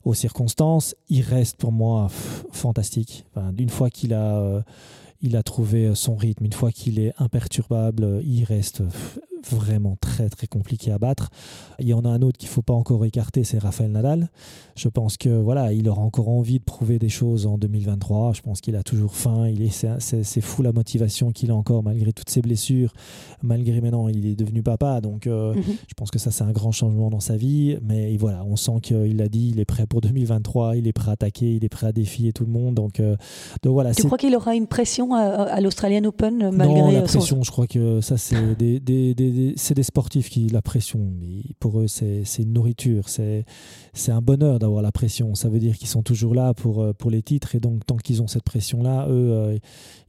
aux 0.04 0.14
circonstances. 0.14 0.94
Il 1.08 1.22
reste 1.22 1.56
pour 1.56 1.72
moi 1.72 2.08
fantastique. 2.52 3.24
une 3.58 3.70
fois 3.70 3.90
qu'il 3.90 4.14
a, 4.14 4.36
euh, 4.36 4.62
a 5.32 5.42
trouvé 5.42 5.94
son 5.94 6.16
rythme, 6.16 6.44
une 6.44 6.52
fois 6.52 6.72
qu'il 6.72 6.98
est 6.98 7.12
imperturbable, 7.18 8.20
il 8.24 8.44
reste 8.44 8.82
vraiment 9.50 9.96
très 10.00 10.28
très 10.28 10.46
compliqué 10.46 10.90
à 10.90 10.98
battre. 10.98 11.30
Il 11.78 11.88
y 11.88 11.94
en 11.94 12.04
a 12.04 12.09
un 12.09 12.22
autre 12.22 12.38
qu'il 12.38 12.48
ne 12.48 12.52
faut 12.52 12.62
pas 12.62 12.74
encore 12.74 13.04
écarter, 13.04 13.44
c'est 13.44 13.59
Raphaël 13.59 13.90
Nadal. 13.90 14.28
Je 14.76 14.88
pense 14.88 15.16
que 15.16 15.28
voilà, 15.28 15.72
il 15.72 15.88
aura 15.88 16.02
encore 16.02 16.28
envie 16.28 16.59
de 16.59 16.64
prouver 16.64 16.98
des 16.98 17.09
choses 17.09 17.46
en 17.46 17.59
2023. 17.59 18.33
Je 18.35 18.42
pense 18.42 18.61
qu'il 18.61 18.76
a 18.76 18.83
toujours 18.83 19.14
faim. 19.14 19.48
Il 19.48 19.62
est, 19.62 19.87
c'est, 19.98 20.40
fou 20.40 20.62
la 20.62 20.72
motivation 20.72 21.30
qu'il 21.30 21.50
a 21.50 21.54
encore 21.54 21.83
malgré 21.83 22.12
toutes 22.12 22.30
ses 22.30 22.42
blessures, 22.42 22.92
malgré 23.42 23.80
maintenant 23.80 24.09
il 24.09 24.26
est 24.26 24.35
devenu 24.35 24.62
papa. 24.62 25.00
Donc 25.00 25.26
euh, 25.26 25.54
mhm. 25.54 25.62
je 25.88 25.94
pense 25.94 26.11
que 26.11 26.18
ça 26.18 26.30
c'est 26.30 26.44
un 26.44 26.52
grand 26.52 26.72
changement 26.72 27.11
dans 27.11 27.20
sa 27.20 27.37
vie. 27.37 27.76
Mais 27.83 28.16
voilà, 28.16 28.44
on 28.44 28.57
sent 28.57 28.80
qu'il 28.83 29.16
l'a 29.16 29.28
dit, 29.28 29.50
il 29.54 29.61
est 29.61 29.64
prêt 29.64 29.87
pour 29.87 30.00
2023, 30.00 30.76
il 30.76 30.87
est 30.87 30.92
prêt 30.92 31.11
à 31.11 31.12
attaquer, 31.12 31.54
il 31.54 31.64
est 31.64 31.68
prêt 31.68 31.87
à 31.87 31.92
défier 31.92 32.33
tout 32.33 32.44
le 32.44 32.52
monde. 32.52 32.74
Donc, 32.74 33.00
euh, 33.00 33.16
donc 33.62 33.72
voilà. 33.72 33.94
Tu 33.94 34.04
crois 34.04 34.18
qu'il 34.18 34.35
aura 34.35 34.54
une 34.54 34.66
pression 34.66 35.14
à, 35.14 35.61
l'Australian 35.61 36.04
Open 36.04 36.50
malgré 36.50 36.80
Non, 36.80 36.90
la 36.90 37.02
pression, 37.02 37.42
je 37.42 37.50
crois 37.50 37.66
que 37.66 38.00
ça 38.00 38.16
c'est 38.16 38.54
des, 38.59 38.80
des, 38.80 39.14
des, 39.14 39.30
c'est 39.57 39.75
des 39.75 39.83
sportifs 39.83 40.31
qui 40.31 40.49
la 40.49 40.62
pression. 40.62 41.01
Mais 41.20 41.42
pour 41.61 41.81
eux 41.81 41.87
c'est, 41.88 42.25
une 42.38 42.53
nourriture, 42.53 43.09
c'est, 43.09 43.44
un 44.09 44.20
bonheur 44.20 44.59
d'avoir 44.59 44.83
la 44.83 44.92
pression. 44.92 45.35
Ça 45.35 45.49
veut 45.49 45.59
dire 45.59 45.77
qu'ils 45.77 45.88
sont 45.88 46.03
toujours 46.03 46.35
là 46.35 46.55
pour, 46.55 46.83
euh, 46.83 46.92
pour 46.92 47.11
les 47.11 47.23
titres 47.23 47.55
et 47.55 47.61
donc 47.61 47.85
tant 47.87 47.97
qu'ils 47.97 48.23
ont 48.23 48.27
cette 48.27 48.42
pression-là, 48.42 49.07
eux, 49.09 49.33
euh, 49.33 49.59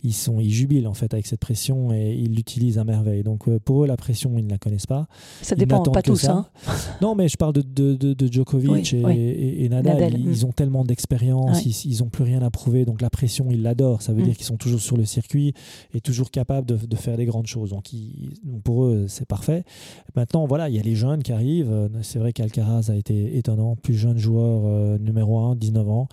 ils, 0.04 0.14
sont, 0.14 0.40
ils 0.40 0.52
jubilent 0.52 0.88
en 0.88 0.94
fait 0.94 1.14
avec 1.14 1.28
cette 1.28 1.40
pression 1.40 1.92
et 1.94 2.14
ils 2.14 2.34
l'utilisent 2.36 2.78
à 2.78 2.84
merveille. 2.84 3.24
Donc 3.24 3.48
euh, 3.48 3.60
pour 3.60 3.84
eux, 3.84 3.88
la 3.88 3.98
pression, 3.98 4.38
ils 4.38 4.46
ne 4.46 4.52
la 4.52 4.58
connaissent 4.58 4.88
pas. 4.88 5.08
Ça 5.42 5.56
dépend 5.56 5.82
pas 5.84 6.02
tous. 6.02 6.26
Hein. 6.26 6.46
non, 7.02 7.16
mais 7.16 7.28
je 7.28 7.38
parle 7.38 7.54
de, 7.54 7.62
de, 7.62 8.14
de, 8.14 8.32
Djokovic 8.32 8.94
et, 8.94 9.70
Nadal. 9.70 10.18
Ils, 10.18 10.42
mm. 10.42 10.46
ont 10.46 10.52
tellement 10.52 10.84
d'expérience, 10.84 11.66
ils 11.66 12.00
n'ont 12.00 12.10
plus 12.10 12.24
rien 12.24 12.42
à 12.42 12.50
prouver. 12.50 12.86
Donc 12.86 13.02
la 13.02 13.10
pression, 13.10 13.48
ils 13.50 13.62
l'adorent. 13.62 14.02
Ça 14.02 14.14
veut 14.14 14.22
mm. 14.22 14.26
dire 14.26 14.38
qu'ils 14.38 14.46
sont 14.46 14.58
toujours 14.58 14.82
sur 14.82 14.98
le 14.98 15.06
circuit 15.06 15.54
et 15.94 16.02
toujours 16.02 16.32
capables 16.32 16.68
de, 16.68 16.76
de 16.76 16.96
faire 16.96 17.18
des 17.18 17.26
grandes 17.26 17.48
choses. 17.48 17.70
Donc, 17.70 17.86
pour 18.64 18.86
eux, 18.86 19.08
c'est 19.16 19.28
parfait. 19.28 19.64
Maintenant, 20.16 20.46
voilà, 20.46 20.70
il 20.70 20.76
y 20.76 20.80
a 20.80 20.84
les 20.84 20.96
jeunes 20.96 21.24
qui 21.24 21.32
arrivent. 21.32 21.90
C'est 22.02 22.20
vrai 22.20 22.34
qu'Alcaraz 22.34 22.90
a 22.90 22.96
été 22.96 23.38
étonnant, 23.38 23.76
plus 23.76 23.96
jeune 23.96 24.18
joueur 24.18 24.64
euh, 24.66 24.98
numéro 24.98 25.40
1, 25.40 25.56
19 25.56 25.90
ans. 25.90 26.08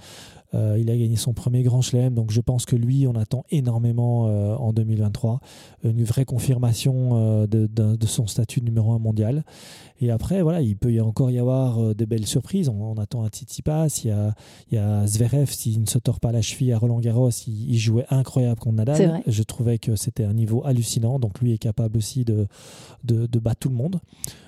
Euh, 0.55 0.77
il 0.79 0.91
a 0.91 0.97
gagné 0.97 1.17
son 1.17 1.33
premier 1.33 1.63
grand 1.63 1.81
chelem, 1.81 2.15
donc 2.15 2.31
je 2.31 2.41
pense 2.41 2.67
que 2.67 2.77
lui, 2.77 3.07
on 3.07 3.15
attend 3.15 3.45
énormément 3.51 4.29
euh, 4.29 4.55
en 4.55 4.73
2023. 4.73 5.41
Une 5.85 6.05
vraie 6.05 6.27
confirmation 6.27 7.47
de, 7.47 8.07
son 8.07 8.27
statut 8.27 8.61
de 8.61 8.67
numéro 8.67 8.93
1 8.93 8.99
mondial. 8.99 9.45
Et 10.03 10.11
après, 10.11 10.43
voilà, 10.43 10.61
il 10.61 10.77
peut 10.77 10.93
y 10.93 11.01
encore 11.01 11.31
y 11.31 11.39
avoir 11.39 11.95
de 11.95 12.05
belles 12.05 12.27
surprises. 12.27 12.69
On, 12.69 12.95
attend 12.99 13.25
un 13.25 13.29
Tsitsipas, 13.29 14.03
il 14.05 14.09
y 14.09 14.11
a, 14.11 14.35
il 14.71 14.75
y 14.75 14.79
a 14.79 15.07
Zverev, 15.07 15.51
s'il 15.51 15.81
ne 15.81 15.87
se 15.87 15.99
tord 15.99 16.21
pas 16.21 16.33
la 16.33 16.43
cheville 16.43 16.73
à 16.73 16.79
Roland 16.79 17.01
Garros, 17.01 17.31
il, 17.47 17.79
jouait 17.79 18.07
incroyable 18.11 18.61
contre 18.61 18.77
Nadal. 18.77 19.23
Je 19.27 19.43
trouvais 19.43 19.79
que 19.79 19.97
c'était 19.97 20.25
un 20.25 20.35
niveau 20.35 20.63
hallucinant, 20.65 21.19
donc 21.19 21.41
lui 21.41 21.53
est 21.53 21.59
capable 21.59 21.97
aussi 21.97 22.25
de, 22.25 22.47
de, 23.05 23.27
de 23.27 23.39
battre 23.39 23.61
tout 23.61 23.69
le 23.69 23.77
monde. 23.77 24.01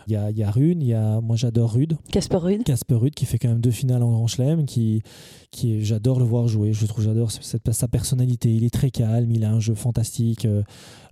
Il 0.06 0.12
y 0.12 0.16
a, 0.16 0.30
il 0.30 0.36
y 0.36 0.42
a 0.42 0.50
Rune, 0.50 0.82
il 0.82 0.88
y 0.88 0.94
a, 0.94 1.20
moi 1.20 1.36
j'adore 1.36 1.72
Rude. 1.72 1.96
Casper 2.10 2.36
Rude. 2.36 2.64
Casper 2.64 2.94
Rude 2.94 3.14
qui 3.14 3.24
fait 3.24 3.38
quand 3.38 3.48
même 3.48 3.60
deux 3.60 3.70
finales 3.70 4.02
en 4.02 4.10
Grand 4.10 4.26
Chelem, 4.26 4.66
qui, 4.66 5.02
qui 5.50 5.84
j'adore 5.84 6.18
le 6.18 6.24
voir 6.24 6.48
jouer. 6.48 6.72
Je 6.72 6.86
trouve 6.86 7.04
j'adore 7.04 7.30
sa 7.32 7.88
personnalité. 7.88 8.52
Il 8.52 8.64
est 8.64 8.74
très 8.74 8.90
calme, 8.90 9.30
il 9.30 9.44
a 9.44 9.50
un 9.50 9.60
jeu 9.60 9.74
fantastique. 9.74 10.44
Euh, 10.44 10.62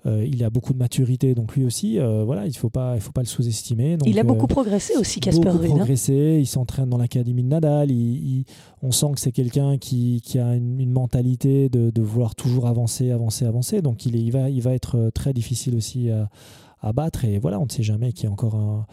euh, 0.04 0.26
il 0.26 0.42
a 0.42 0.50
beaucoup 0.50 0.72
de 0.72 0.78
maturité, 0.78 1.34
donc 1.34 1.54
lui 1.54 1.64
aussi, 1.64 2.00
euh, 2.00 2.24
voilà, 2.24 2.46
il 2.46 2.56
faut 2.56 2.70
pas, 2.70 2.96
il 2.96 3.00
faut 3.00 3.12
pas 3.12 3.20
le 3.20 3.26
sous-estimer. 3.26 3.98
Il 4.04 4.18
a 4.18 4.24
beaucoup 4.34 4.46
progressé 4.46 4.96
aussi, 4.96 5.20
Casper. 5.20 5.50
Beaucoup 5.50 5.64
hein. 5.64 5.76
progressé. 5.76 6.38
Il 6.40 6.46
s'entraîne 6.46 6.88
dans 6.88 6.98
l'académie 6.98 7.42
de 7.42 7.48
Nadal. 7.48 7.90
Il, 7.90 8.44
on 8.82 8.90
sent 8.92 9.12
que 9.14 9.20
c'est 9.20 9.32
quelqu'un 9.32 9.78
qui, 9.78 10.20
qui, 10.24 10.38
a 10.38 10.54
une, 10.54 10.90
mentalité 10.90 11.68
de, 11.68 11.90
de, 11.90 12.02
vouloir 12.02 12.34
toujours 12.34 12.66
avancer, 12.66 13.10
avancer, 13.10 13.46
avancer. 13.46 13.82
Donc 13.82 14.06
il, 14.06 14.16
est, 14.16 14.20
il 14.20 14.30
va, 14.32 14.50
il 14.50 14.62
va 14.62 14.74
être 14.74 15.10
très 15.14 15.32
difficile 15.32 15.76
aussi 15.76 16.10
à 16.10 16.28
à 16.82 16.92
battre. 16.92 17.24
Et 17.24 17.38
voilà, 17.38 17.58
on 17.58 17.64
ne 17.64 17.70
sait 17.70 17.82
jamais 17.82 18.12
qu'il 18.12 18.24
y 18.24 18.26
a 18.26 18.30
encore 18.32 18.56
un, 18.56 18.86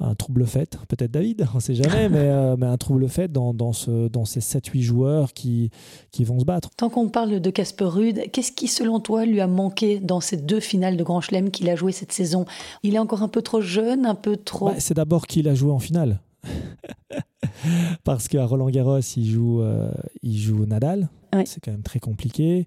un 0.00 0.14
trouble 0.14 0.46
fait, 0.46 0.78
peut-être 0.88 1.10
David, 1.10 1.46
on 1.52 1.58
ne 1.58 1.62
sait 1.62 1.74
jamais, 1.74 2.08
mais, 2.10 2.18
euh, 2.18 2.56
mais, 2.58 2.66
un 2.66 2.76
trouble 2.76 3.08
fait 3.08 3.30
dans, 3.30 3.52
dans, 3.54 3.72
ce, 3.72 4.08
dans 4.08 4.24
ces 4.24 4.40
7-8 4.40 4.80
joueurs 4.80 5.32
qui, 5.32 5.70
qui 6.10 6.24
vont 6.24 6.40
se 6.40 6.44
battre. 6.44 6.70
Tant 6.76 6.88
qu'on 6.88 7.08
parle 7.08 7.40
de 7.40 7.50
Casper 7.50 7.84
Rude, 7.84 8.22
qu'est-ce 8.32 8.52
qui, 8.52 8.68
selon 8.68 9.00
toi, 9.00 9.26
lui 9.26 9.40
a 9.40 9.46
manqué 9.46 10.00
dans 10.00 10.20
ces 10.20 10.36
deux 10.36 10.60
finales 10.60 10.96
de 10.96 11.04
Grand 11.04 11.20
Chelem 11.20 11.50
qu'il 11.50 11.68
a 11.68 11.76
joué 11.76 11.92
cette 11.92 12.12
saison? 12.12 12.46
Il 12.82 12.94
est 12.94 12.98
encore 12.98 13.22
un 13.22 13.28
peu 13.28 13.42
trop 13.42 13.60
jeune, 13.60 14.06
un 14.06 14.14
peu 14.14 14.36
trop... 14.36 14.66
Bah, 14.66 14.74
c'est 14.78 14.94
d'abord 14.94 15.26
qu'il 15.26 15.48
a 15.48 15.54
joué 15.54 15.70
en 15.70 15.78
finale. 15.78 16.20
Parce 18.04 18.28
qu'à 18.28 18.46
Roland 18.46 18.70
Garros, 18.70 19.00
il 19.16 19.30
joue, 19.30 19.60
euh, 19.60 19.90
il 20.22 20.38
joue 20.38 20.64
Nadal. 20.66 21.08
C'est 21.44 21.60
quand 21.62 21.70
même 21.70 21.82
très 21.82 22.00
compliqué. 22.00 22.66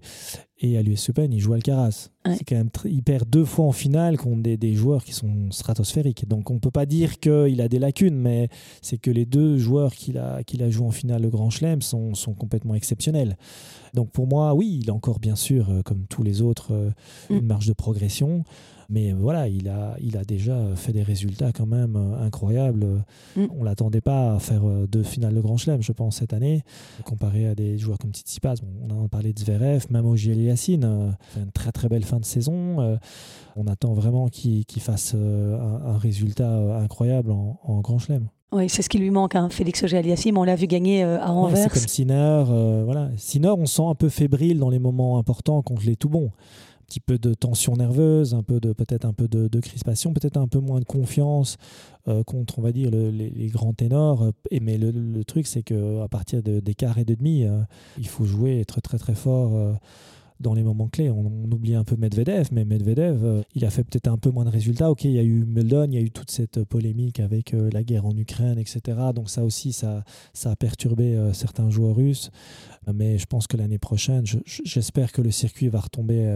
Et 0.60 0.78
à 0.78 0.82
l'US 0.82 1.08
Open, 1.08 1.32
il 1.32 1.40
joue 1.40 1.52
Alcaraz. 1.52 2.10
C'est 2.24 2.44
quand 2.44 2.54
même 2.54 2.70
il 2.84 3.02
perd 3.02 3.28
deux 3.28 3.44
fois 3.44 3.66
en 3.66 3.72
finale 3.72 4.16
contre 4.16 4.42
des, 4.42 4.56
des 4.56 4.74
joueurs 4.74 5.04
qui 5.04 5.12
sont 5.12 5.50
stratosphériques. 5.50 6.28
Donc 6.28 6.50
on 6.50 6.54
ne 6.54 6.58
peut 6.60 6.70
pas 6.70 6.86
dire 6.86 7.18
qu'il 7.18 7.60
a 7.60 7.68
des 7.68 7.80
lacunes, 7.80 8.16
mais 8.16 8.48
c'est 8.80 8.96
que 8.96 9.10
les 9.10 9.26
deux 9.26 9.58
joueurs 9.58 9.94
qu'il 9.94 10.16
a, 10.16 10.44
qu'il 10.44 10.62
a 10.62 10.70
joué 10.70 10.86
en 10.86 10.92
finale 10.92 11.22
le 11.22 11.30
Grand 11.30 11.50
Chelem 11.50 11.82
sont, 11.82 12.14
sont 12.14 12.34
complètement 12.34 12.76
exceptionnels. 12.76 13.36
Donc 13.94 14.10
pour 14.12 14.28
moi, 14.28 14.54
oui, 14.54 14.78
il 14.80 14.90
a 14.90 14.94
encore 14.94 15.18
bien 15.18 15.36
sûr, 15.36 15.70
euh, 15.70 15.82
comme 15.82 16.06
tous 16.06 16.22
les 16.22 16.40
autres, 16.40 16.72
euh, 16.72 16.90
mm. 17.30 17.36
une 17.38 17.46
marge 17.46 17.66
de 17.66 17.72
progression. 17.72 18.44
Mais 18.88 19.12
voilà, 19.12 19.48
il 19.48 19.68
a, 19.68 19.96
il 20.00 20.16
a 20.16 20.24
déjà 20.24 20.56
fait 20.76 20.92
des 20.92 21.02
résultats 21.02 21.52
quand 21.52 21.66
même 21.66 21.96
euh, 21.96 22.24
incroyables. 22.24 23.04
Mm. 23.36 23.46
On 23.50 23.60
ne 23.60 23.64
l'attendait 23.64 24.00
pas 24.00 24.34
à 24.34 24.38
faire 24.38 24.62
deux 24.88 25.02
finales 25.02 25.34
de 25.34 25.40
Grand 25.40 25.56
Chelem, 25.56 25.82
je 25.82 25.92
pense, 25.92 26.16
cette 26.16 26.32
année. 26.32 26.62
Comparé 27.04 27.46
à 27.46 27.54
des 27.54 27.78
joueurs 27.78 27.98
comme 27.98 28.12
Tsitsipas, 28.12 28.56
on 28.88 29.04
a 29.04 29.08
parlé 29.08 29.32
de 29.32 29.38
Zverev, 29.38 29.86
même 29.90 30.06
Ogiel 30.06 30.40
Yacine, 30.40 31.16
fait 31.28 31.40
une 31.40 31.52
très 31.52 31.72
très 31.72 31.88
belle 31.88 32.04
fin 32.04 32.18
de 32.18 32.24
saison. 32.24 32.98
On 33.56 33.66
attend 33.66 33.94
vraiment 33.94 34.28
qu'il 34.28 34.64
fasse 34.80 35.14
un, 35.14 35.98
résultat 35.98 36.50
incroyable 36.78 37.30
en, 37.30 37.60
en 37.62 37.80
Grand 37.80 37.98
Chelem. 37.98 38.28
Oui, 38.54 38.68
c'est 38.68 38.82
ce 38.82 38.88
qui 38.88 38.98
lui 38.98 39.10
manque, 39.10 39.34
hein. 39.34 39.48
Félix 39.50 39.82
Auger-Aliassime. 39.82 40.38
On 40.38 40.44
l'a 40.44 40.54
vu 40.54 40.68
gagner 40.68 41.02
euh, 41.02 41.20
à 41.20 41.32
Anvers. 41.32 41.58
c'est 41.58 41.68
comme 41.70 41.88
Sinner. 41.88 42.44
Euh, 42.48 42.82
voilà. 42.84 43.10
Sinner, 43.16 43.50
on 43.50 43.66
sent 43.66 43.82
un 43.84 43.96
peu 43.96 44.08
fébrile 44.08 44.60
dans 44.60 44.70
les 44.70 44.78
moments 44.78 45.18
importants 45.18 45.60
contre 45.62 45.84
les 45.84 45.96
tout 45.96 46.08
bons. 46.08 46.30
Petit 46.94 47.00
peu 47.00 47.18
de 47.18 47.34
tension 47.34 47.74
nerveuse, 47.74 48.34
un 48.34 48.44
peu 48.44 48.60
de 48.60 48.72
peut-être 48.72 49.04
un 49.04 49.12
peu 49.12 49.26
de, 49.26 49.58
crispation, 49.58 50.12
peut-être 50.12 50.36
un 50.36 50.46
peu 50.46 50.60
moins 50.60 50.78
de 50.78 50.84
confiance 50.84 51.56
euh, 52.06 52.22
contre, 52.22 52.60
on 52.60 52.62
va 52.62 52.70
dire, 52.70 52.88
les, 52.92 53.48
grands 53.48 53.72
ténors. 53.72 54.30
Mais 54.62 54.78
le, 54.78 55.24
truc, 55.24 55.48
c'est 55.48 55.64
que 55.64 56.00
à 56.02 56.06
partir 56.06 56.40
des 56.40 56.74
quarts 56.74 56.98
et 56.98 57.04
de 57.04 57.14
demi, 57.14 57.48
il 57.98 58.06
faut 58.06 58.24
jouer, 58.24 58.60
être 58.60 58.80
très 58.80 58.98
très 58.98 59.16
fort 59.16 59.74
dans 60.40 60.54
les 60.54 60.62
moments 60.62 60.88
clés. 60.88 61.10
On, 61.10 61.26
oublie 61.50 61.74
un 61.74 61.84
peu 61.84 61.96
Medvedev, 61.96 62.48
mais 62.52 62.64
Medvedev, 62.64 63.24
euh, 63.24 63.42
il 63.54 63.64
a 63.64 63.70
fait 63.70 63.84
peut-être 63.84 64.08
un 64.08 64.18
peu 64.18 64.30
moins 64.30 64.44
de 64.44 64.50
résultats. 64.50 64.90
Ok, 64.90 65.04
il 65.04 65.12
y 65.12 65.18
a 65.18 65.22
eu 65.22 65.44
Meldon, 65.44 65.86
il 65.88 65.94
y 65.94 65.98
a 65.98 66.00
eu 66.00 66.10
toute 66.10 66.30
cette 66.30 66.64
polémique 66.64 67.20
avec 67.20 67.54
euh, 67.54 67.70
la 67.72 67.82
guerre 67.82 68.06
en 68.06 68.16
Ukraine, 68.16 68.58
etc. 68.58 68.80
Donc 69.14 69.30
ça 69.30 69.44
aussi, 69.44 69.72
ça, 69.72 70.04
a 70.44 70.56
perturbé 70.56 71.14
euh, 71.14 71.32
certains 71.32 71.70
joueurs 71.70 71.96
russes. 71.96 72.30
Mais 72.92 73.18
je 73.18 73.26
pense 73.26 73.46
que 73.46 73.56
l'année 73.56 73.78
prochaine, 73.78 74.24
j'espère 74.46 75.12
que 75.12 75.22
le 75.22 75.30
circuit 75.30 75.68
va 75.68 75.80
retomber 75.80 76.26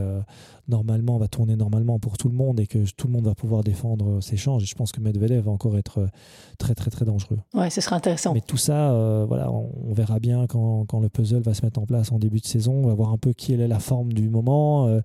normalement, 0.68 1.18
va 1.18 1.28
tourner 1.28 1.56
normalement 1.56 1.98
pour 1.98 2.18
tout 2.18 2.28
le 2.28 2.34
monde 2.34 2.61
et 2.61 2.66
que 2.66 2.78
tout 2.92 3.06
le 3.06 3.12
monde 3.12 3.24
va 3.24 3.34
pouvoir 3.34 3.64
défendre 3.64 4.20
ses 4.20 4.37
changes. 4.37 4.62
Et 4.62 4.66
je 4.66 4.74
pense 4.74 4.92
que 4.92 5.00
Medvedev 5.00 5.44
va 5.44 5.50
encore 5.50 5.76
être 5.76 6.08
très, 6.58 6.74
très, 6.74 6.90
très 6.90 7.04
dangereux. 7.04 7.38
Ouais, 7.54 7.70
ce 7.70 7.80
sera 7.80 7.96
intéressant. 7.96 8.34
Mais 8.34 8.40
tout 8.40 8.56
ça, 8.56 9.24
voilà, 9.26 9.50
on, 9.50 9.92
verra 9.92 10.18
bien 10.20 10.46
quand, 10.46 10.84
quand, 10.87 11.00
le 11.00 11.08
puzzle 11.08 11.40
va 11.40 11.54
se 11.54 11.64
mettre 11.64 11.80
en 11.80 11.87
place 11.87 12.12
en 12.12 12.18
début 12.18 12.40
de 12.40 12.46
saison. 12.46 12.84
On 12.84 12.87
va 12.87 12.94
voir 12.94 13.11
un 13.11 13.18
peu 13.18 13.32
qui 13.32 13.52
est 13.52 13.68
la 13.68 13.78
forme 13.78 14.12
du 14.12 14.28
moment, 14.28 15.00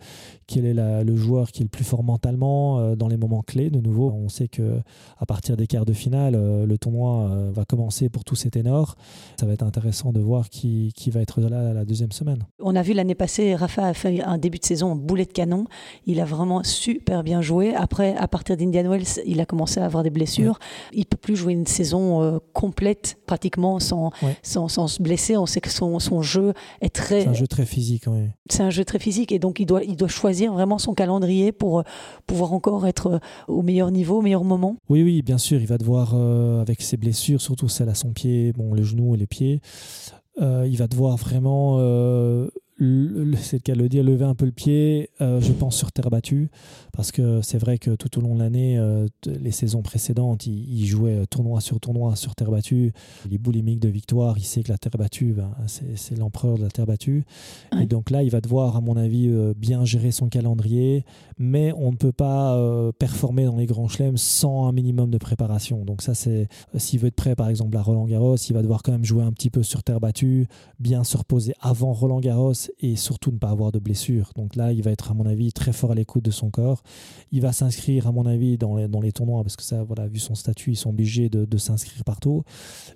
quel 0.48 0.66
est 0.66 0.74
le 0.74 1.16
joueur 1.16 1.52
qui 1.52 1.62
est 1.62 1.66
le 1.66 1.70
plus 1.70 1.84
fort 1.84 2.04
mentalement 2.04 2.96
dans 2.96 3.08
les 3.08 3.18
moments 3.18 3.42
clés. 3.42 3.70
De 3.70 3.80
nouveau, 3.80 4.12
on 4.12 4.30
sait 4.30 4.48
que 4.48 4.80
à 5.18 5.26
partir 5.26 5.58
des 5.58 5.68
quarts 5.68 5.86
de 5.86 5.94
finale, 5.94 6.36
le 6.66 6.78
tournoi 6.78 7.52
va 7.52 7.66
commencer 7.66 8.10
pour 8.10 8.24
tous 8.24 8.36
ces 8.36 8.52
ténors. 8.52 8.96
Ça 9.40 9.46
va 9.46 9.54
être 9.54 9.64
intéressant 9.64 10.12
de 10.12 10.20
voir 10.20 10.50
qui, 10.50 10.92
qui 10.96 11.10
va 11.10 11.22
être 11.22 11.33
là 11.42 11.74
la 11.74 11.86
deuxième 11.86 12.12
semaine. 12.12 12.46
On 12.60 12.76
a 12.76 12.82
vu 12.82 12.94
l'année 12.94 13.16
passée, 13.16 13.56
Rafa 13.56 13.86
a 13.86 13.94
fait 13.94 14.22
un 14.22 14.38
début 14.38 14.60
de 14.60 14.66
saison 14.66 14.96
boulet 14.96 15.26
de 15.26 15.32
canon. 15.32 15.66
Il 16.06 16.20
a 16.20 16.26
vraiment 16.26 16.64
super 16.64 17.24
bien 17.24 17.42
joué. 17.42 17.74
Après, 17.76 18.16
à 18.16 18.28
partir 18.28 18.58
d'Indian 18.58 18.90
Wells, 18.90 19.22
il 19.26 19.40
a 19.42 19.46
commencé 19.46 19.80
à 19.80 19.86
avoir 19.86 20.04
des 20.04 20.10
blessures. 20.10 20.60
Il 20.92 21.04
Il 21.04 21.06
peut 21.06 21.18
plus 21.18 21.36
jouer 21.36 21.54
une 21.54 21.68
saison 21.68 22.22
euh, 22.22 22.40
complète 22.54 23.18
pratiquement 23.26 23.80
sans, 23.80 24.12
sans, 24.42 24.70
sans, 24.70 24.88
se 24.88 25.02
blesser. 25.02 25.36
On 25.36 25.46
sait 25.46 25.60
que 25.60 25.70
son, 25.70 26.00
son 26.00 26.22
jeu 26.22 26.54
est 26.80 26.96
très... 26.96 27.24
C'est 27.24 27.28
un 27.28 27.34
jeu 27.34 27.48
très 27.48 27.66
physique, 27.66 28.04
oui. 28.08 28.30
C'est 28.50 28.64
un 28.64 28.70
jeu 28.70 28.86
très 28.86 29.00
physique 29.00 29.32
et 29.34 29.40
donc 29.40 29.60
il 29.60 29.66
doit, 29.66 29.84
il 29.84 29.98
doit 29.98 30.08
choisir 30.08 30.54
vraiment 30.54 30.78
son 30.78 30.94
calendrier 30.94 31.52
pour 31.52 31.80
euh, 31.80 31.84
pouvoir 32.26 32.54
encore 32.54 32.88
être 32.88 33.08
euh, 33.08 33.20
au 33.48 33.62
meilleur 33.62 33.92
niveau, 33.92 34.20
au 34.20 34.22
meilleur 34.22 34.46
moment. 34.46 34.78
Oui, 34.90 35.04
oui, 35.04 35.22
bien 35.22 35.38
sûr. 35.38 35.60
Il 35.60 35.68
va 35.68 35.78
devoir, 35.78 36.14
avec 36.62 36.82
ses 36.82 36.98
blessures, 36.98 37.42
surtout 37.42 37.68
celle 37.68 37.90
à 37.90 37.96
son 37.96 38.14
pied, 38.14 38.54
bon, 38.54 38.74
le 38.74 38.84
genou 38.84 39.16
et 39.16 39.18
les 39.18 39.28
pieds, 39.28 39.62
il 40.40 40.76
va 40.78 40.88
devoir 40.88 41.18
vraiment 41.18 41.78
c'est 43.38 43.58
le 43.58 43.62
cas 43.62 43.74
de 43.74 43.80
le 43.80 43.90
dire, 43.90 44.04
lever 44.04 44.26
un 44.26 44.36
peu 44.36 44.46
le 44.46 44.52
pied, 44.52 45.10
euh, 45.22 45.40
je 45.40 45.52
pense, 45.52 45.76
sur 45.76 45.92
terre 45.92 46.10
battue, 46.10 46.50
parce 46.92 47.12
que 47.12 47.42
c'est 47.42 47.58
vrai 47.58 47.78
que 47.78 47.96
tout 47.96 48.18
au 48.18 48.22
long 48.22 48.36
de 48.36 48.40
l'année, 48.40 48.78
euh, 48.78 49.08
les 49.26 49.52
saisons 49.52 49.82
précédentes, 49.82 50.46
il, 50.48 50.86
jouait 50.86 51.16
euh, 51.16 51.26
tournoi 51.26 51.62
sur 51.62 51.80
tournoi 51.80 52.16
sur 52.16 52.36
terre 52.36 52.52
battue. 52.52 52.94
Il 53.26 53.34
est 53.34 53.38
boulimique 53.38 53.80
de 53.80 53.90
victoire, 53.90 54.38
il 54.38 54.44
sait 54.44 54.64
que 54.64 54.72
la 54.72 54.78
terre 54.78 54.98
battue, 54.98 55.34
ben, 55.34 55.52
c'est 55.68 56.18
l'empereur 56.18 56.58
de 56.58 56.64
la 56.64 56.70
terre 56.70 56.86
battue. 56.86 57.24
Et 57.82 57.86
donc 57.86 58.10
là, 58.10 58.24
il 58.24 58.30
va 58.30 58.42
devoir, 58.42 58.76
à 58.76 58.82
mon 58.82 58.98
avis, 58.98 59.32
bien 59.56 59.86
gérer 59.86 60.12
son 60.12 60.28
calendrier, 60.28 61.06
mais 61.38 61.74
on 61.78 61.92
ne 61.92 61.98
peut 61.98 62.12
pas 62.12 62.60
performer 63.00 63.46
dans 63.46 63.58
les 63.58 63.66
grands 63.66 63.88
chelems 63.88 64.18
sans 64.18 64.68
un 64.68 64.72
minimum 64.72 65.10
de 65.10 65.18
préparation. 65.18 65.86
Donc 65.86 66.02
ça, 66.02 66.14
c'est 66.14 66.48
s'il 66.78 67.00
veut 67.00 67.08
être 67.08 67.16
prêt, 67.16 67.36
par 67.36 67.50
exemple, 67.50 67.76
à 67.78 67.82
Roland 67.82 68.06
Garros, 68.06 68.36
il 68.36 68.54
va 68.54 68.62
devoir 68.62 68.84
quand 68.84 68.92
même 68.92 69.06
jouer 69.06 69.24
un 69.24 69.32
petit 69.32 69.50
peu 69.50 69.64
sur 69.64 69.84
terre 69.84 70.00
battue, 70.00 70.48
bien 70.80 71.04
se 71.04 71.18
reposer 71.18 71.54
avant 71.62 71.94
Roland 71.94 72.20
Garros 72.20 72.54
et 72.80 72.96
surtout 72.96 73.32
ne 73.32 73.38
pas 73.38 73.50
avoir 73.50 73.72
de 73.72 73.80
blessures. 73.80 74.32
Donc 74.36 74.56
là, 74.56 74.72
il 74.72 74.82
va 74.84 74.92
être, 74.92 75.12
à 75.12 75.14
mon 75.14 75.26
avis, 75.26 75.52
très 75.52 75.74
fort 75.74 75.92
à 75.92 75.96
l'écoute 75.96 76.24
de 76.24 76.32
son 76.32 76.50
corps. 76.50 76.84
Il 77.32 77.42
va 77.42 77.52
s'inscrire, 77.52 78.08
à 78.08 78.12
mon 78.12 78.26
avis, 78.26 78.58
dans 78.58 78.76
les, 78.76 78.88
dans 78.88 79.02
les 79.02 79.12
tournois, 79.12 79.44
parce 79.44 79.56
que 79.56 79.64
ça, 79.64 79.84
voilà, 79.84 80.08
vu 80.08 80.20
son 80.20 80.36
statut, 80.36 80.72
ils 80.72 80.76
sont 80.76 80.90
obligés 80.90 81.30
de, 81.30 81.46
de 81.46 81.58
s'inscrire 81.58 82.04
partout. 82.04 82.44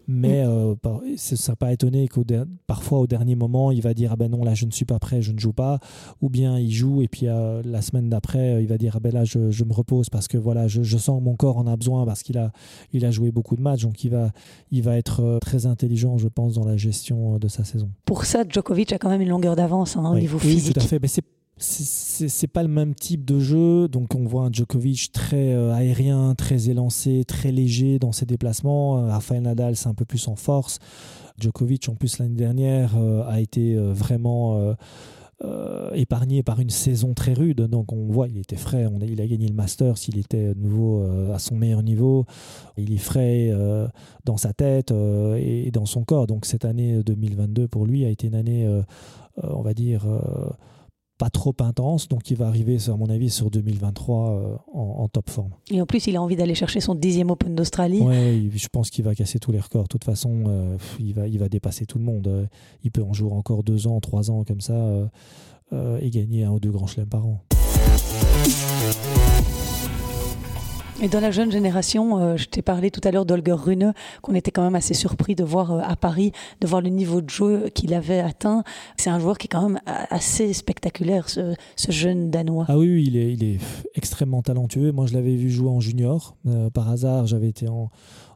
Mais 0.07 0.43
mm. 0.43 0.49
euh, 0.49 0.75
ce 1.17 1.33
ne 1.33 1.37
sera 1.37 1.55
pas 1.55 1.71
étonné 1.73 2.07
qu'au 2.07 2.23
parfois, 2.65 2.99
au 2.99 3.07
dernier 3.07 3.35
moment, 3.35 3.71
il 3.71 3.81
va 3.81 3.93
dire 3.93 4.11
Ah 4.13 4.15
ben 4.15 4.29
non, 4.29 4.43
là, 4.43 4.53
je 4.53 4.65
ne 4.65 4.71
suis 4.71 4.85
pas 4.85 4.99
prêt, 4.99 5.21
je 5.21 5.31
ne 5.31 5.39
joue 5.39 5.53
pas. 5.53 5.79
Ou 6.21 6.29
bien 6.29 6.57
il 6.59 6.71
joue, 6.71 7.01
et 7.01 7.07
puis 7.07 7.27
euh, 7.27 7.61
la 7.63 7.81
semaine 7.81 8.09
d'après, 8.09 8.55
euh, 8.55 8.61
il 8.61 8.67
va 8.67 8.77
dire 8.77 8.93
Ah 8.95 8.99
ben 8.99 9.13
là, 9.13 9.23
je, 9.23 9.51
je 9.51 9.63
me 9.63 9.73
repose 9.73 10.09
parce 10.09 10.27
que 10.27 10.37
voilà, 10.37 10.67
je, 10.67 10.83
je, 10.83 10.97
sens 10.97 11.19
que 11.19 11.23
mon 11.23 11.35
corps 11.35 11.57
en 11.57 11.67
a 11.67 11.75
besoin 11.75 12.05
parce 12.05 12.23
qu'il 12.23 12.37
a, 12.37 12.51
il 12.93 13.05
a 13.05 13.11
joué 13.11 13.31
beaucoup 13.31 13.55
de 13.55 13.61
matchs. 13.61 13.83
Donc 13.83 14.03
il 14.03 14.09
va, 14.09 14.31
il 14.71 14.83
va 14.83 14.97
être 14.97 15.39
très 15.41 15.65
intelligent, 15.65 16.17
je 16.17 16.27
pense, 16.27 16.55
dans 16.55 16.65
la 16.65 16.77
gestion 16.77 17.37
de 17.39 17.47
sa 17.47 17.63
saison. 17.63 17.89
Pour 18.05 18.25
ça, 18.25 18.43
Djokovic 18.47 18.93
a 18.93 18.97
quand 18.97 19.09
même 19.09 19.21
une 19.21 19.29
longueur 19.29 19.55
d'avance 19.58 19.98
hein, 19.98 20.10
au 20.10 20.17
niveau 20.17 20.39
physique. 20.39 20.74
tout 20.74 20.80
à 20.80 20.84
fait. 20.84 21.00
Mais 21.02 21.10
c'est 21.10 21.24
c'est 21.60 22.48
pas 22.48 22.62
le 22.62 22.70
même 22.70 22.93
type 22.93 23.26
de 23.26 23.39
jeu. 23.39 23.88
Donc 23.88 24.13
on 24.15 24.26
voit 24.26 24.43
un 24.43 24.52
Djokovic 24.52 25.12
très 25.12 25.54
euh, 25.54 25.74
aérien, 25.74 26.36
très 26.36 26.70
élancé, 26.70 27.24
très 27.26 27.52
léger 27.52 28.00
dans 28.00 28.12
ses 28.12 28.26
déplacements. 28.26 29.00
Euh, 29.00 29.08
Rafael 29.08 29.41
Nadal, 29.41 29.76
c'est 29.76 29.88
un 29.88 29.93
peu 29.93 30.06
plus 30.06 30.28
en 30.28 30.36
force. 30.36 30.80
Djokovic, 31.39 31.89
en 31.89 31.96
plus 31.96 32.20
l'année 32.20 32.36
dernière, 32.36 32.96
euh, 32.98 33.24
a 33.28 33.39
été 33.39 33.76
vraiment 33.76 34.76
épargné 35.93 36.41
par 36.41 36.60
une 36.60 36.72
saison 36.72 37.13
très 37.13 37.34
rude. 37.34 37.62
Donc 37.62 37.93
on 37.93 38.08
voit, 38.08 38.28
il 38.28 38.38
était 38.38 38.56
frais. 38.56 38.88
On 38.88 39.00
il 39.00 39.22
a 39.22 39.28
gagné 39.28 39.48
le 39.48 39.54
Masters, 39.54 39.96
il 40.08 40.17
était 40.17 40.56
de 40.56 40.60
nouveau 40.60 41.06
à 41.32 41.38
son 41.38 41.56
meilleur 41.56 41.84
niveau. 41.84 42.26
Il 42.78 42.91
est 42.91 42.98
frais 42.98 43.52
dans 44.26 44.38
sa 44.38 44.54
tête 44.54 44.91
et 44.91 45.70
dans 45.72 45.86
son 45.86 46.04
corps. 46.04 46.26
Donc 46.26 46.46
cette 46.46 46.65
année 46.65 47.04
2022 47.04 47.67
pour 47.67 47.86
lui 47.86 48.04
a 48.06 48.10
été 48.10 48.28
une 48.28 48.36
année, 48.36 48.67
on 49.43 49.62
va 49.62 49.73
dire 49.73 50.06
pas 51.17 51.30
trop 51.30 51.56
intense, 51.60 52.08
donc 52.08 52.30
il 52.30 52.38
va 52.38 52.47
arriver, 52.47 52.78
à 52.88 52.95
mon 52.95 53.10
avis, 53.10 53.30
sur 53.30 53.50
2023 53.50 54.32
euh, 54.32 54.56
en, 54.73 55.08
top 55.08 55.30
forme. 55.30 55.52
Et 55.71 55.82
en 55.82 55.86
plus, 55.86 56.06
il 56.08 56.15
a 56.15 56.21
envie 56.21 56.36
d'aller 56.36 56.56
chercher 56.56 56.80
son 56.80 56.95
dixième 56.95 57.32
Open 57.32 57.56
d'Australie. 57.56 58.02
Oui, 58.02 58.52
je 58.56 58.67
pense 58.67 58.89
qu'il 58.89 59.04
va 59.04 59.15
casser 59.15 59.39
tous 59.39 59.52
les 59.52 59.60
records. 59.60 59.84
De 59.84 59.88
toute 59.88 60.04
façon, 60.04 60.43
euh, 60.47 60.78
il, 61.00 61.13
va, 61.13 61.28
il 61.28 61.39
va 61.39 61.50
dépasser 61.50 61.86
tout 61.86 61.97
le 61.97 62.04
monde. 62.04 62.28
Euh, 62.28 62.45
il 62.84 62.91
peut 62.91 63.04
en 63.04 63.13
jouer 63.13 63.32
encore 63.32 63.63
deux 63.63 63.88
ans, 63.88 64.00
trois 64.00 64.30
ans 64.30 64.43
comme 64.43 64.62
ça, 64.62 64.76
et 66.02 66.10
gagner 66.10 66.43
un 66.43 66.52
ou 66.52 66.60
deux 66.60 66.71
grands 66.71 66.88
chelems 66.88 67.10
par 67.10 67.26
an. 67.26 67.43
Et 70.99 71.10
dans 71.10 71.19
la 71.19 71.29
jeune 71.29 71.51
génération, 71.51 72.17
euh, 72.17 72.38
je 72.38 72.45
t'ai 72.45 72.63
parlé 72.63 72.89
tout 72.89 73.01
à 73.03 73.12
l'heure 73.12 73.27
d'Olger 73.27 73.51
Rune, 73.51 73.93
qu'on 74.23 74.33
était 74.33 74.49
quand 74.49 74.63
même 74.63 74.73
assez 74.73 74.95
surpris 74.95 75.36
de 75.36 75.43
voir 75.43 75.71
euh, 75.71 75.79
à 75.83 75.95
Paris, 75.95 76.31
de 76.60 76.65
voir 76.65 76.81
le 76.81 76.89
niveau 76.89 77.21
de 77.21 77.29
jeu 77.29 77.69
qu'il 77.69 77.93
avait 77.93 78.19
atteint. 78.19 78.63
C'est 78.97 79.12
un 79.12 79.19
joueur 79.19 79.38
qui 79.38 79.45
est 79.45 79.49
quand 79.49 79.69
même 79.69 79.79
assez 79.86 80.53
spectaculaire, 80.53 81.29
ce, 81.29 81.53
jeune 81.88 82.31
Danois. 82.31 82.65
Ah 82.67 82.79
oui, 82.79 83.03
il, 83.05 83.15
est, 83.15 83.31
il 83.31 83.43
est 83.43 83.60
extrêmement 83.93 84.41
talentueux. 84.41 84.91
Moi, 84.91 85.05
je 85.05 85.13
l'avais 85.13 85.36
vu 85.36 85.51
jouer 85.51 85.69
en 85.69 85.79
junior. 85.79 86.36
Euh, 86.47 86.71
par 86.71 86.89
hasard, 86.89 87.27
j'avais 87.27 87.49
été 87.49 87.67
en, 87.67 87.91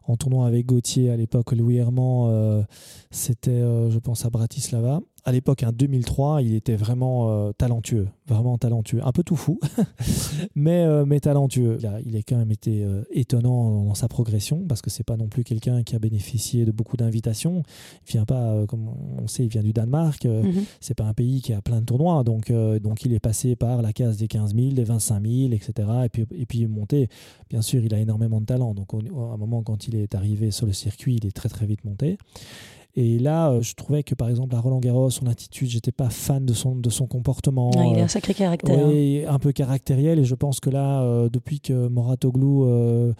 en 0.05 0.15
tournoi 0.15 0.45
avec 0.45 0.67
Gauthier 0.67 1.09
à 1.09 1.17
l'époque. 1.17 1.53
Louis 1.53 1.77
Herman, 1.77 2.63
c'était, 3.09 3.59
je 3.89 3.97
pense, 3.97 4.23
à 4.25 4.29
Bratislava 4.29 5.01
à 5.23 5.31
l'époque, 5.31 5.63
en 5.63 5.71
2003, 5.71 6.41
il 6.41 6.55
était 6.55 6.75
vraiment 6.75 7.29
euh, 7.29 7.51
talentueux, 7.51 8.07
vraiment 8.27 8.57
talentueux, 8.57 9.01
un 9.05 9.11
peu 9.11 9.23
tout 9.23 9.35
fou, 9.35 9.59
mais, 10.55 10.83
euh, 10.83 11.05
mais 11.05 11.19
talentueux. 11.19 11.77
Il 11.79 11.85
a, 11.85 11.99
il 12.03 12.15
a, 12.15 12.19
quand 12.19 12.37
même 12.37 12.51
été 12.51 12.83
euh, 12.83 13.03
étonnant 13.11 13.83
dans 13.83 13.93
sa 13.93 14.07
progression 14.07 14.65
parce 14.67 14.81
que 14.81 14.89
c'est 14.89 15.03
pas 15.03 15.17
non 15.17 15.27
plus 15.27 15.43
quelqu'un 15.43 15.83
qui 15.83 15.95
a 15.95 15.99
bénéficié 15.99 16.65
de 16.65 16.71
beaucoup 16.71 16.97
d'invitations. 16.97 17.61
Il 18.07 18.11
vient 18.13 18.25
pas, 18.25 18.65
comme 18.67 18.89
on 19.19 19.27
sait, 19.27 19.43
il 19.43 19.49
vient 19.49 19.61
du 19.61 19.73
Danemark. 19.73 20.25
Mhm. 20.25 20.63
C'est 20.79 20.95
pas 20.95 21.05
un 21.05 21.13
pays 21.13 21.41
qui 21.41 21.53
a 21.53 21.61
plein 21.61 21.81
de 21.81 21.85
tournois, 21.85 22.23
donc 22.23 22.51
donc 22.51 23.05
il 23.05 23.13
est 23.13 23.19
passé 23.19 23.55
par 23.55 23.81
la 23.81 23.93
case 23.93 24.17
des 24.17 24.27
15 24.27 24.55
000, 24.55 24.71
des 24.71 24.83
25 24.83 25.21
000, 25.25 25.53
etc. 25.53 25.87
Et 26.05 26.09
puis 26.09 26.25
et 26.35 26.45
puis 26.45 26.65
monté. 26.65 27.09
Bien 27.49 27.61
sûr, 27.61 27.83
il 27.83 27.93
a 27.93 27.99
énormément 27.99 28.41
de 28.41 28.45
talent. 28.45 28.73
Donc 28.73 28.93
à 28.93 28.97
un 28.97 29.37
moment, 29.37 29.61
quand 29.61 29.87
il 29.87 29.95
est 29.95 30.15
arrivé 30.15 30.51
sur 30.51 30.65
le 30.65 30.73
circuit, 30.73 31.17
il 31.17 31.27
est 31.27 31.31
très 31.31 31.49
très 31.49 31.65
vite 31.65 31.85
monté. 31.85 32.17
Et 32.95 33.19
là, 33.19 33.51
euh, 33.51 33.61
je 33.61 33.73
trouvais 33.73 34.03
que 34.03 34.15
par 34.15 34.29
exemple 34.29 34.55
à 34.55 34.59
Roland 34.59 34.79
Garros, 34.79 35.09
son 35.09 35.27
attitude, 35.27 35.69
j'étais 35.69 35.91
pas 35.91 36.09
fan 36.09 36.45
de 36.45 36.53
son, 36.53 36.75
de 36.75 36.89
son 36.89 37.07
comportement. 37.07 37.71
il 37.73 37.99
a 37.99 38.03
un 38.03 38.07
sacré 38.07 38.33
caractère. 38.33 38.87
Oui, 38.87 39.23
un 39.27 39.39
peu 39.39 39.51
caractériel. 39.51 40.19
Et 40.19 40.25
je 40.25 40.35
pense 40.35 40.59
que 40.59 40.69
là, 40.69 41.01
euh, 41.01 41.29
depuis 41.29 41.59
que 41.59 41.87
Moratoglou. 41.87 43.13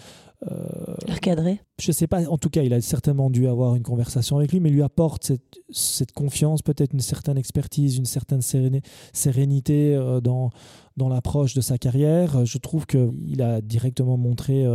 Euh, 0.50 0.96
recadré 1.08 1.62
Je 1.80 1.92
sais 1.92 2.08
pas, 2.08 2.28
en 2.28 2.38
tout 2.38 2.50
cas, 2.50 2.64
il 2.64 2.74
a 2.74 2.82
certainement 2.82 3.30
dû 3.30 3.48
avoir 3.48 3.76
une 3.76 3.84
conversation 3.84 4.38
avec 4.38 4.52
lui, 4.52 4.60
mais 4.60 4.72
lui 4.72 4.82
apporte 4.82 5.24
cette, 5.24 5.60
cette 5.70 6.14
confiance, 6.14 6.62
peut-être 6.64 6.94
une 6.94 7.00
certaine 7.00 7.38
expertise, 7.38 7.98
une 7.98 8.06
certaine 8.06 8.42
sérénité 8.42 10.20
dans, 10.24 10.50
dans 10.98 11.10
l'approche 11.10 11.54
de 11.54 11.62
sa 11.62 11.78
carrière. 11.78 12.44
Je 12.46 12.58
trouve 12.58 12.88
qu'il 12.88 13.42
a 13.42 13.62
directement 13.62 14.18
montré 14.18 14.66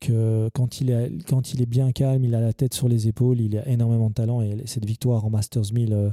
que 0.00 0.48
quand 0.54 0.80
il, 0.80 0.90
est, 0.90 1.10
quand 1.28 1.52
il 1.52 1.62
est 1.62 1.66
bien 1.66 1.92
calme, 1.92 2.24
il 2.24 2.34
a 2.34 2.40
la 2.40 2.52
tête 2.52 2.74
sur 2.74 2.88
les 2.88 3.06
épaules, 3.06 3.40
il 3.40 3.56
a 3.58 3.68
énormément 3.68 4.08
de 4.08 4.14
talent. 4.14 4.40
Et 4.40 4.62
cette 4.64 4.86
victoire 4.86 5.24
en 5.24 5.30
Masters 5.30 5.72
1000 5.72 5.92
euh, 5.92 6.10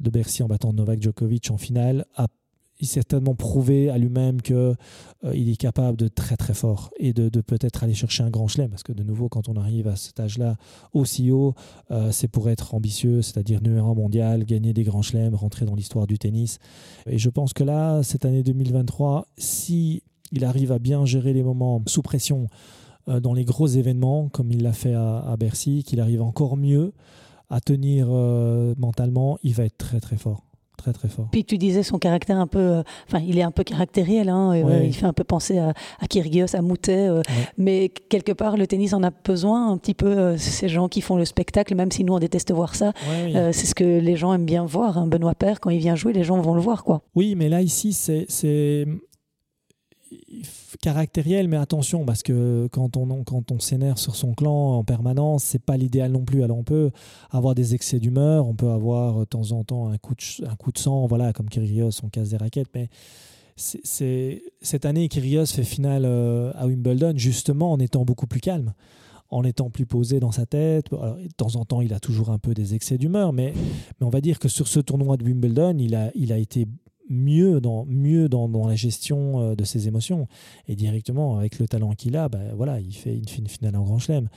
de 0.00 0.10
Bercy 0.10 0.42
en 0.42 0.48
battant 0.48 0.72
Novak 0.72 1.00
Djokovic 1.00 1.50
en 1.50 1.56
finale 1.56 2.04
a 2.16 2.26
il 2.82 2.86
certainement 2.86 3.34
prouvé 3.34 3.88
à 3.88 3.96
lui-même 3.96 4.42
qu'il 4.42 4.54
euh, 4.56 4.74
il 5.32 5.48
est 5.48 5.56
capable 5.56 5.96
de 5.96 6.08
très 6.08 6.36
très 6.36 6.52
fort 6.52 6.90
et 6.98 7.12
de, 7.12 7.28
peut-être 7.40 7.84
aller 7.84 7.94
chercher 7.94 8.24
un 8.24 8.30
grand 8.30 8.48
chelem. 8.48 8.68
Parce 8.68 8.82
que 8.82 8.92
de 8.92 9.04
nouveau 9.04 9.28
quand 9.28 9.48
on 9.48 9.56
arrive 9.56 9.88
à 9.88 9.96
cet 9.96 10.20
âge-là 10.20 10.56
aussi 10.92 11.30
haut 11.30 11.54
euh, 11.90 12.10
c'est 12.12 12.28
pour 12.28 12.50
être 12.50 12.74
ambitieux 12.74 13.22
c'est-à-dire 13.22 13.62
numéro 13.62 13.90
un 13.90 13.94
mondial 13.94 14.44
gagner 14.44 14.74
des 14.74 14.82
grands 14.82 15.02
chelems 15.02 15.34
rentrer 15.34 15.64
dans 15.64 15.76
l'histoire 15.76 16.06
du 16.06 16.18
tennis. 16.18 16.58
Et 17.06 17.18
je 17.18 17.30
pense 17.30 17.54
que 17.54 17.64
là 17.64 18.02
cette 18.02 18.24
année 18.24 18.42
2023 18.42 19.28
si 19.38 20.02
il 20.32 20.44
arrive 20.44 20.72
à 20.72 20.78
bien 20.78 21.06
gérer 21.06 21.32
les 21.32 21.42
moments 21.42 21.80
sous 21.86 22.02
pression 22.02 22.48
euh, 23.08 23.20
dans 23.20 23.34
les 23.34 23.44
gros 23.44 23.66
événements, 23.66 24.28
comme 24.28 24.50
il 24.50 24.62
l'a 24.62 24.72
fait 24.72 24.94
à, 24.94 25.34
Bercy, 25.38 25.84
qu'il 25.84 26.00
arrive 26.00 26.22
encore 26.22 26.56
mieux 26.56 26.92
à 27.50 27.60
tenir 27.60 28.08
euh, 28.10 28.74
mentalement, 28.78 29.38
il 29.42 29.54
va 29.54 29.64
être 29.64 29.76
très 29.76 30.00
très 30.00 30.16
fort 30.16 30.42
très 30.82 30.92
très 30.92 31.08
fort. 31.08 31.28
Puis 31.32 31.44
tu 31.44 31.56
disais 31.58 31.82
son 31.82 31.98
caractère 31.98 32.38
un 32.38 32.46
peu, 32.46 32.58
euh, 32.58 32.82
enfin 33.08 33.22
il 33.26 33.38
est 33.38 33.42
un 33.42 33.50
peu 33.50 33.64
caractériel, 33.64 34.28
hein, 34.28 34.52
euh, 34.54 34.84
il 34.84 34.92
fait 34.94 35.06
un 35.06 35.12
peu 35.12 35.24
penser 35.24 35.58
à, 35.58 35.72
à 36.00 36.06
Kyrgios, 36.06 36.54
à 36.54 36.60
Moutet, 36.62 37.08
mais 37.56 37.88
quelque 37.88 38.32
part 38.32 38.56
le 38.56 38.66
tennis 38.66 38.92
en 38.92 39.02
a 39.02 39.10
besoin 39.10 39.70
un 39.70 39.78
petit 39.78 39.94
peu, 39.94 40.36
ces 40.36 40.68
gens 40.68 40.88
qui 40.88 41.00
font 41.00 41.16
le 41.16 41.24
spectacle, 41.24 41.74
même 41.74 41.90
si 41.90 42.04
nous 42.04 42.12
on 42.14 42.18
déteste 42.18 42.52
voir 42.52 42.74
ça, 42.74 42.92
c'est 43.06 43.66
ce 43.66 43.74
que 43.74 44.00
les 44.00 44.16
gens 44.16 44.34
aiment 44.34 44.44
bien 44.46 44.64
voir. 44.64 44.98
Hein. 44.98 45.06
Benoît 45.06 45.34
Père, 45.34 45.60
quand 45.60 45.70
il 45.70 45.78
vient 45.78 45.94
jouer, 45.96 46.12
les 46.12 46.24
gens 46.24 46.40
vont 46.40 46.54
le 46.54 46.60
voir. 46.60 46.84
quoi. 46.84 47.02
Oui, 47.14 47.34
mais 47.36 47.48
là 47.48 47.62
ici 47.62 47.92
c'est 47.92 48.26
caractériel, 50.82 51.48
mais 51.48 51.56
attention, 51.56 52.04
parce 52.04 52.22
que 52.22 52.68
quand 52.72 52.96
on, 52.96 53.58
s'énerve 53.60 53.98
sur 53.98 54.16
son 54.16 54.34
clan 54.34 54.78
en 54.78 54.84
permanence, 54.84 55.44
c'est 55.44 55.62
pas 55.62 55.76
l'idéal 55.76 56.10
non 56.10 56.24
plus. 56.24 56.42
Alors 56.42 56.58
on 56.58 56.64
peut 56.64 56.90
avoir 57.30 57.54
des 57.54 57.74
excès 57.74 58.00
d'humeur, 58.00 58.46
on 58.46 58.54
peut 58.54 58.68
avoir 58.68 59.20
de 59.20 59.24
temps 59.24 59.52
en 59.52 59.64
temps 59.64 59.88
un 59.88 59.96
coup 59.96 60.14
de, 60.14 60.78
sang, 60.78 61.06
voilà, 61.06 61.32
comme 61.32 61.48
Kyrgios, 61.48 62.00
on 62.02 62.08
casse 62.08 62.30
des 62.30 62.36
raquettes, 62.36 62.68
mais 62.74 62.88
c'est 63.54 64.42
cette 64.60 64.84
année, 64.84 65.08
Kyrgios 65.08 65.46
fait 65.46 65.62
finale 65.62 66.02
euh, 66.04 66.52
à 66.56 66.66
Wimbledon 66.66 67.12
justement 67.16 67.70
en 67.70 67.78
étant 67.78 68.04
beaucoup 68.04 68.26
plus 68.26 68.40
calme 68.40 68.74
en 69.30 69.44
étant 69.44 69.70
plus 69.70 69.86
posé 69.86 70.20
dans 70.20 70.32
sa 70.32 70.44
tête. 70.44 70.90
de 70.90 71.28
temps 71.38 71.56
en 71.56 71.64
temps, 71.64 71.80
il 71.80 71.94
a 71.94 72.00
toujours 72.00 72.28
un 72.28 72.38
peu 72.38 72.52
des 72.52 72.74
excès 72.74 72.98
d'humeur, 72.98 73.32
mais, 73.32 73.54
on 74.02 74.10
va 74.10 74.20
dire 74.20 74.38
que 74.38 74.48
sur 74.48 74.68
ce 74.68 74.78
tournoi 74.78 75.16
de 75.16 75.24
Wimbledon, 75.24 75.78
il 75.78 75.94
a 76.32 76.36
été 76.36 76.66
mieux 77.12 77.60
dans, 77.60 77.84
mieux 77.86 78.28
dans, 78.28 78.48
dans 78.48 78.66
la 78.66 78.74
gestion 78.74 79.40
euh, 79.40 79.54
de 79.54 79.64
ses 79.64 79.86
émotions. 79.86 80.26
Et 80.66 80.74
directement, 80.74 81.38
avec 81.38 81.58
le 81.58 81.68
talent 81.68 81.92
qu'il 81.92 82.16
a, 82.16 82.28
ben 82.28 82.52
voilà, 82.56 82.80
il 82.80 82.94
fait 82.94 83.14
une, 83.14 83.46
finale 83.46 83.76
en 83.76 83.84
Grand 83.84 83.98
Chelem. 83.98 84.28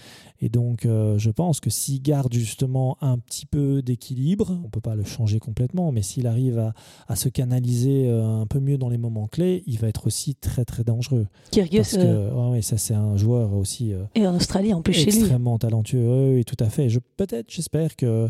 Et 0.42 0.50
donc, 0.50 0.86
euh, 0.86 1.18
je 1.18 1.32
pense 1.32 1.60
que 1.60 1.70
s'il 1.70 2.02
garde 2.02 2.34
justement 2.34 2.98
un 3.02 3.18
petit 3.18 3.46
peu 3.46 3.82
d'équilibre, 3.82 4.60
on 4.64 4.70
peut 4.70 4.82
pas 4.82 4.96
le 4.96 5.04
changer 5.04 5.40
complètement, 5.40 5.92
mais 5.92 6.02
s'il 6.02 6.28
arrive 6.28 6.60
à, 6.60 6.74
à, 7.08 7.16
se 7.16 7.30
canaliser 7.30 8.08
euh, 8.08 8.42
un 8.42 8.46
peu 8.46 8.60
mieux 8.60 8.78
dans 8.78 8.90
les 8.90 8.98
moments 8.98 9.28
clés, 9.28 9.64
il 9.66 9.80
va 9.80 9.88
être 9.88 10.08
aussi 10.08 10.36
très 10.36 10.66
très 10.66 10.84
dangereux. 10.84 11.28
Kyrgios, 11.52 11.82
Parce 11.82 11.98
que, 11.98 12.52
ouais, 12.52 12.62
ça 12.62 12.78
c'est 12.78 12.94
un 12.94 13.16
joueur 13.16 13.54
aussi. 13.54 13.94
et 14.16 14.28
en 14.28 14.36
Australie, 14.36 14.74
en 14.74 14.82
plus 14.82 14.94
chez 14.94 15.12
lui. 15.12 15.20
Extrêmement 15.20 15.58
talentueux, 15.58 16.38
et 16.38 16.44
tout 16.44 16.58
à 16.60 16.70
fait. 16.70 16.90
Je, 16.90 17.00
peut-être, 17.18 17.50
j'espère 17.50 17.96
que 17.96 18.30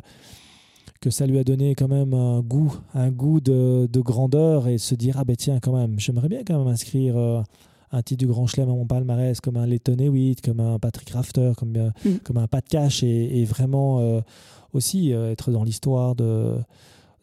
que 1.01 1.09
ça 1.09 1.25
lui 1.27 1.37
a 1.37 1.43
donné 1.43 1.75
quand 1.75 1.87
même 1.87 2.13
un 2.13 2.41
goût, 2.41 2.75
un 2.93 3.11
goût 3.11 3.39
de, 3.39 3.87
grandeur 3.95 4.67
et 4.67 4.77
se 4.77 4.95
dire 4.95 5.17
ah 5.19 5.23
ben 5.23 5.35
tiens 5.35 5.59
quand 5.59 5.75
même, 5.75 5.99
j'aimerais 5.99 6.29
bien 6.29 6.43
quand 6.45 6.57
même 6.57 6.67
inscrire 6.67 7.17
euh, 7.17 7.41
un 7.91 8.01
titre 8.01 8.19
du 8.19 8.27
Grand 8.27 8.47
Chelem 8.47 8.69
à 8.69 8.73
mon 8.73 8.85
palmarès 8.85 9.39
comme 9.39 9.57
un 9.57 9.65
Letton 9.65 9.97
Hewitt, 9.99 10.41
comme 10.41 10.59
un 10.59 10.79
Patrick 10.79 11.09
Rafter, 11.11 11.53
comme, 11.57 11.75
euh, 11.75 11.89
mm. 12.03 12.17
comme 12.23 12.37
un 12.37 12.47
Pat 12.47 12.67
Cash 12.67 13.03
et, 13.03 13.45
vraiment 13.45 13.99
euh, 13.99 14.21
aussi 14.73 15.11
être 15.11 15.51
dans 15.51 15.63
l'histoire 15.63 16.15
de, 16.15 16.55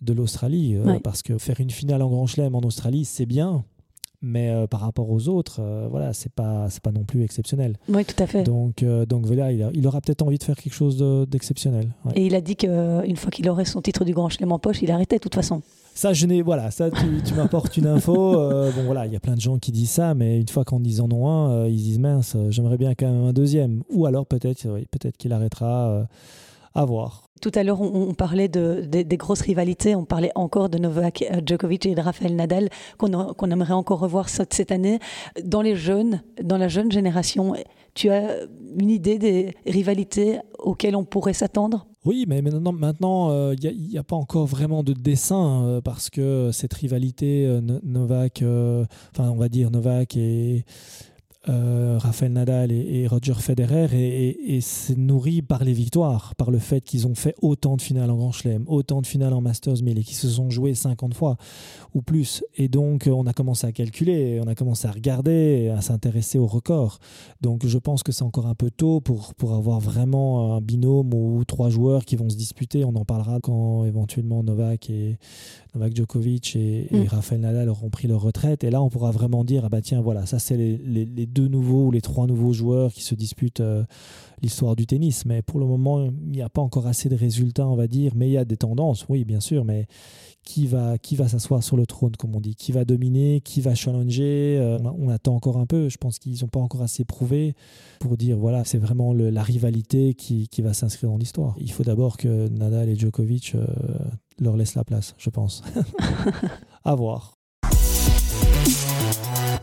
de 0.00 0.12
l'Australie 0.12 0.76
parce 1.04 1.22
que 1.22 1.36
faire 1.38 1.60
une 1.60 1.70
finale 1.70 2.02
en 2.02 2.08
Grand 2.08 2.26
Chelem 2.26 2.54
en 2.54 2.60
Australie 2.60 3.04
c'est 3.04 3.26
bien 3.26 3.64
mais 4.22 4.50
euh, 4.50 4.66
par 4.68 4.80
rapport 4.80 5.10
aux 5.10 5.28
autres, 5.28 5.60
euh, 5.60 5.88
voilà, 5.90 6.12
c'est 6.12 6.32
pas 6.32 6.68
c'est 6.70 6.82
pas 6.82 6.92
non 6.92 7.02
plus 7.02 7.24
exceptionnel. 7.24 7.76
Oui, 7.88 8.04
tout 8.04 8.20
à 8.22 8.26
fait. 8.26 8.44
Donc 8.44 8.82
euh, 8.82 9.04
donc 9.04 9.26
voilà, 9.26 9.50
il, 9.52 9.86
aura 9.86 10.00
peut-être 10.00 10.22
envie 10.22 10.38
de 10.38 10.44
faire 10.44 10.56
quelque 10.56 10.74
chose 10.74 10.96
d'exceptionnel. 11.28 11.88
Et 12.14 12.26
il 12.26 12.34
a 12.34 12.40
dit 12.40 12.56
qu'une 12.56 13.16
fois 13.16 13.30
qu'il 13.30 13.48
aurait 13.50 13.64
son 13.64 13.82
titre 13.82 14.04
du 14.04 14.14
Grand 14.14 14.28
Chelem 14.28 14.52
en 14.52 14.58
poche, 14.60 14.80
il 14.82 14.90
arrêtait 14.90 15.16
de 15.16 15.22
toute 15.22 15.34
façon. 15.34 15.62
Ça, 15.94 16.14
je 16.14 16.24
n'ai 16.24 16.40
voilà, 16.40 16.70
ça 16.70 16.90
tu, 16.90 17.34
m'apportes 17.34 17.76
une 17.76 17.86
info. 17.86 18.14
bon 18.74 18.84
voilà, 18.86 19.06
il 19.06 19.12
y 19.12 19.16
a 19.16 19.20
plein 19.20 19.34
de 19.34 19.40
gens 19.40 19.58
qui 19.58 19.72
disent 19.72 19.90
ça, 19.90 20.14
mais 20.14 20.40
une 20.40 20.48
fois 20.48 20.64
qu'on 20.64 20.76
en 20.76 21.12
ont 21.12 21.28
un, 21.28 21.66
ils 21.66 21.76
disent 21.76 21.98
mince, 21.98 22.36
j'aimerais 22.48 22.78
bien 22.78 22.94
quand 22.94 23.10
même 23.10 23.24
un 23.24 23.32
deuxième. 23.32 23.82
Ou 23.90 24.06
alors 24.06 24.24
peut-être 24.24 24.62
peut-être 24.90 25.16
qu'il 25.16 25.32
arrêtera. 25.32 26.06
À 26.74 26.84
voir. 26.84 27.28
Tout 27.42 27.50
à 27.56 27.64
l'heure, 27.64 27.80
on, 27.80 28.14
parlait 28.14 28.46
de, 28.46 28.84
des 28.84 29.16
grosses 29.16 29.40
rivalités. 29.40 29.96
On 29.96 30.04
parlait 30.04 30.30
encore 30.36 30.68
de 30.68 30.78
Novak 30.78 31.22
euh, 31.22 31.40
Djokovic 31.44 31.86
et 31.86 31.96
de 31.96 32.00
Rafael 32.00 32.36
Nadal 32.36 32.68
qu'on 32.98 33.50
aimerait 33.50 33.72
encore 33.72 33.98
revoir 33.98 34.28
cette 34.28 34.70
année. 34.70 35.00
Dans 35.42 35.60
les 35.60 35.74
jeunes, 35.74 36.22
dans 36.40 36.56
la 36.56 36.68
jeune 36.68 36.92
génération, 36.92 37.54
tu 37.94 38.10
as 38.10 38.44
une 38.78 38.90
idée 38.90 39.18
des 39.18 39.56
rivalités 39.66 40.38
auxquelles 40.60 40.94
on 40.94 41.02
pourrait 41.02 41.32
s'attendre? 41.32 41.88
Oui, 42.04 42.26
mais 42.28 42.42
maintenant, 42.42 42.72
maintenant, 42.72 43.30
il 43.52 43.66
euh, 43.66 43.72
n'y 43.72 43.98
a, 43.98 44.04
pas 44.04 44.16
encore 44.16 44.46
vraiment 44.46 44.84
de 44.84 44.92
dessin 44.92 45.64
euh, 45.64 45.80
parce 45.80 46.10
que 46.10 46.50
cette 46.52 46.74
rivalité 46.74 47.60
Novak, 47.82 48.44
enfin, 49.12 49.30
on 49.30 49.36
va 49.36 49.48
dire 49.48 49.72
Novak 49.72 50.16
et 50.16 50.64
euh, 51.48 51.98
Rafael 51.98 52.32
Nadal 52.32 52.70
et, 52.70 53.08
Roger 53.08 53.34
Federer 53.34 53.88
et, 53.92 54.60
c'est 54.60 54.96
nourri 54.96 55.42
par 55.42 55.64
les 55.64 55.72
victoires, 55.72 56.36
par 56.36 56.52
le 56.52 56.60
fait 56.60 56.82
qu'ils 56.82 57.08
ont 57.08 57.16
fait 57.16 57.34
autant 57.42 57.76
de 57.76 57.82
finales 57.82 58.10
en 58.10 58.16
Grand 58.16 58.30
Chelem, 58.30 58.62
autant 58.68 59.02
de 59.02 59.06
finales 59.08 59.32
en 59.32 59.40
Masters 59.40 59.82
1000 59.82 59.98
et 59.98 60.04
qu'ils 60.04 60.16
se 60.16 60.28
sont 60.28 60.50
joués 60.50 60.74
50 60.74 61.14
fois 61.14 61.36
ou 61.94 62.02
plus. 62.02 62.44
Et 62.56 62.68
donc 62.68 63.08
on 63.12 63.26
a 63.26 63.32
commencé 63.32 63.66
à 63.66 63.72
calculer, 63.72 64.40
on 64.40 64.46
a 64.46 64.54
commencé 64.54 64.86
à 64.86 64.92
regarder, 64.92 65.68
à 65.76 65.80
s'intéresser 65.80 66.38
aux 66.38 66.46
records. 66.46 67.00
Donc 67.40 67.66
je 67.66 67.78
pense 67.78 68.04
que 68.04 68.12
c'est 68.12 68.22
encore 68.22 68.46
un 68.46 68.54
peu 68.54 68.70
tôt 68.70 69.00
pour, 69.00 69.34
pour 69.34 69.54
avoir 69.54 69.80
vraiment 69.80 70.54
un 70.54 70.60
binôme 70.60 71.12
ou 71.12 71.44
trois 71.44 71.70
joueurs 71.70 72.04
qui 72.04 72.14
vont 72.14 72.30
se 72.30 72.36
disputer. 72.36 72.84
On 72.84 72.94
en 72.94 73.04
parlera 73.04 73.40
quand 73.40 73.84
éventuellement 73.84 74.44
Novak 74.44 74.90
et 74.90 75.18
Novak 75.74 75.96
Djokovic 75.96 76.54
et, 76.54 76.86
mm. 76.92 77.06
Rafael 77.08 77.40
Nadal 77.40 77.68
auront 77.68 77.90
pris 77.90 78.06
leur 78.06 78.20
retraite. 78.20 78.62
Et 78.62 78.70
là 78.70 78.80
on 78.80 78.90
pourra 78.90 79.10
vraiment 79.10 79.42
dire 79.42 79.64
ah 79.64 79.68
bah 79.68 79.80
tiens 79.80 80.00
voilà 80.00 80.24
ça 80.24 80.38
c'est 80.38 80.56
les, 80.56 80.78
les 80.78 81.31
deux 81.32 81.48
nouveaux 81.48 81.86
ou 81.86 81.90
les 81.90 82.00
trois 82.00 82.26
nouveaux 82.26 82.52
joueurs 82.52 82.92
qui 82.92 83.02
se 83.02 83.14
disputent 83.14 83.60
euh, 83.60 83.84
l'histoire 84.42 84.76
du 84.76 84.86
tennis. 84.86 85.24
Mais 85.24 85.42
pour 85.42 85.60
le 85.60 85.66
moment, 85.66 86.04
il 86.04 86.30
n'y 86.32 86.42
a 86.42 86.48
pas 86.48 86.62
encore 86.62 86.86
assez 86.86 87.08
de 87.08 87.16
résultats, 87.16 87.66
on 87.66 87.76
va 87.76 87.86
dire. 87.86 88.12
Mais 88.14 88.28
il 88.28 88.32
y 88.32 88.38
a 88.38 88.44
des 88.44 88.56
tendances, 88.56 89.06
oui, 89.08 89.24
bien 89.24 89.40
sûr. 89.40 89.64
Mais 89.64 89.86
qui 90.44 90.66
va, 90.66 90.98
qui 90.98 91.16
va 91.16 91.28
s'asseoir 91.28 91.62
sur 91.62 91.76
le 91.76 91.86
trône, 91.86 92.16
comme 92.16 92.34
on 92.34 92.40
dit? 92.40 92.54
Qui 92.54 92.72
va 92.72 92.84
dominer? 92.84 93.40
Qui 93.40 93.60
va 93.60 93.74
challenger? 93.74 94.58
Euh, 94.58 94.78
on, 94.98 95.08
attend 95.08 95.34
encore 95.34 95.56
un 95.56 95.66
peu. 95.66 95.88
Je 95.88 95.98
pense 95.98 96.18
qu'ils 96.18 96.40
n'ont 96.42 96.48
pas 96.48 96.60
encore 96.60 96.82
assez 96.82 97.04
prouvé 97.04 97.54
pour 98.00 98.16
dire 98.16 98.36
voilà, 98.36 98.64
c'est 98.64 98.78
vraiment 98.78 99.12
la 99.12 99.42
rivalité 99.42 100.14
qui, 100.14 100.48
qui 100.48 100.62
va 100.62 100.72
s'inscrire 100.72 101.10
dans 101.10 101.18
l'histoire. 101.18 101.54
Il 101.58 101.70
faut 101.70 101.84
d'abord 101.84 102.16
que 102.16 102.48
Nadal 102.48 102.88
et 102.88 102.96
Djokovic 102.96 103.54
euh, 103.54 103.66
leur 104.40 104.56
laissent 104.56 104.74
la 104.74 104.84
place, 104.84 105.14
je 105.18 105.30
pense. 105.30 105.62
à 106.84 106.94
voir. 106.94 107.38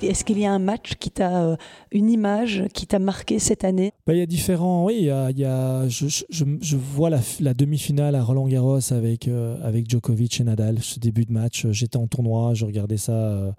Est-ce 0.02 0.24
qu'il 0.24 0.39
y 0.39 0.45
a 0.45 0.52
un 0.52 0.60
match 0.60 0.95
qui 1.00 1.12
t'a, 1.12 1.43
euh, 1.43 1.56
une 1.91 2.10
image 2.10 2.64
qui 2.74 2.88
t'a 2.88 3.00
marqué 3.00 3.39
cette 3.39 3.64
année? 3.64 3.93
Bah, 4.08 4.14
Il 4.14 4.20
y 4.20 4.22
a 4.22 4.26
différents, 4.26 4.86
oui, 4.86 4.95
il 5.00 5.06
y 5.06 5.10
a, 5.10 5.30
il 5.32 5.38
y 5.38 5.45
a 5.45 5.88
je, 5.88 6.08
je, 6.08 6.45
je, 6.62 6.78
vois 6.78 7.10
la, 7.10 7.20
la, 7.39 7.54
demi-finale 7.54 8.16
à 8.16 8.24
Roland 8.24 8.47
Garros 8.47 8.93
avec, 8.93 9.28
euh, 9.28 9.58
avec 9.64 9.89
Djokovic 9.89 10.39
et 10.39 10.43
Nadal, 10.43 10.80
ce 10.80 11.00
début 11.00 11.26
de 11.26 11.34
match. 11.34 11.68
J'étais 11.72 11.97
en 11.97 12.08
tournoi, 12.08 12.54
je 12.54 12.66
regardais 12.66 12.97
ça. 12.97 13.14
Euh, 13.14 13.52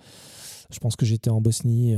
je 0.72 0.78
pense 0.78 0.94
que 0.94 1.04
j'étais 1.04 1.30
en 1.30 1.40
Bosnie 1.40 1.96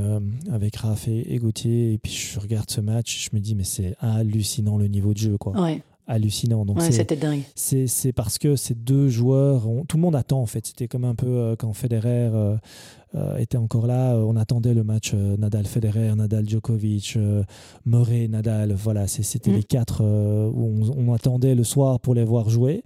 avec 0.51 0.77
Raph 0.77 1.07
et, 1.07 1.37
Gauthier, 1.37 1.93
et 1.93 1.99
puis 1.99 2.11
je 2.11 2.39
regarde 2.39 2.71
ce 2.71 2.81
match, 2.81 3.29
je 3.29 3.35
me 3.35 3.39
dis, 3.39 3.53
mais 3.53 3.63
c'est 3.63 3.95
hallucinant 3.99 4.79
le 4.79 4.87
niveau 4.87 5.13
de 5.13 5.19
jeu. 5.19 5.37
Quoi. 5.37 5.53
Ouais 5.61 5.83
hallucinant. 6.07 6.65
Donc 6.65 6.81
c'était 6.81 7.15
dingue. 7.15 7.43
C'est 7.55 8.13
parce 8.13 8.37
que 8.37 8.55
ces 8.55 8.75
deux 8.75 9.09
joueurs, 9.09 9.63
tout 9.87 9.97
le 9.97 10.01
monde 10.01 10.15
attend 10.15 10.41
en 10.41 10.45
fait. 10.45 10.65
C'était 10.65 10.87
comme 10.87 11.05
un 11.05 11.15
peu 11.15 11.55
quand 11.57 11.73
Federer 11.73 12.57
euh, 13.15 13.37
était 13.37 13.57
encore 13.57 13.85
là. 13.85 14.13
Euh, 14.13 14.23
on 14.23 14.35
attendait 14.35 14.73
le 14.73 14.83
match 14.83 15.11
euh, 15.13 15.37
Nadal-Federer, 15.37 16.15
Nadal-Djokovic, 16.15 17.17
Murray-Nadal. 17.85 18.73
Voilà, 18.73 19.07
c'était 19.07 19.51
mm. 19.51 19.55
les 19.55 19.63
quatre 19.63 20.03
où 20.03 20.93
on, 20.97 21.13
attendait 21.13 21.53
le 21.55 21.63
soir 21.63 21.99
pour 21.99 22.15
les 22.15 22.23
voir 22.23 22.49
jouer. 22.49 22.83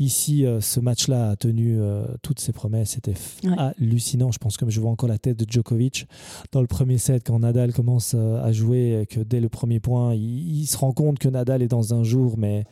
Ici, 0.00 0.46
euh, 0.46 0.62
ce 0.62 0.80
match-là 0.80 1.28
a 1.28 1.36
tenu 1.36 1.76
euh, 1.78 2.06
toutes 2.22 2.40
ses 2.40 2.52
promesses. 2.52 2.92
C'était 2.92 3.12
hallucinant. 3.58 4.32
Je 4.32 4.38
pense 4.38 4.56
que 4.56 4.68
je 4.70 4.80
vois 4.80 4.90
encore 4.90 5.10
la 5.10 5.18
tête 5.18 5.38
de 5.38 5.44
Djokovic 5.46 6.06
dans 6.52 6.62
le 6.62 6.66
premier 6.66 6.96
set 6.96 7.22
quand 7.26 7.38
Nadal 7.40 7.74
commence 7.74 8.14
euh, 8.16 8.42
à 8.42 8.50
jouer, 8.50 9.06
que 9.10 9.20
dès 9.20 9.40
le 9.40 9.50
premier 9.50 9.78
point, 9.78 10.14
il, 10.14 10.64
se 10.64 10.78
rend 10.78 10.92
compte 10.92 11.18
que 11.18 11.28
Nadal 11.28 11.60
est 11.60 11.68
dans 11.68 11.92
un 11.92 12.02
jour, 12.02 12.36
mais 12.38 12.64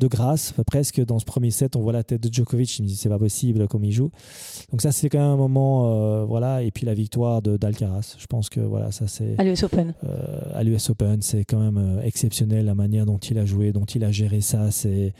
de 0.00 0.06
grâce. 0.06 0.54
presque 0.64 1.04
dans 1.04 1.18
ce 1.18 1.24
premier 1.24 1.50
set, 1.50 1.74
on 1.74 1.80
voit 1.80 1.92
la 1.92 2.04
tête 2.04 2.22
de 2.22 2.32
Djokovic. 2.32 2.78
Il 2.78 2.82
me 2.82 2.88
dit 2.88 2.94
c'est 2.94 3.08
pas 3.08 3.18
possible 3.18 3.66
comme 3.66 3.84
il 3.84 3.90
joue. 3.90 4.12
Donc 4.70 4.80
ça, 4.80 4.92
c'est 4.92 5.08
quand 5.08 5.18
même 5.18 5.26
un 5.26 5.36
moment, 5.36 6.24
voilà. 6.24 6.62
Et 6.62 6.70
puis 6.70 6.86
la 6.86 6.94
victoire 6.94 7.42
de 7.42 7.56
d'Alcaraz. 7.56 8.14
Je 8.16 8.26
pense 8.26 8.48
que 8.48 8.60
voilà, 8.60 8.92
ça 8.92 9.08
c'est 9.08 9.34
à 9.38 9.42
l'US 9.42 9.60
Open. 9.64 9.92
à 10.54 10.62
l'US 10.62 10.88
Open, 10.90 11.20
c'est 11.20 11.44
quand 11.44 11.58
même 11.58 12.00
exceptionnel 12.04 12.66
la 12.66 12.76
manière 12.76 13.06
dont 13.06 13.18
il 13.18 13.38
a 13.38 13.44
joué, 13.44 13.72
dont 13.72 13.86
il 13.86 14.04
a 14.04 14.12
géré 14.12 14.40
ça. 14.40 14.70
C'est 14.70 15.14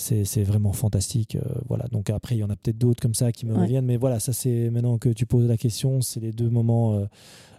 c'est 0.00 0.42
vraiment 0.42 0.72
fantastique. 0.72 1.36
Euh, 1.36 1.40
voilà. 1.68 1.86
Donc 1.90 2.10
après, 2.10 2.36
il 2.36 2.38
y 2.38 2.44
en 2.44 2.50
a 2.50 2.56
peut-être 2.56 2.78
d'autres 2.78 3.00
comme 3.00 3.14
ça 3.14 3.32
qui 3.32 3.46
me 3.46 3.54
reviennent, 3.54 3.84
mais 3.84 3.96
voilà, 3.96 4.18
ça 4.18 4.32
c'est 4.32 4.70
maintenant 4.70 4.98
que 4.98 5.10
tu 5.10 5.26
poses 5.26 5.46
la 5.46 5.56
question, 5.56 6.00
c'est 6.00 6.20
les 6.20 6.32
deux 6.32 6.48
moments 6.48 6.94
euh, 6.94 7.04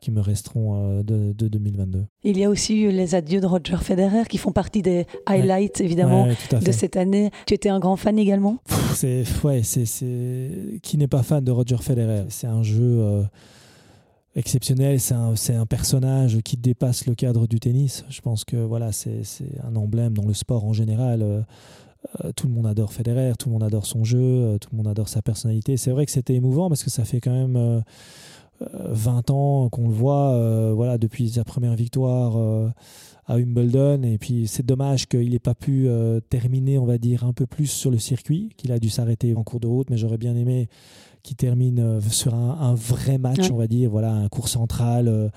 qui 0.02 0.12
me 0.12 0.22
resteront 0.22 1.00
euh, 1.00 1.04
de, 1.04 1.48
2022. 1.48 2.06
Il 2.24 2.38
y 2.38 2.44
a 2.44 2.50
aussi 2.50 2.82
eu 2.82 2.92
les 2.92 3.16
adieux 3.16 3.40
de 3.40 3.46
Roger 3.46 3.78
Federer 3.78 4.24
qui 4.28 4.38
font 4.38 4.52
partie 4.52 4.82
des 4.82 5.06
highlights 5.26 5.82
évidemment 5.82 6.28
de 6.28 6.72
cette 6.72 6.98
année. 6.98 7.30
Tu 7.46 7.54
étais 7.54 7.70
un 7.70 7.80
grand 7.80 7.96
fan 7.96 8.18
également? 8.18 8.58
C'est 8.96 9.24
ouais, 9.44 9.62
c'est 9.64 10.80
qui 10.82 10.98
n'est 10.98 11.08
pas 11.08 11.24
fan 11.24 11.44
de 11.44 11.52
Roger 11.52 11.78
Federer? 11.78 12.26
C'est 12.30 12.48
un 12.48 12.64
jeu 12.64 13.24
exceptionnel. 14.36 15.00
C'est 15.00 15.14
un, 15.14 15.34
un, 15.50 15.66
personnage 15.66 16.40
qui 16.44 16.58
dépasse 16.58 17.06
le 17.06 17.16
cadre 17.16 17.48
du 17.48 17.60
tennis. 17.60 18.04
Je 18.10 18.22
pense 18.22 18.44
que 18.44 18.58
voilà, 18.58 18.92
c'est 18.92 19.24
un 19.64 19.76
emblème 19.76 20.14
dans 20.14 20.26
le 20.26 20.34
sport 20.34 20.66
en 20.66 20.74
général. 20.74 21.46
Tout 22.36 22.48
le 22.48 22.54
monde 22.54 22.68
adore 22.68 22.94
Federer, 22.94 23.34
tout 23.38 23.50
le 23.50 23.54
monde 23.54 23.64
adore 23.64 23.86
son 23.86 24.04
jeu, 24.04 24.58
tout 24.60 24.70
le 24.72 24.78
monde 24.78 24.88
adore 24.88 25.08
sa 25.08 25.22
personnalité. 25.22 25.78
C'est 25.78 25.92
vrai 25.92 26.06
que 26.06 26.12
c'était 26.12 26.36
émouvant 26.36 26.70
parce 26.70 26.84
que 26.84 26.90
ça 26.90 27.06
fait 27.06 27.20
quand 27.20 27.32
même 27.32 27.84
20 28.60 29.32
ans 29.32 29.70
qu'on 29.70 29.88
le 29.88 29.94
voit, 29.94 30.74
voilà, 30.74 30.98
depuis 30.98 31.30
sa 31.30 31.44
première 31.44 31.76
victoire 31.76 32.72
à 33.32 33.36
Wimbledon. 33.38 34.04
Et 34.04 34.18
puis 34.18 34.48
c'est 34.48 34.66
dommage 34.66 35.08
qu'il 35.08 35.30
n'ait 35.30 35.40
pas 35.40 35.56
pu 35.56 35.88
terminer, 36.30 36.78
on 36.78 36.86
va 36.86 36.98
dire, 36.98 37.24
un 37.24 37.34
peu 37.34 37.46
plus 37.46 37.68
sur 37.68 37.92
le 37.92 37.98
circuit, 37.98 38.50
qu'il 38.58 38.72
a 38.72 38.80
dû 38.80 38.90
s'arrêter 38.90 39.36
en 39.36 39.44
cours 39.44 39.60
de 39.60 39.68
route, 39.68 39.90
mais 39.90 39.98
j'aurais 39.98 40.18
bien 40.18 40.36
aimé 40.36 40.68
qu'il 41.24 41.38
termine 41.38 42.02
sur 42.10 42.34
un, 42.34 42.74
vrai 42.74 43.20
match, 43.20 43.52
on 43.52 43.58
va 43.58 43.68
dire, 43.68 43.90
voilà, 43.92 44.12
un 44.12 44.28
cours 44.28 44.48
central. 44.48 45.32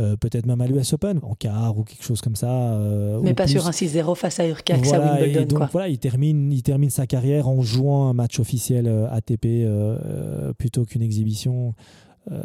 Euh, 0.00 0.16
peut-être 0.16 0.46
même 0.46 0.60
à 0.60 0.66
l'US 0.66 0.92
Open, 0.94 1.20
en 1.22 1.34
quart 1.34 1.76
ou 1.76 1.84
quelque 1.84 2.04
chose 2.04 2.20
comme 2.20 2.36
ça. 2.36 2.50
Euh, 2.50 3.20
Mais 3.22 3.34
pas 3.34 3.46
sur 3.46 3.66
un 3.66 3.70
6-0 3.70 4.14
face 4.14 4.40
à 4.40 4.46
Urcax 4.46 4.88
voilà, 4.88 5.12
à 5.12 5.20
Wimbledon. 5.20 5.58
donc 5.58 5.70
voilà, 5.72 5.88
il 5.88 5.98
termine, 5.98 6.52
il 6.52 6.62
termine 6.62 6.90
sa 6.90 7.06
carrière 7.06 7.48
en 7.48 7.60
jouant 7.60 8.08
un 8.08 8.14
match 8.14 8.38
officiel 8.40 8.86
euh, 8.86 9.10
ATP 9.10 9.66
plutôt 10.56 10.84
qu'une 10.84 11.02
exhibition. 11.02 11.74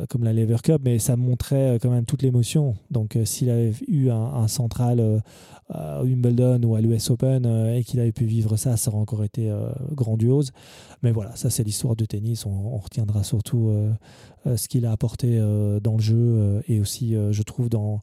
Comme 0.09 0.23
la 0.23 0.34
Lever 0.34 0.57
Cup, 0.63 0.82
mais 0.84 0.99
ça 0.99 1.15
montrait 1.15 1.78
quand 1.82 1.91
même 1.91 2.05
toute 2.05 2.23
l'émotion. 2.23 2.76
Donc, 2.91 3.17
s'il 3.26 3.49
avait 3.49 3.73
eu 3.88 4.09
un, 4.09 4.47
central 4.47 5.21
à 5.69 6.01
Wimbledon 6.03 6.61
ou 6.63 6.76
à 6.76 6.82
l'US 6.82 7.09
Open 7.09 7.45
et 7.76 7.84
qu'il 7.84 7.99
avait 7.99 8.11
pu 8.11 8.26
vivre 8.26 8.57
ça, 8.57 8.78
ça 8.78 8.89
aurait 8.89 9.01
encore 9.01 9.23
été 9.23 9.53
grandiose. 9.91 10.53
Mais 11.03 11.11
voilà, 11.11 11.36
ça, 11.36 11.49
c'est 11.49 11.63
l'histoire 11.63 11.95
de 11.95 12.05
tennis. 12.05 12.45
On, 12.45 12.78
retiendra 12.78 13.23
surtout 13.23 13.69
euh, 14.47 14.57
ce 14.57 14.67
qu'il 14.67 14.86
a 14.86 14.91
apporté 14.91 15.38
euh, 15.39 15.80
dans 15.80 15.95
le 15.95 16.01
jeu 16.01 16.15
euh, 16.17 16.61
et 16.67 16.80
aussi, 16.80 17.15
je 17.32 17.43
trouve, 17.43 17.69
dans, 17.69 18.01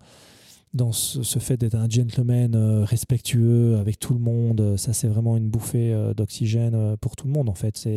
dans 0.75 0.93
ce, 0.93 1.39
fait 1.39 1.57
d'être 1.57 1.75
un 1.75 1.89
gentleman 1.89 2.57
respectueux 2.85 3.77
avec 3.79 3.99
tout 3.99 4.15
le 4.15 4.21
monde. 4.21 4.77
Ça, 4.77 4.93
c'est 4.93 5.09
vraiment 5.09 5.37
une 5.37 5.49
bouffée 5.49 5.95
d'oxygène 6.17 6.97
pour 7.01 7.17
tout 7.17 7.27
le 7.27 7.33
monde, 7.33 7.49
en 7.49 7.55
fait. 7.55 7.89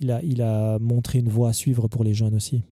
Il 0.00 0.10
a, 0.10 0.22
il 0.22 0.42
a 0.42 0.78
montré 0.78 1.18
une 1.18 1.28
voie 1.28 1.50
à 1.50 1.52
suivre 1.52 1.88
pour 1.88 2.04
les 2.04 2.14
jeunes 2.14 2.34
aussi. 2.34 2.62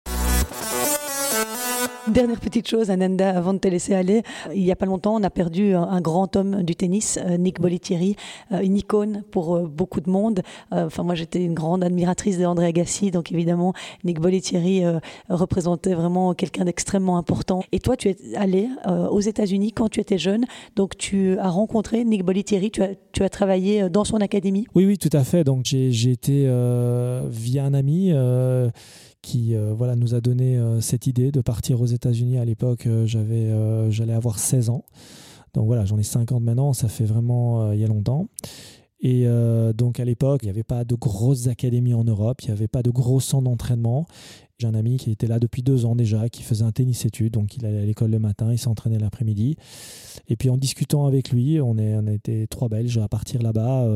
Dernière 2.09 2.39
petite 2.39 2.69
chose, 2.69 2.91
Ananda, 2.91 3.31
avant 3.31 3.55
de 3.55 3.59
te 3.59 3.69
laisser 3.69 3.95
aller. 3.95 4.23
Il 4.55 4.63
n'y 4.63 4.71
a 4.71 4.77
pas 4.77 4.85
longtemps, 4.85 5.15
on 5.15 5.23
a 5.23 5.31
perdu 5.31 5.75
un, 5.75 6.01
grand 6.03 6.37
homme 6.37 6.63
du 6.63 6.77
tennis, 6.77 7.19
euh, 7.23 7.39
Nick 7.39 7.61
Bollettieri, 7.61 8.17
euh, 8.53 8.61
une 8.61 8.77
icône 8.77 9.23
pour 9.31 9.57
euh, 9.57 9.67
beaucoup 9.67 10.03
de 10.03 10.11
monde. 10.11 10.43
Enfin, 10.71 11.03
moi, 11.03 11.15
j'étais 11.15 11.43
une 11.43 11.55
grande 11.55 11.83
admiratrice 11.83 12.39
de 12.39 12.45
André 12.45 12.67
Agassi, 12.67 13.11
donc 13.11 13.33
évidemment, 13.33 13.73
Nick 14.03 14.21
Bollettieri 14.21 14.83
représentait 15.29 15.95
vraiment 15.95 16.35
quelqu'un 16.35 16.65
d'extrêmement 16.65 17.17
important. 17.17 17.63
Et 17.73 17.79
toi, 17.79 17.97
tu 17.97 18.09
es 18.09 18.17
allé 18.35 18.69
aux 18.87 19.21
États-Unis 19.21 19.73
quand 19.73 19.89
tu 19.89 20.01
étais 20.01 20.19
jeune, 20.19 20.45
donc 20.77 20.97
tu 20.97 21.39
as 21.39 21.49
rencontré 21.49 22.05
Nick 22.05 22.25
Bollettieri, 22.25 22.71
tu 22.71 22.83
as, 22.83 22.91
tu 23.13 23.23
as 23.23 23.29
travaillé 23.29 23.89
dans 23.89 24.05
son 24.05 24.17
académie. 24.17 24.67
Oui, 24.75 24.85
oui, 24.85 24.99
tout 24.99 25.11
à 25.13 25.23
fait. 25.23 25.45
Donc 25.45 25.65
j'ai 25.65 26.11
été 26.11 26.45
via 27.31 27.65
un 27.65 27.75
ami 27.75 28.13
qui 29.25 29.57
euh, 29.57 29.73
voilà, 29.73 29.97
nous 29.97 30.15
a 30.15 30.21
donné 30.21 30.59
euh, 30.59 30.81
cette 30.81 31.07
idée 31.07 31.33
de 31.33 31.41
partir 31.41 31.81
aux 31.81 31.87
États-Unis. 31.87 32.39
À 32.39 32.45
l'époque, 32.45 32.87
euh, 32.87 33.07
j'avais, 33.07 33.51
j'allais 33.91 34.13
avoir 34.13 34.39
16 34.39 34.69
ans. 34.69 34.85
Donc 35.55 35.67
voilà, 35.67 35.85
j'en 35.85 35.99
ai 35.99 36.03
50 36.03 36.43
maintenant, 36.43 36.73
ça 36.73 36.89
fait 36.89 37.05
vraiment 37.05 37.73
il 37.73 37.79
y 37.79 37.85
a 37.85 37.87
longtemps. 37.87 38.27
Et 39.01 39.27
donc 39.77 40.01
à 40.01 40.05
l'époque, 40.05 40.41
il 40.43 40.47
n'y 40.47 40.51
avait 40.51 40.65
pas 40.65 40.85
de 40.85 40.95
grosses 40.95 41.47
académies 41.47 41.95
en 41.95 42.03
Europe, 42.05 42.43
il 42.43 42.47
n'y 42.47 42.53
avait 42.53 42.69
pas 42.69 42.83
de 42.83 42.91
gros 42.91 43.21
centres 43.21 43.45
d'entraînement. 43.45 44.07
J'ai 44.59 44.67
un 44.67 44.75
ami 44.75 44.97
qui 44.97 45.13
était 45.13 45.29
là 45.29 45.39
depuis 45.39 45.63
deux 45.63 45.85
ans 45.85 45.95
déjà, 45.95 46.29
qui 46.29 46.43
faisait 46.43 46.65
un 46.65 46.73
tennis-études, 46.73 47.35
donc 47.35 47.57
il 47.57 47.67
allait 47.67 47.81
à 47.81 47.85
l'école 47.85 48.11
le 48.11 48.19
matin, 48.19 48.51
il 48.51 48.59
s'entraînait 48.59 48.99
l'après-midi. 48.99 49.57
Et 50.27 50.37
puis 50.37 50.51
en 50.51 50.57
discutant 50.57 51.07
avec 51.07 51.31
lui, 51.31 51.61
on, 51.61 51.77
est, 51.79 51.95
on 51.97 52.07
était 52.09 52.49
trois 52.49 52.69
Belges 52.69 52.99
à 52.99 53.07
partir 53.07 53.43
là-bas, 53.43 53.87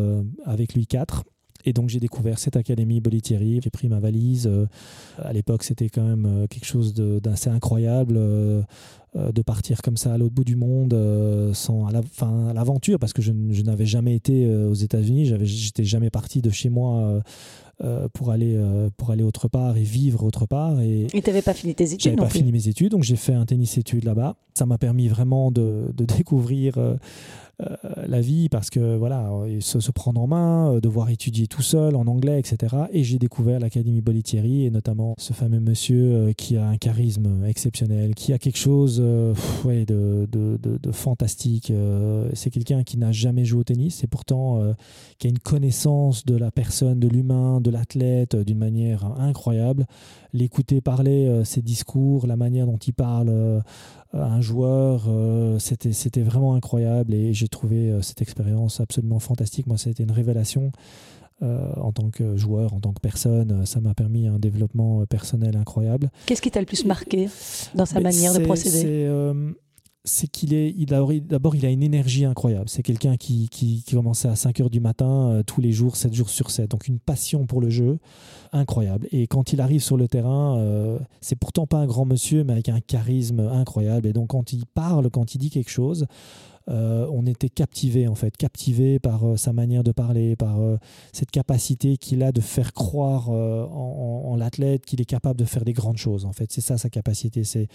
avec 0.44 0.74
lui 0.74 0.86
quatre. 0.86 1.24
Et 1.68 1.74
donc 1.74 1.90
j'ai 1.90 2.00
découvert 2.00 2.38
cette 2.38 2.56
académie 2.56 2.98
Bolitieri, 2.98 3.60
j'ai 3.62 3.68
pris 3.68 3.88
ma 3.88 4.00
valise. 4.00 4.46
Euh, 4.46 4.64
à 5.18 5.34
l'époque, 5.34 5.62
c'était 5.62 5.90
quand 5.90 6.02
même 6.02 6.24
euh, 6.24 6.46
quelque 6.46 6.64
chose 6.64 6.94
d'assez 6.94 7.50
incroyable 7.50 8.14
euh, 8.16 8.62
de 9.14 9.42
partir 9.42 9.82
comme 9.82 9.98
ça 9.98 10.14
à 10.14 10.16
l'autre 10.16 10.34
bout 10.34 10.44
du 10.44 10.56
monde, 10.56 10.96
sans 11.52 11.86
à 11.86 11.92
l'aventure, 12.54 12.98
parce 12.98 13.12
que 13.12 13.20
je, 13.20 13.32
n'avais 13.32 13.84
jamais 13.84 14.14
été 14.14 14.54
aux 14.54 14.74
États-Unis, 14.74 15.32
j'étais 15.42 15.84
jamais 15.84 16.10
parti 16.10 16.40
de 16.40 16.50
chez 16.50 16.68
moi. 16.68 17.22
Pour 18.12 18.30
aller 18.32 18.58
pour 18.96 19.10
aller 19.10 19.22
autre 19.22 19.46
part 19.48 19.76
et 19.76 19.82
vivre 19.82 20.24
autre 20.24 20.46
part 20.46 20.80
et 20.80 21.06
tu 21.10 21.20
n'avais 21.26 21.42
pas 21.42 21.54
fini 21.54 21.74
tes 21.74 21.84
études 21.84 22.00
j'avais 22.00 22.16
pas 22.16 22.28
fini 22.28 22.50
mes 22.50 22.66
études 22.68 22.90
donc 22.90 23.04
j'ai 23.04 23.16
fait 23.16 23.34
un 23.34 23.46
tennis 23.46 23.78
études 23.78 24.04
là-bas 24.04 24.36
ça 24.54 24.66
m'a 24.66 24.78
permis 24.78 25.06
vraiment 25.06 25.52
de, 25.52 25.92
de 25.94 26.04
découvrir 26.04 26.78
euh, 27.60 27.74
la 28.06 28.20
vie 28.20 28.48
parce 28.48 28.70
que 28.70 28.96
voilà, 28.96 29.32
se, 29.58 29.80
se, 29.80 29.90
prendre 29.90 30.20
en 30.20 30.28
main, 30.28 30.74
euh, 30.74 30.80
devoir 30.80 31.10
étudier 31.10 31.48
tout 31.48 31.62
seul 31.62 31.96
en 31.96 32.06
anglais, 32.06 32.38
etc. 32.38 32.76
Et 32.92 33.02
j'ai 33.02 33.18
découvert 33.18 33.58
l'Académie 33.58 34.00
Bolitieri 34.00 34.64
et 34.64 34.70
notamment 34.70 35.16
ce 35.18 35.32
fameux 35.32 35.58
monsieur 35.58 36.14
euh, 36.14 36.32
qui 36.32 36.56
a 36.56 36.64
un 36.68 36.76
charisme 36.76 37.44
exceptionnel, 37.44 38.14
qui 38.14 38.32
a 38.32 38.38
quelque 38.38 38.58
chose 38.58 39.02
ouais, 39.64 39.84
de, 39.86 40.28
de, 40.30 40.56
de, 40.56 40.92
fantastique. 40.92 41.72
c'est 42.32 42.50
quelqu'un 42.50 42.84
qui 42.84 42.96
n'a 42.96 43.10
jamais 43.12 43.44
joué 43.44 43.60
au 43.60 43.64
tennis 43.64 44.04
et 44.04 44.06
pourtant 44.06 44.60
qui 45.18 45.26
a 45.26 45.30
une 45.30 45.38
connaissance 45.38 46.24
de 46.24 46.36
la 46.36 46.50
personne, 46.50 46.98
de 46.98 47.08
l'humain, 47.08 47.60
de 47.68 47.72
l'athlète 47.76 48.36
d'une 48.36 48.58
manière 48.58 49.04
incroyable. 49.18 49.86
L'écouter 50.32 50.80
parler, 50.80 51.42
ses 51.44 51.62
discours, 51.62 52.26
la 52.26 52.36
manière 52.36 52.66
dont 52.66 52.76
il 52.76 52.92
parle 52.92 53.62
un 54.12 54.40
joueur. 54.40 55.04
Euh, 55.08 55.58
c'était, 55.58 55.92
c'était 55.92 56.22
vraiment 56.22 56.54
incroyable 56.54 57.14
et 57.14 57.32
j'ai 57.34 57.48
trouvé 57.48 57.90
euh, 57.90 58.02
cette 58.02 58.22
expérience 58.22 58.80
absolument 58.80 59.18
fantastique. 59.18 59.66
Moi, 59.66 59.78
ça 59.78 59.88
a 59.88 59.90
été 59.90 60.02
une 60.02 60.12
révélation. 60.12 60.72
Euh, 61.40 61.72
en 61.76 61.92
tant 61.92 62.10
que 62.10 62.36
joueur, 62.36 62.74
en 62.74 62.80
tant 62.80 62.92
que 62.92 62.98
personne, 62.98 63.64
ça 63.64 63.80
m'a 63.80 63.94
permis 63.94 64.26
un 64.26 64.40
développement 64.40 65.06
personnel 65.06 65.56
incroyable. 65.56 66.10
Qu'est-ce 66.26 66.42
qui 66.42 66.50
t'a 66.50 66.58
le 66.58 66.66
plus 66.66 66.84
marqué 66.84 67.28
dans 67.76 67.86
sa 67.86 68.00
manière 68.00 68.34
de 68.34 68.40
procéder? 68.40 69.08
C'est 70.08 70.26
qu'il 70.26 70.54
est, 70.54 70.74
d'abord, 70.86 71.54
il 71.54 71.66
a 71.66 71.70
une 71.70 71.82
énergie 71.82 72.24
incroyable. 72.24 72.68
C'est 72.68 72.82
quelqu'un 72.82 73.16
qui, 73.16 73.48
qui, 73.48 73.84
commençait 73.90 74.28
à 74.28 74.36
5 74.36 74.60
heures 74.60 74.70
du 74.70 74.80
matin, 74.80 75.30
euh, 75.30 75.42
tous 75.42 75.60
les 75.60 75.72
jours, 75.72 75.96
7 75.96 76.12
jours 76.14 76.30
sur 76.30 76.50
7. 76.50 76.70
Donc, 76.70 76.88
une 76.88 76.98
passion 76.98 77.46
pour 77.46 77.60
le 77.60 77.70
jeu 77.70 77.98
incroyable. 78.52 79.06
Et 79.12 79.26
quand 79.26 79.52
il 79.52 79.60
arrive 79.60 79.82
sur 79.82 79.96
le 79.96 80.08
terrain, 80.08 80.58
euh, 80.58 80.98
c'est 81.20 81.36
pourtant 81.36 81.66
pas 81.66 81.78
un 81.78 81.86
grand 81.86 82.06
monsieur, 82.06 82.44
mais 82.44 82.54
avec 82.54 82.68
un 82.68 82.80
charisme 82.80 83.40
incroyable. 83.40 84.06
Et 84.06 84.12
donc, 84.12 84.28
quand 84.28 84.52
il 84.52 84.64
parle, 84.66 85.10
quand 85.10 85.34
il 85.34 85.38
dit 85.38 85.50
quelque 85.50 85.70
chose, 85.70 86.06
euh, 86.70 87.06
on 87.10 87.26
était 87.26 87.48
captivé 87.48 88.08
en 88.08 88.14
fait, 88.14 88.36
captivé 88.36 88.98
par 88.98 89.26
euh, 89.26 89.36
sa 89.36 89.52
manière 89.52 89.82
de 89.82 89.92
parler, 89.92 90.36
par 90.36 90.60
euh, 90.60 90.76
cette 91.12 91.30
capacité 91.30 91.96
qu'il 91.96 92.22
a 92.22 92.30
de 92.30 92.40
faire 92.40 92.72
croire 92.72 93.30
en, 93.30 94.36
l'athlète 94.36 94.84
qu'il 94.84 95.00
est 95.00 95.06
capable 95.06 95.38
de 95.38 95.44
faire 95.44 95.64
des 95.64 95.72
grandes 95.72 95.96
choses. 95.96 96.24
En 96.24 96.32
fait, 96.32 96.52
c'est 96.52 96.60
ça 96.60 96.78
sa 96.78 96.90
capacité, 96.90 97.42
c'est 97.44 97.68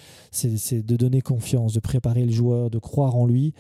de 0.86 0.96
donner 0.96 1.22
confiance, 1.22 1.74
de 1.74 1.80
préparer 1.80 2.26
le 2.26 2.32
joueur, 2.32 2.70
de 2.70 2.80
croire 2.80 3.16
en 3.16 3.26
lui 3.26 3.54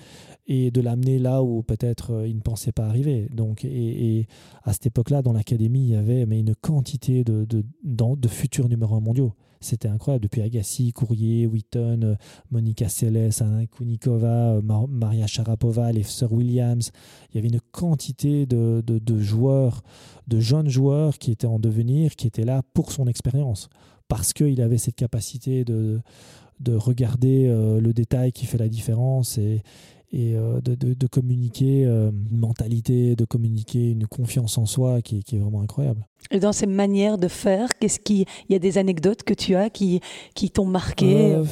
et 0.47 0.71
de 0.71 0.81
l'amener 0.81 1.19
là 1.19 1.43
où 1.43 1.63
peut-être 1.63 2.25
il 2.27 2.35
ne 2.35 2.41
pensait 2.41 2.71
pas 2.71 2.85
arriver. 2.85 3.27
Donc, 3.31 3.63
et, 3.65 4.27
à 4.63 4.73
cette 4.73 4.87
époque-là, 4.87 5.21
dans 5.21 5.33
l'académie, 5.33 5.83
il 5.83 5.89
y 5.89 5.95
avait 5.95 6.25
mais 6.25 6.39
une 6.39 6.55
quantité 6.55 7.23
de, 7.23 7.45
de, 7.45 7.63
de 7.83 8.27
futurs 8.27 8.69
numéros 8.69 8.99
mondiaux. 8.99 9.33
C'était 9.63 9.87
incroyable. 9.87 10.23
Depuis 10.23 10.41
Agassi, 10.41 10.91
Courrier, 10.91 11.47
Wheaton, 11.47 12.01
euh, 12.03 12.15
Monica 12.51 12.89
Seles, 12.89 13.31
Anna 13.39 13.65
Kunikova, 13.65 14.55
euh, 14.55 14.61
Maria 14.61 15.25
Sharapova, 15.25 15.91
les 15.91 16.03
sœurs 16.03 16.33
Williams. 16.33 16.91
Il 17.31 17.35
y 17.35 17.39
avait 17.39 17.47
une 17.47 17.61
quantité 17.71 18.45
de, 18.45 18.83
joueurs, 19.19 19.81
de 20.27 20.39
jeunes 20.39 20.69
joueurs 20.69 21.17
qui 21.17 21.31
étaient 21.31 21.47
en 21.47 21.59
devenir, 21.59 22.15
qui 22.15 22.27
étaient 22.27 22.43
là 22.43 22.61
pour 22.73 22.91
son 22.91 23.07
expérience. 23.07 23.69
Parce 24.09 24.33
qu'il 24.33 24.61
avait 24.61 24.77
cette 24.77 24.95
capacité 24.95 25.63
de, 25.63 26.01
de 26.59 26.75
regarder 26.75 27.47
euh, 27.47 27.79
le 27.79 27.93
détail 27.93 28.33
qui 28.33 28.45
fait 28.45 28.57
la 28.57 28.69
différence 28.69 29.39
et 30.13 30.35
de, 30.35 31.07
communiquer 31.07 31.83
une 31.83 32.37
mentalité, 32.37 33.15
de 33.15 33.25
communiquer 33.25 33.91
une 33.91 34.07
confiance 34.07 34.57
en 34.57 34.65
soi 34.65 35.01
qui 35.01 35.17
est 35.17 35.39
vraiment 35.39 35.61
incroyable. 35.61 36.07
Et 36.31 36.39
dans 36.39 36.53
ces 36.53 36.67
manières 36.67 37.17
de 37.17 37.27
faire, 37.27 37.77
qu'est-ce 37.79 37.99
qui, 37.99 38.25
il 38.49 38.53
y 38.53 38.55
a 38.55 38.59
des 38.59 38.77
anecdotes 38.77 39.23
que 39.23 39.33
tu 39.33 39.55
as 39.55 39.69
qui, 39.69 40.01
qui 40.35 40.49
t'ont 40.49 40.65
marqué? 40.65 41.33
Euh, 41.35 41.43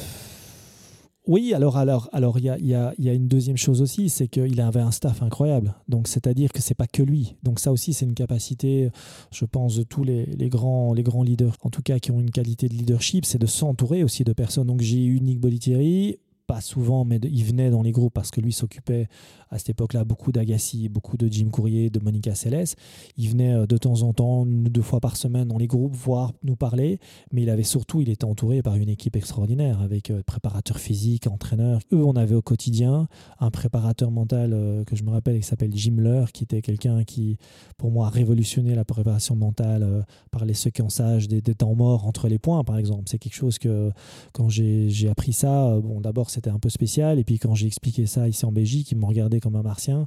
Oui, 1.28 1.54
alors 1.54 1.76
alors 1.76 2.08
alors 2.12 2.38
il 2.38 2.46
y 2.46 2.50
a, 2.50 2.58
y, 2.58 2.74
a, 2.74 2.92
y 2.98 3.08
a, 3.08 3.14
une 3.14 3.28
deuxième 3.28 3.56
chose 3.56 3.80
aussi, 3.80 4.08
c'est 4.08 4.26
qu'il 4.26 4.60
avait 4.60 4.80
un 4.80 4.90
staff 4.90 5.22
incroyable. 5.22 5.74
Donc 5.88 6.08
c'est-à-dire 6.08 6.52
que 6.52 6.60
c'est 6.60 6.74
pas 6.74 6.88
que 6.88 7.02
lui. 7.02 7.36
Donc 7.44 7.60
ça 7.60 7.70
aussi 7.70 7.92
c'est 7.92 8.06
une 8.06 8.14
capacité, 8.14 8.90
je 9.30 9.44
pense, 9.44 9.76
de 9.76 9.84
tous 9.84 10.02
les, 10.02 10.26
les, 10.26 10.48
grands 10.48 10.92
les 10.92 11.04
grands 11.04 11.22
leaders, 11.22 11.56
en 11.62 11.70
tout 11.70 11.82
cas 11.82 11.98
qui 12.00 12.10
ont 12.10 12.20
une 12.20 12.32
qualité 12.32 12.68
de 12.68 12.74
leadership, 12.74 13.24
c'est 13.24 13.38
de 13.38 13.46
s'entourer 13.46 14.02
aussi 14.02 14.24
de 14.24 14.32
personnes. 14.32 14.66
Donc 14.66 14.80
j'ai 14.80 15.04
eu 15.04 15.20
Nick 15.20 15.38
Bolitieri, 15.38 16.18
pas 16.52 16.60
souvent, 16.60 17.06
mais 17.06 17.16
il 17.16 17.44
venait 17.44 17.70
dans 17.70 17.80
les 17.80 17.92
groupes 17.92 18.12
parce 18.12 18.30
que 18.30 18.42
lui 18.42 18.52
s'occupait 18.52 19.08
à 19.52 19.58
cette 19.58 19.68
époque-là 19.68 20.04
beaucoup 20.04 20.32
d'Agassi, 20.32 20.88
beaucoup 20.88 21.16
de 21.16 21.28
Jim 21.30 21.48
Courrier, 21.50 21.90
de 21.90 22.00
Monica 22.00 22.34
Seles. 22.34 22.74
Il 23.18 23.28
venait 23.28 23.52
euh, 23.52 23.66
de 23.66 23.76
temps 23.76 24.02
en 24.02 24.12
temps, 24.14 24.46
une 24.46 24.66
ou 24.66 24.70
deux 24.70 24.82
fois 24.82 24.98
par 24.98 25.16
semaine 25.16 25.48
dans 25.48 25.58
les 25.58 25.66
groupes, 25.66 25.94
voir 25.94 26.32
nous 26.42 26.56
parler, 26.56 26.98
mais 27.32 27.42
il 27.42 27.50
avait 27.50 27.62
surtout, 27.62 28.00
il 28.00 28.08
était 28.08 28.24
entouré 28.24 28.62
par 28.62 28.76
une 28.76 28.88
équipe 28.88 29.14
extraordinaire 29.14 29.80
avec 29.82 30.10
euh, 30.10 30.22
préparateurs 30.26 30.78
physiques, 30.78 31.26
entraîneurs. 31.26 31.80
Eux, 31.92 32.02
on 32.02 32.16
avait 32.16 32.34
au 32.34 32.42
quotidien 32.42 33.08
un 33.40 33.50
préparateur 33.50 34.10
mental 34.10 34.52
euh, 34.54 34.84
que 34.84 34.96
je 34.96 35.04
me 35.04 35.10
rappelle 35.10 35.38
qui 35.38 35.46
s'appelle 35.46 35.72
Jim 35.74 35.96
Leur, 35.98 36.32
qui 36.32 36.44
était 36.44 36.62
quelqu'un 36.62 37.04
qui, 37.04 37.36
pour 37.76 37.90
moi, 37.90 38.06
a 38.06 38.10
révolutionné 38.10 38.74
la 38.74 38.86
préparation 38.86 39.36
mentale 39.36 40.06
par 40.30 40.46
les 40.46 40.54
séquençages 40.54 41.28
des, 41.28 41.42
des, 41.42 41.54
temps 41.54 41.74
morts 41.74 42.06
entre 42.06 42.28
les 42.28 42.38
points, 42.38 42.64
par 42.64 42.78
exemple. 42.78 43.02
C'est 43.06 43.18
quelque 43.18 43.34
chose 43.34 43.58
que, 43.58 43.90
quand 44.32 44.48
j'ai 44.48 45.08
appris 45.10 45.34
ça, 45.34 45.78
bon, 45.80 46.00
d'abord 46.00 46.30
c'était 46.30 46.50
un 46.50 46.58
peu 46.58 46.70
spécial, 46.70 47.18
et 47.18 47.24
puis 47.24 47.38
quand 47.38 47.54
j'ai 47.54 47.66
expliqué 47.66 48.06
ça 48.06 48.28
ici 48.28 48.46
en 48.46 48.52
Belgique, 48.52 48.90
ils 48.92 48.96
m'ont 48.96 49.08
regardé 49.08 49.40
comme 49.42 49.56
un 49.56 49.62
martien. 49.62 50.06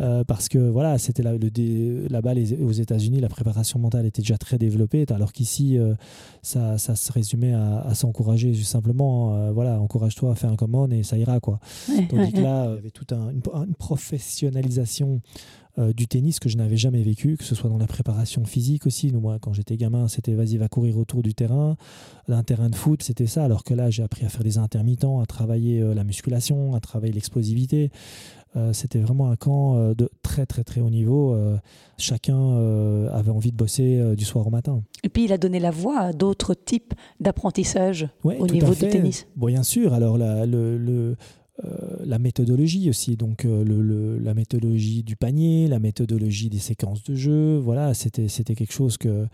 Euh, 0.00 0.24
parce 0.24 0.48
que 0.48 0.58
voilà, 0.58 0.98
c'était 0.98 1.22
là, 1.22 1.32
là-bas 2.10 2.32
aux 2.60 2.72
États-Unis, 2.72 3.20
la 3.20 3.28
préparation 3.28 3.78
mentale 3.78 4.06
était 4.06 4.22
déjà 4.22 4.38
très 4.38 4.58
développée, 4.58 5.04
alors 5.10 5.32
qu'ici, 5.32 5.78
euh, 5.78 5.94
ça, 6.40 6.78
ça, 6.78 6.96
se 6.96 7.12
résumait 7.12 7.52
à, 7.52 7.94
s'encourager 7.94 8.54
simplement. 8.54 9.36
Euh, 9.36 9.52
voilà, 9.52 9.80
encourage-toi, 9.80 10.34
fais 10.34 10.46
un 10.46 10.56
commande 10.56 10.92
et 10.92 11.02
ça 11.02 11.18
ira. 11.18 11.38
Quoi. 11.40 11.60
Tandis 12.08 12.32
que 12.32 12.40
là, 12.40 12.66
il 12.70 12.76
y 12.76 12.78
avait 12.78 12.90
toute 12.90 13.12
une, 13.12 13.42
professionnalisation 13.78 15.20
du 15.94 16.06
tennis 16.06 16.38
que 16.38 16.50
je 16.50 16.58
n'avais 16.58 16.76
jamais 16.76 17.02
vécu, 17.02 17.38
que 17.38 17.44
ce 17.44 17.54
soit 17.54 17.70
dans 17.70 17.78
la 17.78 17.86
préparation 17.86 18.44
physique 18.44 18.86
aussi. 18.86 19.10
Nous, 19.10 19.20
moi, 19.20 19.38
quand 19.40 19.54
j'étais 19.54 19.78
gamin, 19.78 20.06
c'était 20.06 20.34
vas-y, 20.34 20.58
va 20.58 20.68
courir 20.68 20.98
autour 20.98 21.22
du 21.22 21.34
terrain. 21.34 21.76
D'un 22.28 22.42
terrain 22.42 22.68
de 22.68 22.74
foot, 22.74 23.02
c'était 23.02 23.26
ça. 23.26 23.44
Alors 23.44 23.64
que 23.64 23.72
là, 23.72 23.88
j'ai 23.88 24.02
appris 24.02 24.26
à 24.26 24.28
faire 24.28 24.44
des 24.44 24.58
intermittents, 24.58 25.20
à 25.20 25.26
travailler 25.26 25.82
la 25.94 26.04
musculation, 26.04 26.74
à 26.74 26.80
travailler 26.80 27.14
l'explosivité. 27.14 27.90
Euh, 28.54 28.72
c'était 28.72 28.98
vraiment 28.98 29.30
un 29.30 29.36
camp 29.36 29.76
euh, 29.76 29.94
de 29.94 30.10
très 30.22 30.44
très 30.44 30.62
très 30.62 30.80
haut 30.80 30.90
niveau. 30.90 31.34
Euh, 31.34 31.56
chacun 31.96 32.56
avait 33.12 33.30
envie 33.30 33.52
de 33.52 33.56
bosser 33.56 34.16
du 34.16 34.24
soir 34.24 34.46
au 34.46 34.50
matin. 34.50 34.82
Et 35.04 35.08
puis 35.08 35.24
il 35.24 35.32
a 35.32 35.38
donné 35.38 35.60
la 35.60 35.70
voix 35.70 35.98
à 35.98 36.12
d'autres 36.12 36.54
types 36.54 36.94
d'apprentissage 37.20 38.08
au 38.24 38.46
niveau 38.46 38.74
du 38.74 38.88
tennis. 38.88 39.26
Bon, 39.36 39.46
bien 39.46 39.62
sûr. 39.62 39.94
Alors 39.94 40.18
la, 40.18 40.44
le, 40.44 41.16
la 42.04 42.18
méthodologie 42.18 42.90
aussi, 42.90 43.16
donc 43.16 43.44
le, 43.44 44.18
la 44.18 44.34
méthodologie 44.34 45.04
du 45.04 45.14
panier, 45.14 45.68
la 45.68 45.78
méthodologie 45.78 46.50
des 46.50 46.58
séquences 46.58 47.04
de 47.04 47.14
jeu, 47.14 47.58
voilà, 47.58 47.94
c'était 47.94 48.26
quelque 48.26 48.72
chose 48.72 48.96
que 48.96 49.26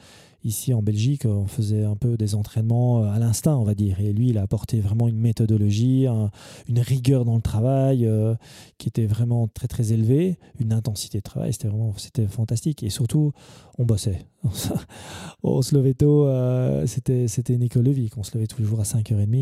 Ici 0.45 0.73
en 0.73 0.83
Belgique, 0.83 1.25
on 1.25 1.47
faisait 1.47 1.83
un 1.83 1.97
peu 1.97 2.17
des 2.17 2.37
entraînements 2.37 3.03
euh, 3.03 3.11
à 3.11 3.19
l'instinct, 3.19 3.57
on 3.57 3.65
va 3.65 3.75
dire. 3.75 3.99
Et 3.99 4.13
lui, 4.13 4.29
il 4.29 4.39
a 4.39 4.43
apporté 4.43 4.79
vraiment 4.81 5.09
une 5.09 5.19
méthodologie, 5.19 6.07
une 6.69 6.79
rigueur 6.79 7.25
dans 7.25 7.35
le 7.35 7.43
travail 7.43 8.07
euh, 8.07 8.37
qui 8.79 8.89
était 8.89 9.07
vraiment 9.07 9.49
très 9.49 9.67
très 9.67 9.93
élevée, 9.93 10.39
une 10.61 10.73
intensité 10.73 11.19
de 11.19 11.25
travail. 11.25 11.53
C'était 11.53 11.67
vraiment 11.67 11.93
c'était 11.97 12.29
fantastique. 12.29 12.85
Et 12.85 12.91
surtout, 12.91 13.33
on 13.79 13.85
bossait. 13.85 14.27
on 15.43 15.61
se 15.61 15.75
levait 15.75 15.95
tôt, 15.95 16.27
euh, 16.27 16.87
c'était, 16.87 17.27
c'était 17.27 17.59
de 17.59 17.91
vie. 17.91 18.09
On 18.17 18.23
se 18.23 18.33
levait 18.37 18.47
tous 18.47 18.63
les 18.63 18.69
jours 18.69 18.79
à 18.79 18.85
5h30 18.85 19.35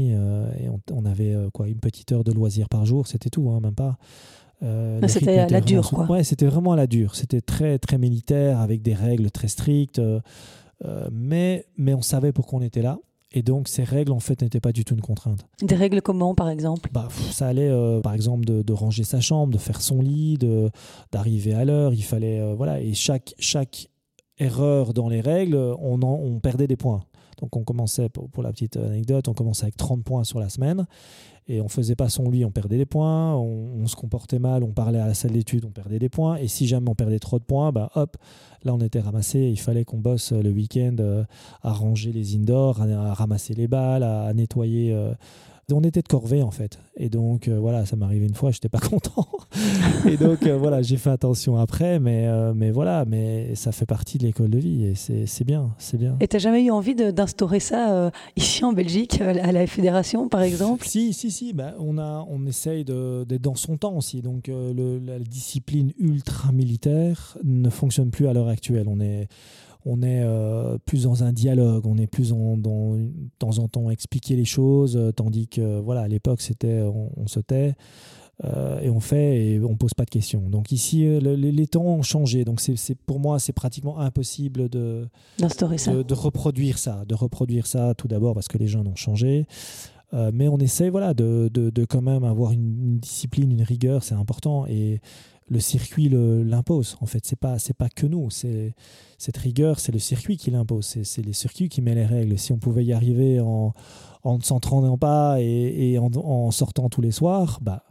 et 0.58 0.70
on, 0.94 1.04
avait 1.04 1.36
quoi, 1.52 1.68
une 1.68 1.78
petite 1.78 2.10
heure 2.12 2.24
de 2.24 2.32
loisirs 2.32 2.70
par 2.70 2.86
jour, 2.86 3.06
c'était 3.06 3.28
tout, 3.28 3.50
hein, 3.50 3.60
même 3.60 3.74
pas. 3.74 3.98
c'était 5.08 5.40
à 5.40 5.46
la 5.48 5.60
dure, 5.60 5.90
quoi. 5.90 6.10
Ouais, 6.10 6.24
c'était 6.24 6.46
vraiment 6.46 6.72
à 6.72 6.76
la 6.76 6.86
dure. 6.86 7.16
C'était 7.16 7.42
très, 7.42 7.78
très 7.78 7.98
militaire, 7.98 8.60
avec 8.60 8.80
des 8.80 8.94
règles 8.94 9.30
très 9.30 9.48
strictes. 9.48 10.00
Euh, 10.84 11.08
mais, 11.12 11.66
mais 11.76 11.94
on 11.94 12.02
savait 12.02 12.32
pourquoi 12.32 12.58
on 12.58 12.62
était 12.62 12.82
là. 12.82 12.98
Et 13.32 13.42
donc, 13.42 13.68
ces 13.68 13.84
règles, 13.84 14.12
en 14.12 14.20
fait, 14.20 14.40
n'étaient 14.42 14.60
pas 14.60 14.72
du 14.72 14.84
tout 14.84 14.94
une 14.94 15.00
contrainte. 15.00 15.46
Des 15.60 15.74
règles 15.74 16.00
comment, 16.00 16.34
par 16.34 16.48
exemple? 16.48 16.88
Bah, 16.92 17.08
Ça 17.32 17.48
allait, 17.48 17.68
euh, 17.68 18.00
par 18.00 18.14
exemple, 18.14 18.44
de, 18.44 18.72
ranger 18.72 19.04
sa 19.04 19.20
chambre, 19.20 19.52
de 19.52 19.58
faire 19.58 19.82
son 19.82 20.00
lit, 20.00 20.38
d'arriver 21.12 21.52
à 21.52 21.64
l'heure. 21.64 21.92
Il 21.92 22.04
fallait, 22.04 22.40
euh, 22.40 22.54
voilà. 22.54 22.80
Et 22.80 22.94
chaque, 22.94 23.34
chaque 23.38 23.88
erreur 24.38 24.94
dans 24.94 25.08
les 25.08 25.20
règles, 25.20 25.56
on, 25.56 26.00
on 26.02 26.40
perdait 26.40 26.66
des 26.66 26.76
points. 26.76 27.02
Donc, 27.40 27.56
on 27.56 27.64
commençait, 27.64 28.08
pour, 28.08 28.42
la 28.42 28.52
petite 28.52 28.76
anecdote, 28.76 29.28
on 29.28 29.34
commençait 29.34 29.64
avec 29.64 29.76
30 29.76 30.04
points 30.04 30.24
sur 30.24 30.40
la 30.40 30.48
semaine. 30.48 30.86
Et 31.48 31.60
on 31.60 31.68
faisait 31.68 31.94
pas 31.94 32.08
son 32.08 32.28
lit, 32.28 32.44
on 32.44 32.50
perdait 32.50 32.76
des 32.76 32.86
points, 32.86 33.36
on, 33.36 33.86
se 33.86 33.94
comportait 33.94 34.40
mal, 34.40 34.64
on 34.64 34.72
parlait 34.72 34.98
à 34.98 35.06
la 35.06 35.14
salle 35.14 35.30
d'études, 35.30 35.64
on 35.64 35.70
perdait 35.70 36.00
des 36.00 36.08
points, 36.08 36.36
et 36.38 36.48
si 36.48 36.66
jamais 36.66 36.90
on 36.90 36.96
perdait 36.96 37.20
trop 37.20 37.38
de 37.38 37.44
points, 37.44 37.70
bah 37.70 37.88
hop, 37.94 38.16
là 38.64 38.74
on 38.74 38.80
était 38.80 38.98
ramassé, 38.98 39.38
il 39.38 39.60
fallait 39.60 39.84
qu'on 39.84 39.98
bosse 39.98 40.32
le 40.32 40.50
week-end 40.50 40.96
euh, 40.98 41.22
à 41.62 41.72
ranger 41.72 42.10
les 42.10 42.34
indoors, 42.34 42.82
à, 42.82 43.14
ramasser 43.14 43.54
les 43.54 43.68
balles, 43.68 44.02
à, 44.02 44.34
nettoyer. 44.34 44.92
Euh, 44.92 45.14
on 45.74 45.82
était 45.82 46.02
de 46.02 46.06
corvée 46.06 46.42
en 46.42 46.50
fait. 46.50 46.78
Et 46.96 47.08
donc 47.08 47.48
euh, 47.48 47.58
voilà, 47.58 47.84
ça 47.86 47.96
m'est 47.96 48.04
arrivé 48.04 48.26
une 48.26 48.34
fois, 48.34 48.52
j'étais 48.52 48.68
pas 48.68 48.78
content. 48.90 49.26
et 50.08 50.16
donc 50.16 50.44
euh, 50.46 50.56
voilà, 50.56 50.82
j'ai 50.82 50.96
fait 50.96 51.10
attention 51.10 51.56
après, 51.56 51.98
mais, 51.98 52.26
euh, 52.28 52.52
mais 52.54 52.70
voilà, 52.70 53.04
mais 53.04 53.54
ça 53.56 53.72
fait 53.72 53.86
partie 53.86 54.18
de 54.18 54.24
l'école 54.24 54.50
de 54.50 54.58
vie 54.58 54.84
et 54.84 54.94
c'est 54.94 55.44
bien, 55.44 55.74
c'est 55.78 55.98
bien. 55.98 56.16
Et 56.20 56.28
t'as 56.28 56.38
jamais 56.38 56.64
eu 56.64 56.70
envie 56.70 56.94
d'instaurer 56.94 57.60
ça 57.60 58.12
ici 58.36 58.64
en 58.64 58.72
Belgique, 58.72 59.20
à 59.20 59.52
la 59.52 59.66
fédération 59.66 60.28
par 60.28 60.42
exemple? 60.42 60.86
Si, 60.86 61.12
si, 61.12 61.30
si. 61.30 61.52
Bah, 61.52 61.74
on, 61.80 61.98
a, 61.98 62.24
on 62.28 62.46
essaye 62.46 62.84
d'être 62.84 63.42
dans 63.42 63.54
son 63.54 63.76
temps 63.76 63.96
aussi. 63.96 64.22
Donc 64.22 64.46
le, 64.48 64.98
la 64.98 65.18
discipline 65.18 65.92
ultra 65.98 66.52
militaire 66.52 67.38
ne 67.42 67.70
fonctionne 67.70 68.10
plus 68.10 68.28
à 68.28 68.32
l'heure 68.32 68.48
actuelle. 68.48 68.86
On 68.88 69.00
est 69.00 69.28
on 69.86 70.02
est 70.02 70.20
euh, 70.22 70.78
plus 70.84 71.04
dans 71.04 71.22
un 71.22 71.32
dialogue, 71.32 71.86
on 71.86 71.96
est 71.96 72.08
plus 72.08 72.32
en, 72.32 72.56
dans 72.56 72.94
de 72.96 73.08
temps 73.38 73.58
en 73.58 73.68
temps 73.68 73.88
expliquer 73.88 74.34
les 74.34 74.44
choses, 74.44 74.96
euh, 74.96 75.12
tandis 75.12 75.46
que 75.46 75.78
voilà 75.78 76.02
à 76.02 76.08
l'époque 76.08 76.40
c'était 76.40 76.82
on, 76.82 77.26
se 77.28 77.38
tait 77.38 77.76
euh, 78.44 78.80
et 78.80 78.90
on 78.90 78.98
fait 78.98 79.46
et 79.46 79.60
on 79.60 79.76
pose 79.76 79.94
pas 79.94 80.04
de 80.04 80.10
questions. 80.10 80.50
Donc 80.50 80.72
ici 80.72 81.06
les 81.20 81.66
temps 81.68 81.84
ont 81.84 82.02
changé, 82.02 82.44
donc 82.44 82.60
c'est 82.60 82.98
pour 83.06 83.20
moi 83.20 83.38
c'est 83.38 83.52
pratiquement 83.52 84.00
impossible 84.00 84.68
de 84.68 85.06
de, 85.38 86.02
de, 86.02 86.14
reproduire 86.14 86.78
ça, 86.78 87.04
de 87.06 87.14
reproduire 87.14 87.68
ça 87.68 87.94
tout 87.94 88.08
d'abord 88.08 88.34
parce 88.34 88.48
que 88.48 88.58
les 88.58 88.66
gens 88.66 88.84
ont 88.84 88.96
changé. 88.96 89.46
mais 90.12 90.48
on 90.48 90.58
essaie 90.58 90.90
voilà, 90.90 91.14
de, 91.14 91.48
de, 91.52 91.84
quand 91.84 92.02
même 92.02 92.24
avoir 92.24 92.50
une, 92.50 92.76
une 92.82 92.98
discipline, 92.98 93.52
une 93.52 93.62
rigueur, 93.62 94.02
c'est 94.02 94.14
important. 94.14 94.66
Et, 94.66 95.00
le 95.48 95.60
circuit 95.60 96.08
l'impose. 96.08 96.96
En 97.00 97.06
fait, 97.06 97.24
c'est 97.24 97.38
pas 97.38 97.58
c'est 97.58 97.76
pas 97.76 97.88
que 97.88 98.06
nous. 98.06 98.30
C'est 98.30 98.74
cette 99.18 99.36
rigueur, 99.36 99.80
c'est 99.80 99.92
le 99.92 99.98
circuit 99.98 100.36
qui 100.36 100.50
l'impose. 100.50 100.98
C'est 101.02 101.24
les 101.24 101.32
circuits 101.32 101.68
qui 101.68 101.82
mettent 101.82 101.96
les 101.96 102.06
règles. 102.06 102.38
Si 102.38 102.52
on 102.52 102.58
pouvait 102.58 102.84
y 102.84 102.92
arriver 102.92 103.40
en, 103.40 103.72
en 104.22 104.38
ne 104.38 104.42
s'entraînant 104.42 104.98
pas 104.98 105.40
et, 105.40 105.98
en, 105.98 106.10
en, 106.14 106.50
sortant 106.50 106.88
tous 106.88 107.00
les 107.00 107.12
soirs, 107.12 107.58
bah 107.62 107.84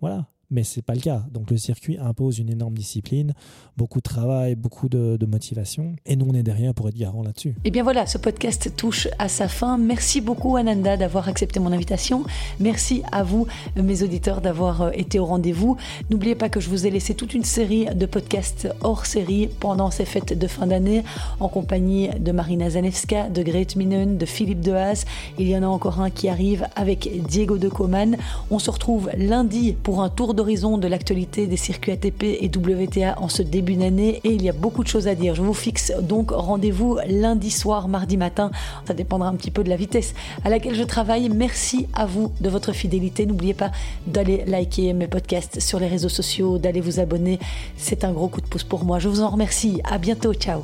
voilà 0.00 0.28
mais 0.50 0.64
ce 0.64 0.78
n'est 0.78 0.82
pas 0.82 0.94
le 0.94 1.00
cas. 1.00 1.24
Donc 1.32 1.50
le 1.50 1.56
circuit 1.56 1.98
impose 1.98 2.38
une 2.38 2.50
énorme 2.50 2.74
discipline, 2.74 3.34
beaucoup 3.76 3.98
de 3.98 4.04
travail, 4.04 4.54
beaucoup 4.54 4.88
de, 4.88 5.26
motivation, 5.26 5.96
et 6.06 6.14
nous 6.14 6.26
on 6.28 6.34
est 6.34 6.44
derrière 6.44 6.72
pour 6.72 6.88
être 6.88 6.96
garant 6.96 7.22
là-dessus. 7.22 7.48
Et 7.48 7.66
eh 7.66 7.70
bien 7.70 7.82
voilà, 7.82 8.06
ce 8.06 8.16
podcast 8.16 8.72
touche 8.76 9.08
à 9.18 9.28
sa 9.28 9.48
fin. 9.48 9.76
Merci 9.76 10.20
beaucoup 10.20 10.56
Ananda 10.56 10.96
d'avoir 10.96 11.28
accepté 11.28 11.58
mon 11.58 11.72
invitation. 11.72 12.24
Merci 12.60 13.02
à 13.10 13.24
vous, 13.24 13.46
mes 13.76 14.02
auditeurs, 14.04 14.40
d'avoir 14.40 14.82
euh, 14.82 14.90
été 14.92 15.18
au 15.18 15.24
rendez-vous. 15.24 15.76
N'oubliez 16.10 16.36
pas 16.36 16.48
que 16.48 16.60
je 16.60 16.68
vous 16.68 16.86
ai 16.86 16.90
laissé 16.90 17.14
toute 17.14 17.34
une 17.34 17.44
série 17.44 17.86
de 17.86 18.06
podcasts 18.06 18.68
hors 18.82 19.04
série 19.04 19.48
pendant 19.60 19.90
ces 19.90 20.04
fêtes 20.04 20.38
de 20.38 20.46
fin 20.46 20.66
d'année, 20.68 21.02
en 21.40 21.48
compagnie 21.48 22.08
de 22.20 22.32
Marina 22.32 22.70
Zanevska, 22.70 23.28
de 23.28 23.42
Grete 23.42 23.74
Minen, 23.76 24.16
de 24.16 24.26
Philippe 24.26 24.60
Dehaas. 24.60 25.04
Il 25.38 25.48
y 25.48 25.56
en 25.56 25.62
a 25.62 25.66
encore 25.66 26.00
un 26.00 26.10
qui 26.10 26.28
arrive 26.28 26.68
avec 26.76 27.10
Diego 27.26 27.58
de 27.58 27.68
Coman. 27.68 28.16
On 28.50 28.58
se 28.58 28.70
retrouve 28.70 29.10
lundi 29.16 29.74
pour 29.82 30.02
un 30.02 30.08
tour 30.08 30.34
d'horizon 30.36 30.78
de 30.78 30.86
l'actualité 30.86 31.46
des 31.48 31.56
circuits 31.56 31.92
ATP 31.92 32.22
et 32.22 32.50
WTA 32.54 33.16
en 33.20 33.28
ce 33.28 33.42
début 33.42 33.74
d'année 33.74 34.20
et 34.22 34.30
il 34.30 34.42
y 34.42 34.48
a 34.48 34.52
beaucoup 34.52 34.84
de 34.84 34.88
choses 34.88 35.08
à 35.08 35.14
dire. 35.14 35.34
Je 35.34 35.42
vous 35.42 35.54
fixe 35.54 35.92
donc 36.00 36.30
rendez-vous 36.30 36.98
lundi 37.08 37.50
soir, 37.50 37.88
mardi 37.88 38.16
matin. 38.16 38.50
Ça 38.86 38.94
dépendra 38.94 39.28
un 39.28 39.34
petit 39.34 39.50
peu 39.50 39.64
de 39.64 39.68
la 39.68 39.76
vitesse 39.76 40.14
à 40.44 40.50
laquelle 40.50 40.74
je 40.74 40.84
travaille. 40.84 41.28
Merci 41.28 41.88
à 41.94 42.06
vous 42.06 42.30
de 42.40 42.48
votre 42.48 42.72
fidélité. 42.72 43.26
N'oubliez 43.26 43.54
pas 43.54 43.72
d'aller 44.06 44.44
liker 44.46 44.92
mes 44.92 45.08
podcasts 45.08 45.58
sur 45.60 45.80
les 45.80 45.88
réseaux 45.88 46.08
sociaux, 46.08 46.58
d'aller 46.58 46.80
vous 46.80 47.00
abonner. 47.00 47.40
C'est 47.76 48.04
un 48.04 48.12
gros 48.12 48.28
coup 48.28 48.40
de 48.40 48.46
pouce 48.46 48.64
pour 48.64 48.84
moi. 48.84 48.98
Je 48.98 49.08
vous 49.08 49.22
en 49.22 49.30
remercie. 49.30 49.80
À 49.84 49.98
bientôt. 49.98 50.34
Ciao. 50.34 50.62